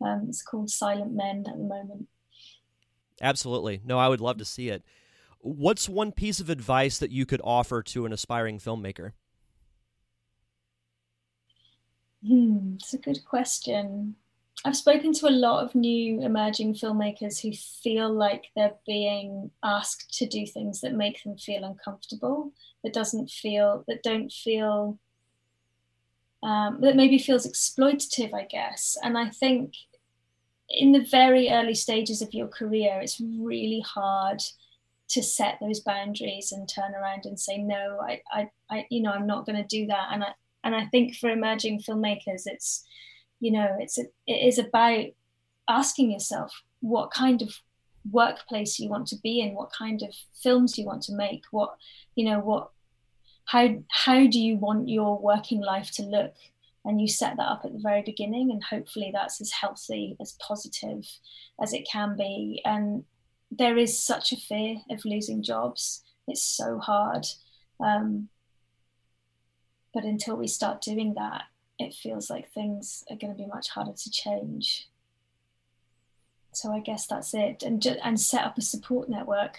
um, 0.01 0.25
it's 0.29 0.43
called 0.43 0.69
silent 0.69 1.13
men 1.13 1.43
at 1.47 1.57
the 1.57 1.63
moment 1.63 2.07
absolutely 3.21 3.81
no 3.83 3.97
i 3.97 4.07
would 4.07 4.21
love 4.21 4.37
to 4.37 4.45
see 4.45 4.69
it 4.69 4.83
What's 5.39 5.87
one 5.87 6.11
piece 6.11 6.39
of 6.39 6.49
advice 6.49 6.97
that 6.99 7.11
you 7.11 7.25
could 7.25 7.41
offer 7.43 7.83
to 7.83 8.05
an 8.05 8.13
aspiring 8.13 8.59
filmmaker? 8.59 9.11
Hmm, 12.25 12.73
it's 12.75 12.93
a 12.93 12.97
good 12.97 13.23
question. 13.23 14.15
I've 14.65 14.75
spoken 14.75 15.13
to 15.13 15.27
a 15.27 15.29
lot 15.29 15.63
of 15.63 15.75
new 15.75 16.21
emerging 16.21 16.73
filmmakers 16.73 17.39
who 17.39 17.53
feel 17.53 18.11
like 18.11 18.45
they're 18.55 18.75
being 18.87 19.51
asked 19.63 20.17
to 20.17 20.27
do 20.27 20.47
things 20.47 20.81
that 20.81 20.95
make 20.95 21.23
them 21.23 21.37
feel 21.37 21.63
uncomfortable, 21.63 22.51
that 22.83 22.93
doesn't 22.93 23.29
feel, 23.29 23.85
that 23.87 24.01
don't 24.01 24.31
feel, 24.31 24.97
um, 26.43 26.81
that 26.81 26.95
maybe 26.95 27.17
feels 27.17 27.47
exploitative, 27.47 28.33
I 28.33 28.45
guess. 28.45 28.97
And 29.03 29.17
I 29.17 29.29
think 29.29 29.73
in 30.69 30.91
the 30.91 31.05
very 31.09 31.49
early 31.49 31.75
stages 31.75 32.21
of 32.21 32.33
your 32.33 32.47
career, 32.47 32.99
it's 33.01 33.21
really 33.21 33.81
hard 33.81 34.41
to 35.09 35.23
set 35.23 35.57
those 35.61 35.79
boundaries 35.79 36.51
and 36.51 36.67
turn 36.67 36.93
around 36.93 37.25
and 37.25 37.39
say 37.39 37.57
no 37.57 37.99
i 38.01 38.21
i, 38.31 38.49
I 38.69 38.85
you 38.89 39.01
know 39.01 39.11
i'm 39.11 39.27
not 39.27 39.45
going 39.45 39.55
to 39.55 39.63
do 39.63 39.87
that 39.87 40.09
and 40.11 40.23
i 40.23 40.29
and 40.63 40.75
i 40.75 40.85
think 40.85 41.15
for 41.15 41.29
emerging 41.29 41.81
filmmakers 41.81 42.43
it's 42.45 42.83
you 43.39 43.51
know 43.51 43.77
it's 43.79 43.97
a, 43.97 44.03
it 44.25 44.47
is 44.47 44.59
about 44.59 45.05
asking 45.69 46.11
yourself 46.11 46.61
what 46.81 47.11
kind 47.11 47.41
of 47.41 47.53
workplace 48.11 48.79
you 48.79 48.89
want 48.89 49.07
to 49.07 49.17
be 49.21 49.41
in 49.41 49.53
what 49.53 49.71
kind 49.71 50.01
of 50.01 50.13
films 50.41 50.77
you 50.77 50.85
want 50.85 51.01
to 51.03 51.13
make 51.13 51.43
what 51.51 51.75
you 52.15 52.25
know 52.25 52.39
what 52.39 52.69
how 53.47 53.83
how 53.89 54.27
do 54.27 54.39
you 54.39 54.57
want 54.57 54.89
your 54.89 55.19
working 55.19 55.61
life 55.61 55.91
to 55.91 56.03
look 56.03 56.35
and 56.85 57.01
you 57.01 57.07
set 57.07 57.35
that 57.35 57.49
up 57.49 57.63
at 57.65 57.73
the 57.73 57.79
very 57.79 58.01
beginning 58.01 58.51
and 58.51 58.63
hopefully 58.63 59.11
that's 59.13 59.41
as 59.41 59.51
healthy 59.51 60.15
as 60.21 60.37
positive 60.39 61.05
as 61.61 61.73
it 61.73 61.87
can 61.91 62.15
be 62.15 62.61
and 62.63 63.03
there 63.51 63.77
is 63.77 63.97
such 63.97 64.31
a 64.31 64.37
fear 64.37 64.77
of 64.89 65.05
losing 65.05 65.41
jobs. 65.41 66.03
It's 66.27 66.43
so 66.43 66.79
hard. 66.79 67.25
Um, 67.79 68.29
but 69.93 70.03
until 70.03 70.35
we 70.35 70.47
start 70.47 70.81
doing 70.81 71.13
that, 71.15 71.43
it 71.79 71.93
feels 71.93 72.29
like 72.29 72.51
things 72.51 73.03
are 73.09 73.15
going 73.15 73.33
to 73.33 73.37
be 73.37 73.47
much 73.47 73.69
harder 73.69 73.93
to 73.93 74.11
change. 74.11 74.89
So 76.53 76.71
I 76.71 76.79
guess 76.79 77.05
that's 77.05 77.33
it, 77.33 77.61
and 77.61 77.85
and 77.85 78.19
set 78.19 78.43
up 78.43 78.57
a 78.57 78.61
support 78.61 79.09
network. 79.09 79.57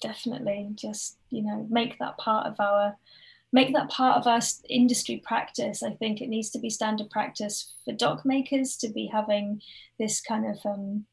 Definitely, 0.00 0.70
just 0.74 1.18
you 1.30 1.42
know, 1.42 1.66
make 1.70 1.98
that 1.98 2.18
part 2.18 2.46
of 2.46 2.60
our 2.60 2.96
make 3.52 3.72
that 3.72 3.88
part 3.88 4.18
of 4.18 4.26
our 4.26 4.40
industry 4.68 5.22
practice. 5.24 5.82
I 5.82 5.92
think 5.92 6.20
it 6.20 6.28
needs 6.28 6.50
to 6.50 6.58
be 6.58 6.68
standard 6.68 7.10
practice 7.10 7.74
for 7.84 7.92
doc 7.92 8.26
makers 8.26 8.76
to 8.78 8.88
be 8.88 9.08
having 9.10 9.62
this 9.98 10.20
kind 10.20 10.44
of 10.46 10.58
um, 10.66 11.06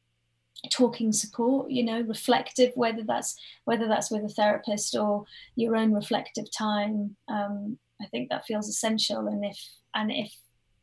talking 0.70 1.12
support 1.12 1.70
you 1.70 1.84
know 1.84 2.00
reflective 2.02 2.72
whether 2.74 3.02
that's 3.02 3.38
whether 3.64 3.86
that's 3.86 4.10
with 4.10 4.24
a 4.24 4.28
therapist 4.30 4.96
or 4.96 5.26
your 5.56 5.76
own 5.76 5.92
reflective 5.92 6.46
time 6.56 7.14
um, 7.28 7.76
i 8.00 8.06
think 8.06 8.30
that 8.30 8.46
feels 8.46 8.66
essential 8.66 9.26
and 9.26 9.44
if 9.44 9.58
and 9.94 10.10
if 10.10 10.32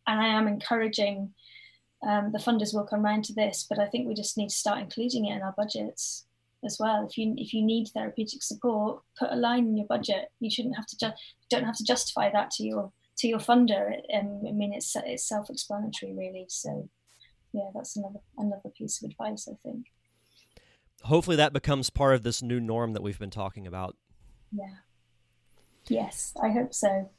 and 0.06 0.20
i 0.20 0.28
am 0.28 0.48
encouraging 0.48 1.34
um, 2.04 2.32
the 2.32 2.40
funders 2.40 2.74
will 2.74 2.86
come 2.86 3.06
around 3.06 3.26
to 3.26 3.34
this, 3.34 3.66
but 3.70 3.78
I 3.78 3.86
think 3.86 4.08
we 4.08 4.16
just 4.16 4.38
need 4.38 4.50
to 4.50 4.56
start 4.56 4.80
including 4.80 5.26
it 5.26 5.36
in 5.36 5.42
our 5.42 5.54
budgets 5.56 6.26
as 6.64 6.78
well. 6.80 7.06
If 7.10 7.18
you 7.18 7.34
if 7.38 7.54
you 7.54 7.64
need 7.64 7.88
therapeutic 7.94 8.44
support, 8.44 9.02
put 9.18 9.32
a 9.32 9.36
line 9.36 9.68
in 9.68 9.78
your 9.78 9.88
budget. 9.88 10.30
You 10.40 10.52
shouldn't 10.52 10.76
have 10.76 10.88
to 10.88 10.98
ju- 10.98 11.18
don't 11.50 11.66
have 11.66 11.78
to 11.78 11.84
justify 11.84 12.32
that 12.32 12.52
to 12.52 12.64
your 12.64 12.92
to 13.18 13.28
your 13.28 13.40
funder. 13.40 13.94
Um, 14.14 14.42
I 14.48 14.52
mean, 14.52 14.74
it's 14.74 14.96
it's 14.96 15.28
self-explanatory, 15.28 16.14
really. 16.14 16.46
So, 16.50 16.90
yeah, 17.54 17.70
that's 17.74 17.98
another 17.98 18.20
another 18.38 18.70
piece 18.78 19.02
of 19.02 19.10
advice 19.10 19.48
I 19.50 19.56
think. 19.64 19.88
Hopefully, 21.04 21.36
that 21.38 21.54
becomes 21.54 21.90
part 21.90 22.14
of 22.14 22.24
this 22.24 22.42
new 22.42 22.60
norm 22.60 22.94
that 22.94 23.02
we've 23.02 23.20
been 23.20 23.32
talking 23.32 23.66
about. 23.66 23.96
Yeah. 24.52 24.76
Yes, 25.90 26.34
I 26.42 26.50
hope 26.52 26.74
so. 26.74 27.10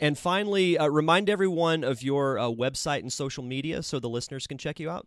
And 0.00 0.16
finally, 0.16 0.78
uh, 0.78 0.88
remind 0.88 1.28
everyone 1.28 1.84
of 1.84 2.02
your 2.02 2.38
uh, 2.38 2.44
website 2.44 3.00
and 3.00 3.12
social 3.12 3.42
media 3.42 3.82
so 3.82 3.98
the 3.98 4.08
listeners 4.08 4.46
can 4.46 4.58
check 4.58 4.78
you 4.78 4.90
out. 4.90 5.06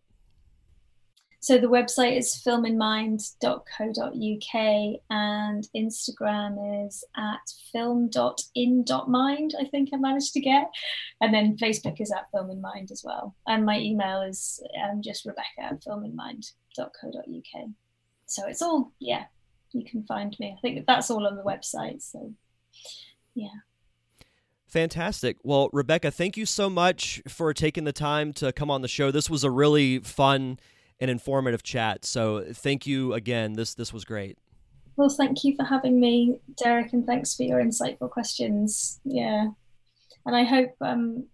So 1.44 1.58
the 1.58 1.68
website 1.68 2.20
is 2.20 2.40
filminmind.co.uk 2.46 5.00
and 5.10 5.68
Instagram 5.76 6.86
is 6.86 7.04
at 7.18 7.52
film.in.mind, 7.72 9.56
I 9.60 9.66
think 9.66 9.90
I 9.92 9.98
managed 9.98 10.34
to 10.34 10.40
get. 10.40 10.70
And 11.20 11.34
then 11.34 11.58
Facebook 11.58 12.00
is 12.00 12.12
at 12.12 12.30
Film 12.32 12.52
in 12.52 12.62
Mind 12.62 12.92
as 12.92 13.02
well. 13.04 13.36
And 13.48 13.66
my 13.66 13.80
email 13.80 14.22
is 14.22 14.62
um, 14.84 15.02
just 15.02 15.26
rebecca 15.26 15.72
at 15.72 15.84
filminmind.co.uk. 15.84 17.66
So 18.28 18.48
it's 18.48 18.62
all, 18.62 18.94
yeah, 19.00 19.24
you 19.72 19.84
can 19.84 20.04
find 20.04 20.38
me. 20.40 20.56
I 20.56 20.62
think 20.62 20.86
that's 20.86 21.10
all 21.10 21.26
on 21.26 21.38
the 21.38 21.44
website. 21.44 22.04
So, 22.04 22.36
yeah. 23.34 23.48
Fantastic. 24.68 25.38
Well, 25.42 25.72
Rebecca, 25.74 26.12
thank 26.12 26.38
you 26.38 26.46
so 26.46 26.70
much 26.70 27.20
for 27.28 27.52
taking 27.52 27.84
the 27.84 27.92
time 27.92 28.32
to 28.34 28.54
come 28.54 28.70
on 28.70 28.84
the 28.84 28.88
show. 28.88 29.10
This 29.10 29.28
was 29.28 29.44
a 29.44 29.50
really 29.50 29.98
fun 30.00 30.60
and 31.02 31.12
informative 31.12 31.64
chat. 31.64 32.06
So, 32.06 32.46
thank 32.54 32.88
you 32.88 33.14
again. 33.14 33.54
This 33.54 33.74
this 33.74 33.92
was 33.92 34.06
great. 34.06 34.38
Well, 34.96 35.10
thank 35.10 35.44
you 35.44 35.56
for 35.56 35.66
having 35.66 36.00
me, 36.00 36.38
Derek, 36.58 36.94
and 36.94 37.06
thanks 37.06 37.36
for 37.36 37.44
your 37.44 37.62
insightful 37.62 38.10
questions. 38.10 39.00
Yeah, 39.04 39.48
and 40.26 40.36
I 40.36 40.44
hope 40.44 40.74
um, 40.80 41.26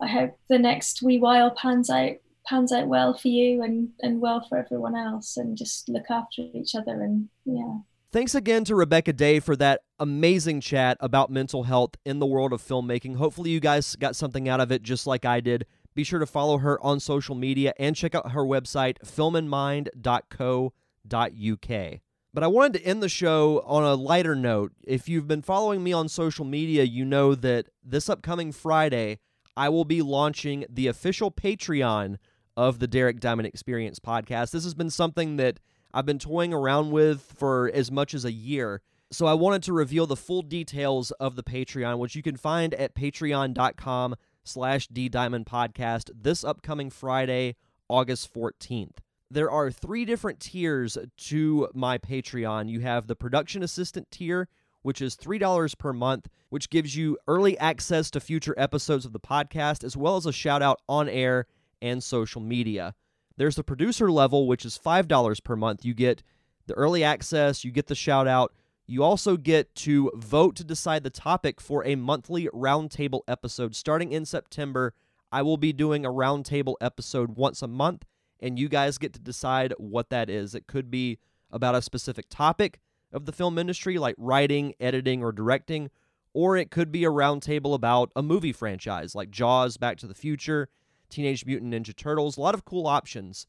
I 0.00 0.06
hope 0.06 0.38
the 0.48 0.58
next 0.58 1.02
wee 1.02 1.18
while 1.18 1.50
pans 1.50 1.90
out 1.90 2.12
pans 2.46 2.72
out 2.72 2.86
well 2.86 3.14
for 3.14 3.28
you 3.28 3.62
and 3.62 3.88
and 4.00 4.20
well 4.20 4.46
for 4.48 4.58
everyone 4.58 4.96
else, 4.96 5.36
and 5.36 5.56
just 5.56 5.88
look 5.88 6.10
after 6.10 6.42
each 6.54 6.74
other 6.74 7.02
and 7.02 7.28
yeah. 7.44 7.78
Thanks 8.12 8.36
again 8.36 8.62
to 8.66 8.76
Rebecca 8.76 9.12
Day 9.12 9.40
for 9.40 9.56
that 9.56 9.80
amazing 9.98 10.60
chat 10.60 10.96
about 11.00 11.30
mental 11.30 11.64
health 11.64 11.96
in 12.04 12.20
the 12.20 12.26
world 12.26 12.52
of 12.52 12.62
filmmaking. 12.62 13.16
Hopefully, 13.16 13.50
you 13.50 13.58
guys 13.58 13.96
got 13.96 14.14
something 14.14 14.48
out 14.48 14.60
of 14.60 14.70
it 14.70 14.84
just 14.84 15.04
like 15.04 15.24
I 15.24 15.40
did. 15.40 15.66
Be 15.94 16.04
sure 16.04 16.18
to 16.18 16.26
follow 16.26 16.58
her 16.58 16.82
on 16.84 17.00
social 17.00 17.34
media 17.34 17.72
and 17.78 17.94
check 17.94 18.14
out 18.14 18.32
her 18.32 18.42
website, 18.42 18.98
filminmind.co.uk. 19.04 22.00
But 22.34 22.42
I 22.42 22.48
wanted 22.48 22.78
to 22.78 22.84
end 22.84 23.00
the 23.00 23.08
show 23.08 23.62
on 23.64 23.84
a 23.84 23.94
lighter 23.94 24.34
note. 24.34 24.72
If 24.82 25.08
you've 25.08 25.28
been 25.28 25.42
following 25.42 25.84
me 25.84 25.92
on 25.92 26.08
social 26.08 26.44
media, 26.44 26.82
you 26.82 27.04
know 27.04 27.36
that 27.36 27.68
this 27.84 28.08
upcoming 28.08 28.50
Friday, 28.50 29.20
I 29.56 29.68
will 29.68 29.84
be 29.84 30.02
launching 30.02 30.64
the 30.68 30.88
official 30.88 31.30
Patreon 31.30 32.16
of 32.56 32.80
the 32.80 32.88
Derek 32.88 33.20
Diamond 33.20 33.46
Experience 33.46 34.00
podcast. 34.00 34.50
This 34.50 34.64
has 34.64 34.74
been 34.74 34.90
something 34.90 35.36
that 35.36 35.60
I've 35.92 36.06
been 36.06 36.18
toying 36.18 36.52
around 36.52 36.90
with 36.90 37.22
for 37.22 37.70
as 37.72 37.92
much 37.92 38.14
as 38.14 38.24
a 38.24 38.32
year. 38.32 38.82
So 39.12 39.26
I 39.26 39.34
wanted 39.34 39.62
to 39.64 39.72
reveal 39.72 40.08
the 40.08 40.16
full 40.16 40.42
details 40.42 41.12
of 41.12 41.36
the 41.36 41.44
Patreon, 41.44 41.98
which 41.98 42.16
you 42.16 42.22
can 42.22 42.36
find 42.36 42.74
at 42.74 42.96
patreon.com 42.96 44.16
slash 44.44 44.86
D 44.88 45.08
Diamond 45.08 45.46
Podcast 45.46 46.10
this 46.14 46.44
upcoming 46.44 46.90
Friday, 46.90 47.56
August 47.88 48.32
14th. 48.32 48.98
There 49.30 49.50
are 49.50 49.70
three 49.70 50.04
different 50.04 50.38
tiers 50.38 50.96
to 51.16 51.68
my 51.74 51.98
Patreon. 51.98 52.68
You 52.68 52.80
have 52.80 53.06
the 53.06 53.16
production 53.16 53.62
assistant 53.62 54.10
tier, 54.10 54.48
which 54.82 55.00
is 55.00 55.16
$3 55.16 55.78
per 55.78 55.92
month, 55.92 56.28
which 56.50 56.70
gives 56.70 56.94
you 56.94 57.18
early 57.26 57.58
access 57.58 58.10
to 58.10 58.20
future 58.20 58.54
episodes 58.56 59.04
of 59.04 59.12
the 59.12 59.18
podcast, 59.18 59.82
as 59.82 59.96
well 59.96 60.16
as 60.16 60.26
a 60.26 60.32
shout 60.32 60.62
out 60.62 60.80
on 60.88 61.08
air 61.08 61.46
and 61.80 62.04
social 62.04 62.40
media. 62.40 62.94
There's 63.36 63.56
the 63.56 63.64
producer 63.64 64.12
level, 64.12 64.46
which 64.46 64.64
is 64.64 64.78
$5 64.78 65.42
per 65.42 65.56
month. 65.56 65.84
You 65.84 65.94
get 65.94 66.22
the 66.66 66.74
early 66.74 67.02
access, 67.02 67.64
you 67.64 67.72
get 67.72 67.86
the 67.86 67.94
shout 67.94 68.28
out. 68.28 68.52
You 68.86 69.02
also 69.02 69.36
get 69.36 69.74
to 69.76 70.10
vote 70.14 70.56
to 70.56 70.64
decide 70.64 71.04
the 71.04 71.10
topic 71.10 71.60
for 71.60 71.86
a 71.86 71.94
monthly 71.94 72.48
roundtable 72.48 73.20
episode. 73.26 73.74
Starting 73.74 74.12
in 74.12 74.26
September, 74.26 74.92
I 75.32 75.42
will 75.42 75.56
be 75.56 75.72
doing 75.72 76.04
a 76.04 76.10
roundtable 76.10 76.74
episode 76.80 77.36
once 77.36 77.62
a 77.62 77.66
month, 77.66 78.04
and 78.40 78.58
you 78.58 78.68
guys 78.68 78.98
get 78.98 79.14
to 79.14 79.20
decide 79.20 79.72
what 79.78 80.10
that 80.10 80.28
is. 80.28 80.54
It 80.54 80.66
could 80.66 80.90
be 80.90 81.18
about 81.50 81.74
a 81.74 81.82
specific 81.82 82.26
topic 82.28 82.78
of 83.10 83.24
the 83.24 83.32
film 83.32 83.58
industry, 83.58 83.96
like 83.96 84.16
writing, 84.18 84.74
editing, 84.78 85.22
or 85.22 85.32
directing, 85.32 85.90
or 86.34 86.56
it 86.56 86.70
could 86.70 86.92
be 86.92 87.04
a 87.04 87.10
roundtable 87.10 87.74
about 87.74 88.10
a 88.14 88.22
movie 88.22 88.52
franchise, 88.52 89.14
like 89.14 89.30
Jaws, 89.30 89.76
Back 89.78 89.96
to 89.98 90.06
the 90.06 90.14
Future, 90.14 90.68
Teenage 91.08 91.46
Mutant 91.46 91.72
Ninja 91.72 91.96
Turtles. 91.96 92.36
A 92.36 92.40
lot 92.40 92.54
of 92.54 92.64
cool 92.64 92.86
options. 92.86 93.46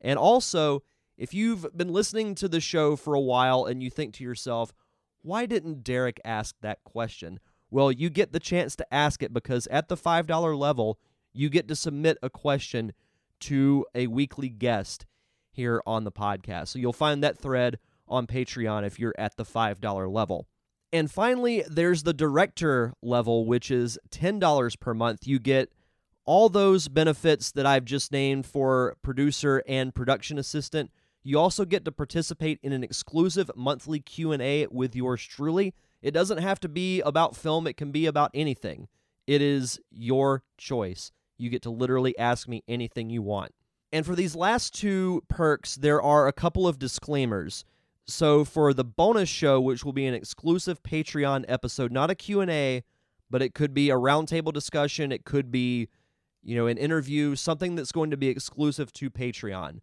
And 0.00 0.18
also, 0.18 0.82
if 1.16 1.32
you've 1.32 1.66
been 1.76 1.92
listening 1.92 2.34
to 2.36 2.48
the 2.48 2.60
show 2.60 2.96
for 2.96 3.14
a 3.14 3.20
while 3.20 3.64
and 3.64 3.82
you 3.82 3.90
think 3.90 4.14
to 4.14 4.24
yourself, 4.24 4.72
why 5.22 5.46
didn't 5.46 5.82
Derek 5.82 6.20
ask 6.24 6.54
that 6.60 6.84
question? 6.84 7.40
Well, 7.70 7.90
you 7.90 8.10
get 8.10 8.32
the 8.32 8.40
chance 8.40 8.76
to 8.76 8.94
ask 8.94 9.22
it 9.22 9.32
because 9.32 9.66
at 9.68 9.88
the 9.88 9.96
$5 9.96 10.58
level, 10.58 10.98
you 11.32 11.48
get 11.48 11.68
to 11.68 11.76
submit 11.76 12.18
a 12.22 12.30
question 12.30 12.92
to 13.40 13.84
a 13.94 14.06
weekly 14.06 14.48
guest 14.48 15.06
here 15.50 15.82
on 15.86 16.04
the 16.04 16.12
podcast. 16.12 16.68
So 16.68 16.78
you'll 16.78 16.92
find 16.92 17.22
that 17.22 17.38
thread 17.38 17.78
on 18.08 18.26
Patreon 18.26 18.86
if 18.86 18.98
you're 18.98 19.14
at 19.18 19.36
the 19.36 19.44
$5 19.44 20.12
level. 20.12 20.46
And 20.92 21.10
finally, 21.10 21.64
there's 21.68 22.04
the 22.04 22.14
director 22.14 22.94
level, 23.02 23.44
which 23.44 23.70
is 23.70 23.98
$10 24.10 24.80
per 24.80 24.94
month. 24.94 25.26
You 25.26 25.38
get 25.38 25.72
all 26.24 26.48
those 26.48 26.88
benefits 26.88 27.52
that 27.52 27.66
I've 27.66 27.84
just 27.84 28.12
named 28.12 28.46
for 28.46 28.96
producer 29.02 29.62
and 29.66 29.94
production 29.94 30.38
assistant. 30.38 30.90
You 31.26 31.40
also 31.40 31.64
get 31.64 31.84
to 31.86 31.90
participate 31.90 32.60
in 32.62 32.72
an 32.72 32.84
exclusive 32.84 33.50
monthly 33.56 33.98
Q&A 33.98 34.68
with 34.70 34.94
yours 34.94 35.20
truly. 35.24 35.74
It 36.00 36.12
doesn't 36.12 36.38
have 36.38 36.60
to 36.60 36.68
be 36.68 37.00
about 37.00 37.34
film, 37.34 37.66
it 37.66 37.76
can 37.76 37.90
be 37.90 38.06
about 38.06 38.30
anything. 38.32 38.86
It 39.26 39.42
is 39.42 39.80
your 39.90 40.44
choice. 40.56 41.10
You 41.36 41.50
get 41.50 41.62
to 41.62 41.70
literally 41.70 42.16
ask 42.16 42.46
me 42.46 42.62
anything 42.68 43.10
you 43.10 43.22
want. 43.22 43.50
And 43.92 44.06
for 44.06 44.14
these 44.14 44.36
last 44.36 44.72
two 44.72 45.20
perks, 45.28 45.74
there 45.74 46.00
are 46.00 46.28
a 46.28 46.32
couple 46.32 46.68
of 46.68 46.78
disclaimers. 46.78 47.64
So 48.06 48.44
for 48.44 48.72
the 48.72 48.84
bonus 48.84 49.28
show, 49.28 49.60
which 49.60 49.84
will 49.84 49.92
be 49.92 50.06
an 50.06 50.14
exclusive 50.14 50.80
Patreon 50.84 51.44
episode, 51.48 51.90
not 51.90 52.08
a 52.08 52.14
Q&A, 52.14 52.84
but 53.28 53.42
it 53.42 53.52
could 53.52 53.74
be 53.74 53.90
a 53.90 53.96
roundtable 53.96 54.52
discussion, 54.52 55.10
it 55.10 55.24
could 55.24 55.50
be 55.50 55.88
you 56.44 56.54
know, 56.54 56.68
an 56.68 56.78
interview, 56.78 57.34
something 57.34 57.74
that's 57.74 57.90
going 57.90 58.12
to 58.12 58.16
be 58.16 58.28
exclusive 58.28 58.92
to 58.92 59.10
Patreon. 59.10 59.80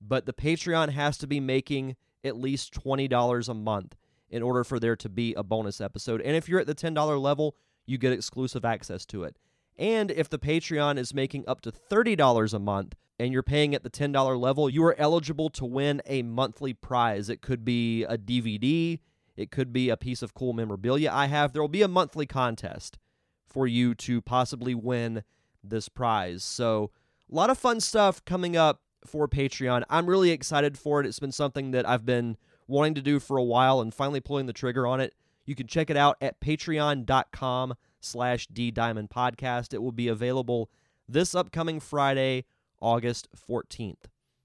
But 0.00 0.26
the 0.26 0.32
Patreon 0.32 0.90
has 0.90 1.18
to 1.18 1.26
be 1.26 1.40
making 1.40 1.96
at 2.22 2.36
least 2.36 2.72
$20 2.74 3.48
a 3.48 3.54
month 3.54 3.96
in 4.30 4.42
order 4.42 4.64
for 4.64 4.80
there 4.80 4.96
to 4.96 5.08
be 5.08 5.34
a 5.34 5.42
bonus 5.42 5.80
episode. 5.80 6.20
And 6.22 6.36
if 6.36 6.48
you're 6.48 6.60
at 6.60 6.66
the 6.66 6.74
$10 6.74 7.20
level, 7.20 7.56
you 7.86 7.98
get 7.98 8.12
exclusive 8.12 8.64
access 8.64 9.04
to 9.06 9.24
it. 9.24 9.36
And 9.76 10.10
if 10.10 10.28
the 10.28 10.38
Patreon 10.38 10.98
is 10.98 11.14
making 11.14 11.44
up 11.46 11.60
to 11.62 11.72
$30 11.72 12.54
a 12.54 12.58
month 12.58 12.94
and 13.18 13.32
you're 13.32 13.42
paying 13.42 13.74
at 13.74 13.82
the 13.82 13.90
$10 13.90 14.40
level, 14.40 14.70
you 14.70 14.84
are 14.84 14.94
eligible 14.98 15.50
to 15.50 15.64
win 15.64 16.00
a 16.06 16.22
monthly 16.22 16.72
prize. 16.72 17.28
It 17.28 17.42
could 17.42 17.64
be 17.64 18.04
a 18.04 18.16
DVD, 18.16 19.00
it 19.36 19.50
could 19.50 19.72
be 19.72 19.90
a 19.90 19.96
piece 19.96 20.22
of 20.22 20.34
cool 20.34 20.52
memorabilia 20.52 21.10
I 21.12 21.26
have. 21.26 21.52
There 21.52 21.62
will 21.62 21.68
be 21.68 21.82
a 21.82 21.88
monthly 21.88 22.26
contest 22.26 22.98
for 23.46 23.66
you 23.66 23.94
to 23.96 24.20
possibly 24.20 24.74
win 24.74 25.24
this 25.62 25.88
prize. 25.88 26.44
So, 26.44 26.90
a 27.30 27.34
lot 27.34 27.50
of 27.50 27.58
fun 27.58 27.80
stuff 27.80 28.24
coming 28.24 28.56
up 28.56 28.82
for 29.06 29.28
Patreon. 29.28 29.82
I'm 29.88 30.06
really 30.06 30.30
excited 30.30 30.78
for 30.78 31.00
it. 31.00 31.06
It's 31.06 31.18
been 31.18 31.32
something 31.32 31.70
that 31.72 31.88
I've 31.88 32.06
been 32.06 32.36
wanting 32.66 32.94
to 32.94 33.02
do 33.02 33.20
for 33.20 33.36
a 33.36 33.44
while 33.44 33.80
and 33.80 33.92
finally 33.92 34.20
pulling 34.20 34.46
the 34.46 34.52
trigger 34.52 34.86
on 34.86 35.00
it. 35.00 35.14
You 35.44 35.54
can 35.54 35.66
check 35.66 35.90
it 35.90 35.96
out 35.96 36.16
at 36.20 36.40
patreon.com 36.40 37.74
slash 38.00 38.48
Podcast. 38.48 39.74
It 39.74 39.82
will 39.82 39.92
be 39.92 40.08
available 40.08 40.70
this 41.08 41.34
upcoming 41.34 41.80
Friday, 41.80 42.44
August 42.80 43.28
14th. 43.48 44.04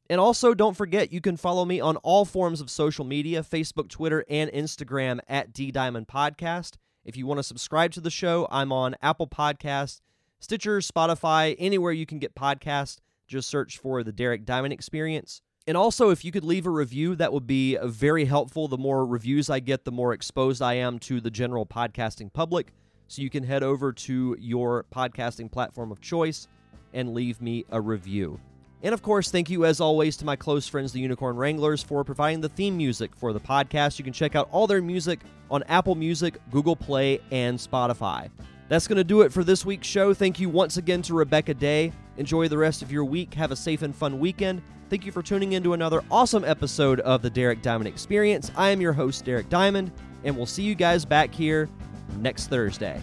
And 0.10 0.20
also, 0.20 0.54
don't 0.56 0.76
forget, 0.76 1.14
you 1.14 1.22
can 1.22 1.38
follow 1.38 1.66
me 1.66 1.80
on 1.80 1.96
all 1.98 2.26
forms 2.26 2.62
of 2.62 2.72
social 2.72 3.06
media 3.06 3.44
Facebook, 3.44 3.90
Twitter, 3.90 4.26
and 4.28 4.52
Instagram 4.52 5.20
at 5.28 5.54
D 5.54 5.72
Diamond 5.72 6.08
Podcast. 6.08 6.78
If 7.06 7.16
you 7.16 7.28
want 7.28 7.38
to 7.38 7.44
subscribe 7.44 7.92
to 7.92 8.02
the 8.02 8.10
show, 8.10 8.48
I'm 8.50 8.72
on 8.72 8.96
Apple 9.02 9.28
Podcasts, 9.28 10.02
Stitcher, 10.40 10.80
Spotify, 10.80 11.56
anywhere 11.60 11.92
you 11.92 12.08
can 12.08 12.18
get 12.18 12.34
podcasts. 12.34 12.98
Just 13.30 13.48
search 13.48 13.78
for 13.78 14.04
the 14.04 14.12
Derek 14.12 14.44
Diamond 14.44 14.74
Experience. 14.74 15.42
And 15.68 15.78
also, 15.78 16.10
if 16.10 16.26
you 16.26 16.32
could 16.32 16.44
leave 16.44 16.66
a 16.66 16.72
review, 16.72 17.16
that 17.18 17.32
would 17.32 17.46
be 17.46 17.78
very 17.84 18.26
helpful. 18.26 18.68
The 18.68 18.78
more 18.78 19.06
reviews 19.06 19.52
I 19.52 19.60
get, 19.60 19.86
the 19.86 19.92
more 19.92 20.14
exposed 20.14 20.64
I 20.64 20.74
am 20.74 20.98
to 21.00 21.22
the 21.22 21.30
general 21.30 21.64
podcasting 21.64 22.34
public. 22.34 22.74
So 23.08 23.22
you 23.22 23.30
can 23.30 23.44
head 23.44 23.62
over 23.62 23.94
to 23.94 24.36
your 24.40 24.86
podcasting 24.92 25.52
platform 25.52 25.92
of 25.92 26.02
choice 26.02 26.48
and 26.92 27.14
leave 27.14 27.40
me 27.40 27.66
a 27.70 27.80
review. 27.80 28.40
And 28.82 28.96
of 28.96 29.04
course, 29.04 29.30
thank 29.30 29.48
you 29.48 29.64
as 29.64 29.80
always 29.80 30.18
to 30.18 30.26
my 30.26 30.36
close 30.36 30.68
friends, 30.68 30.92
the 30.92 31.00
Unicorn 31.00 31.36
Wranglers, 31.36 31.84
for 31.84 32.04
providing 32.04 32.42
the 32.42 32.50
theme 32.50 32.76
music 32.76 33.16
for 33.16 33.32
the 33.32 33.40
podcast. 33.40 34.00
You 34.00 34.04
can 34.04 34.14
check 34.14 34.36
out 34.36 34.50
all 34.52 34.66
their 34.66 34.82
music 34.82 35.20
on 35.52 35.62
Apple 35.68 35.94
Music, 35.94 36.40
Google 36.50 36.76
Play, 36.76 37.20
and 37.30 37.60
Spotify. 37.60 38.30
That's 38.70 38.88
going 38.88 38.98
to 38.98 39.04
do 39.04 39.22
it 39.22 39.34
for 39.34 39.44
this 39.44 39.66
week's 39.66 39.88
show. 39.88 40.16
Thank 40.16 40.40
you 40.40 40.50
once 40.50 40.78
again 40.78 41.04
to 41.04 41.14
Rebecca 41.14 41.54
Day. 41.54 41.92
Enjoy 42.20 42.50
the 42.50 42.58
rest 42.58 42.82
of 42.82 42.92
your 42.92 43.06
week. 43.06 43.34
Have 43.34 43.52
a 43.52 43.56
safe 43.56 43.82
and 43.82 43.96
fun 43.96 44.20
weekend. 44.20 44.62
Thank 44.90 45.06
you 45.06 45.12
for 45.12 45.24
tuning 45.24 45.54
in 45.54 45.64
to 45.64 45.74
another 45.74 46.04
awesome 46.12 46.44
episode 46.44 47.00
of 47.00 47.22
the 47.22 47.30
Derek 47.30 47.62
Diamond 47.62 47.88
Experience. 47.88 48.52
I 48.58 48.70
am 48.70 48.82
your 48.82 48.92
host, 48.92 49.24
Derek 49.24 49.50
Diamond, 49.50 49.92
and 50.26 50.36
we'll 50.36 50.46
see 50.46 50.64
you 50.64 50.76
guys 50.76 51.06
back 51.06 51.34
here 51.34 51.70
next 52.18 52.48
Thursday. 52.48 53.02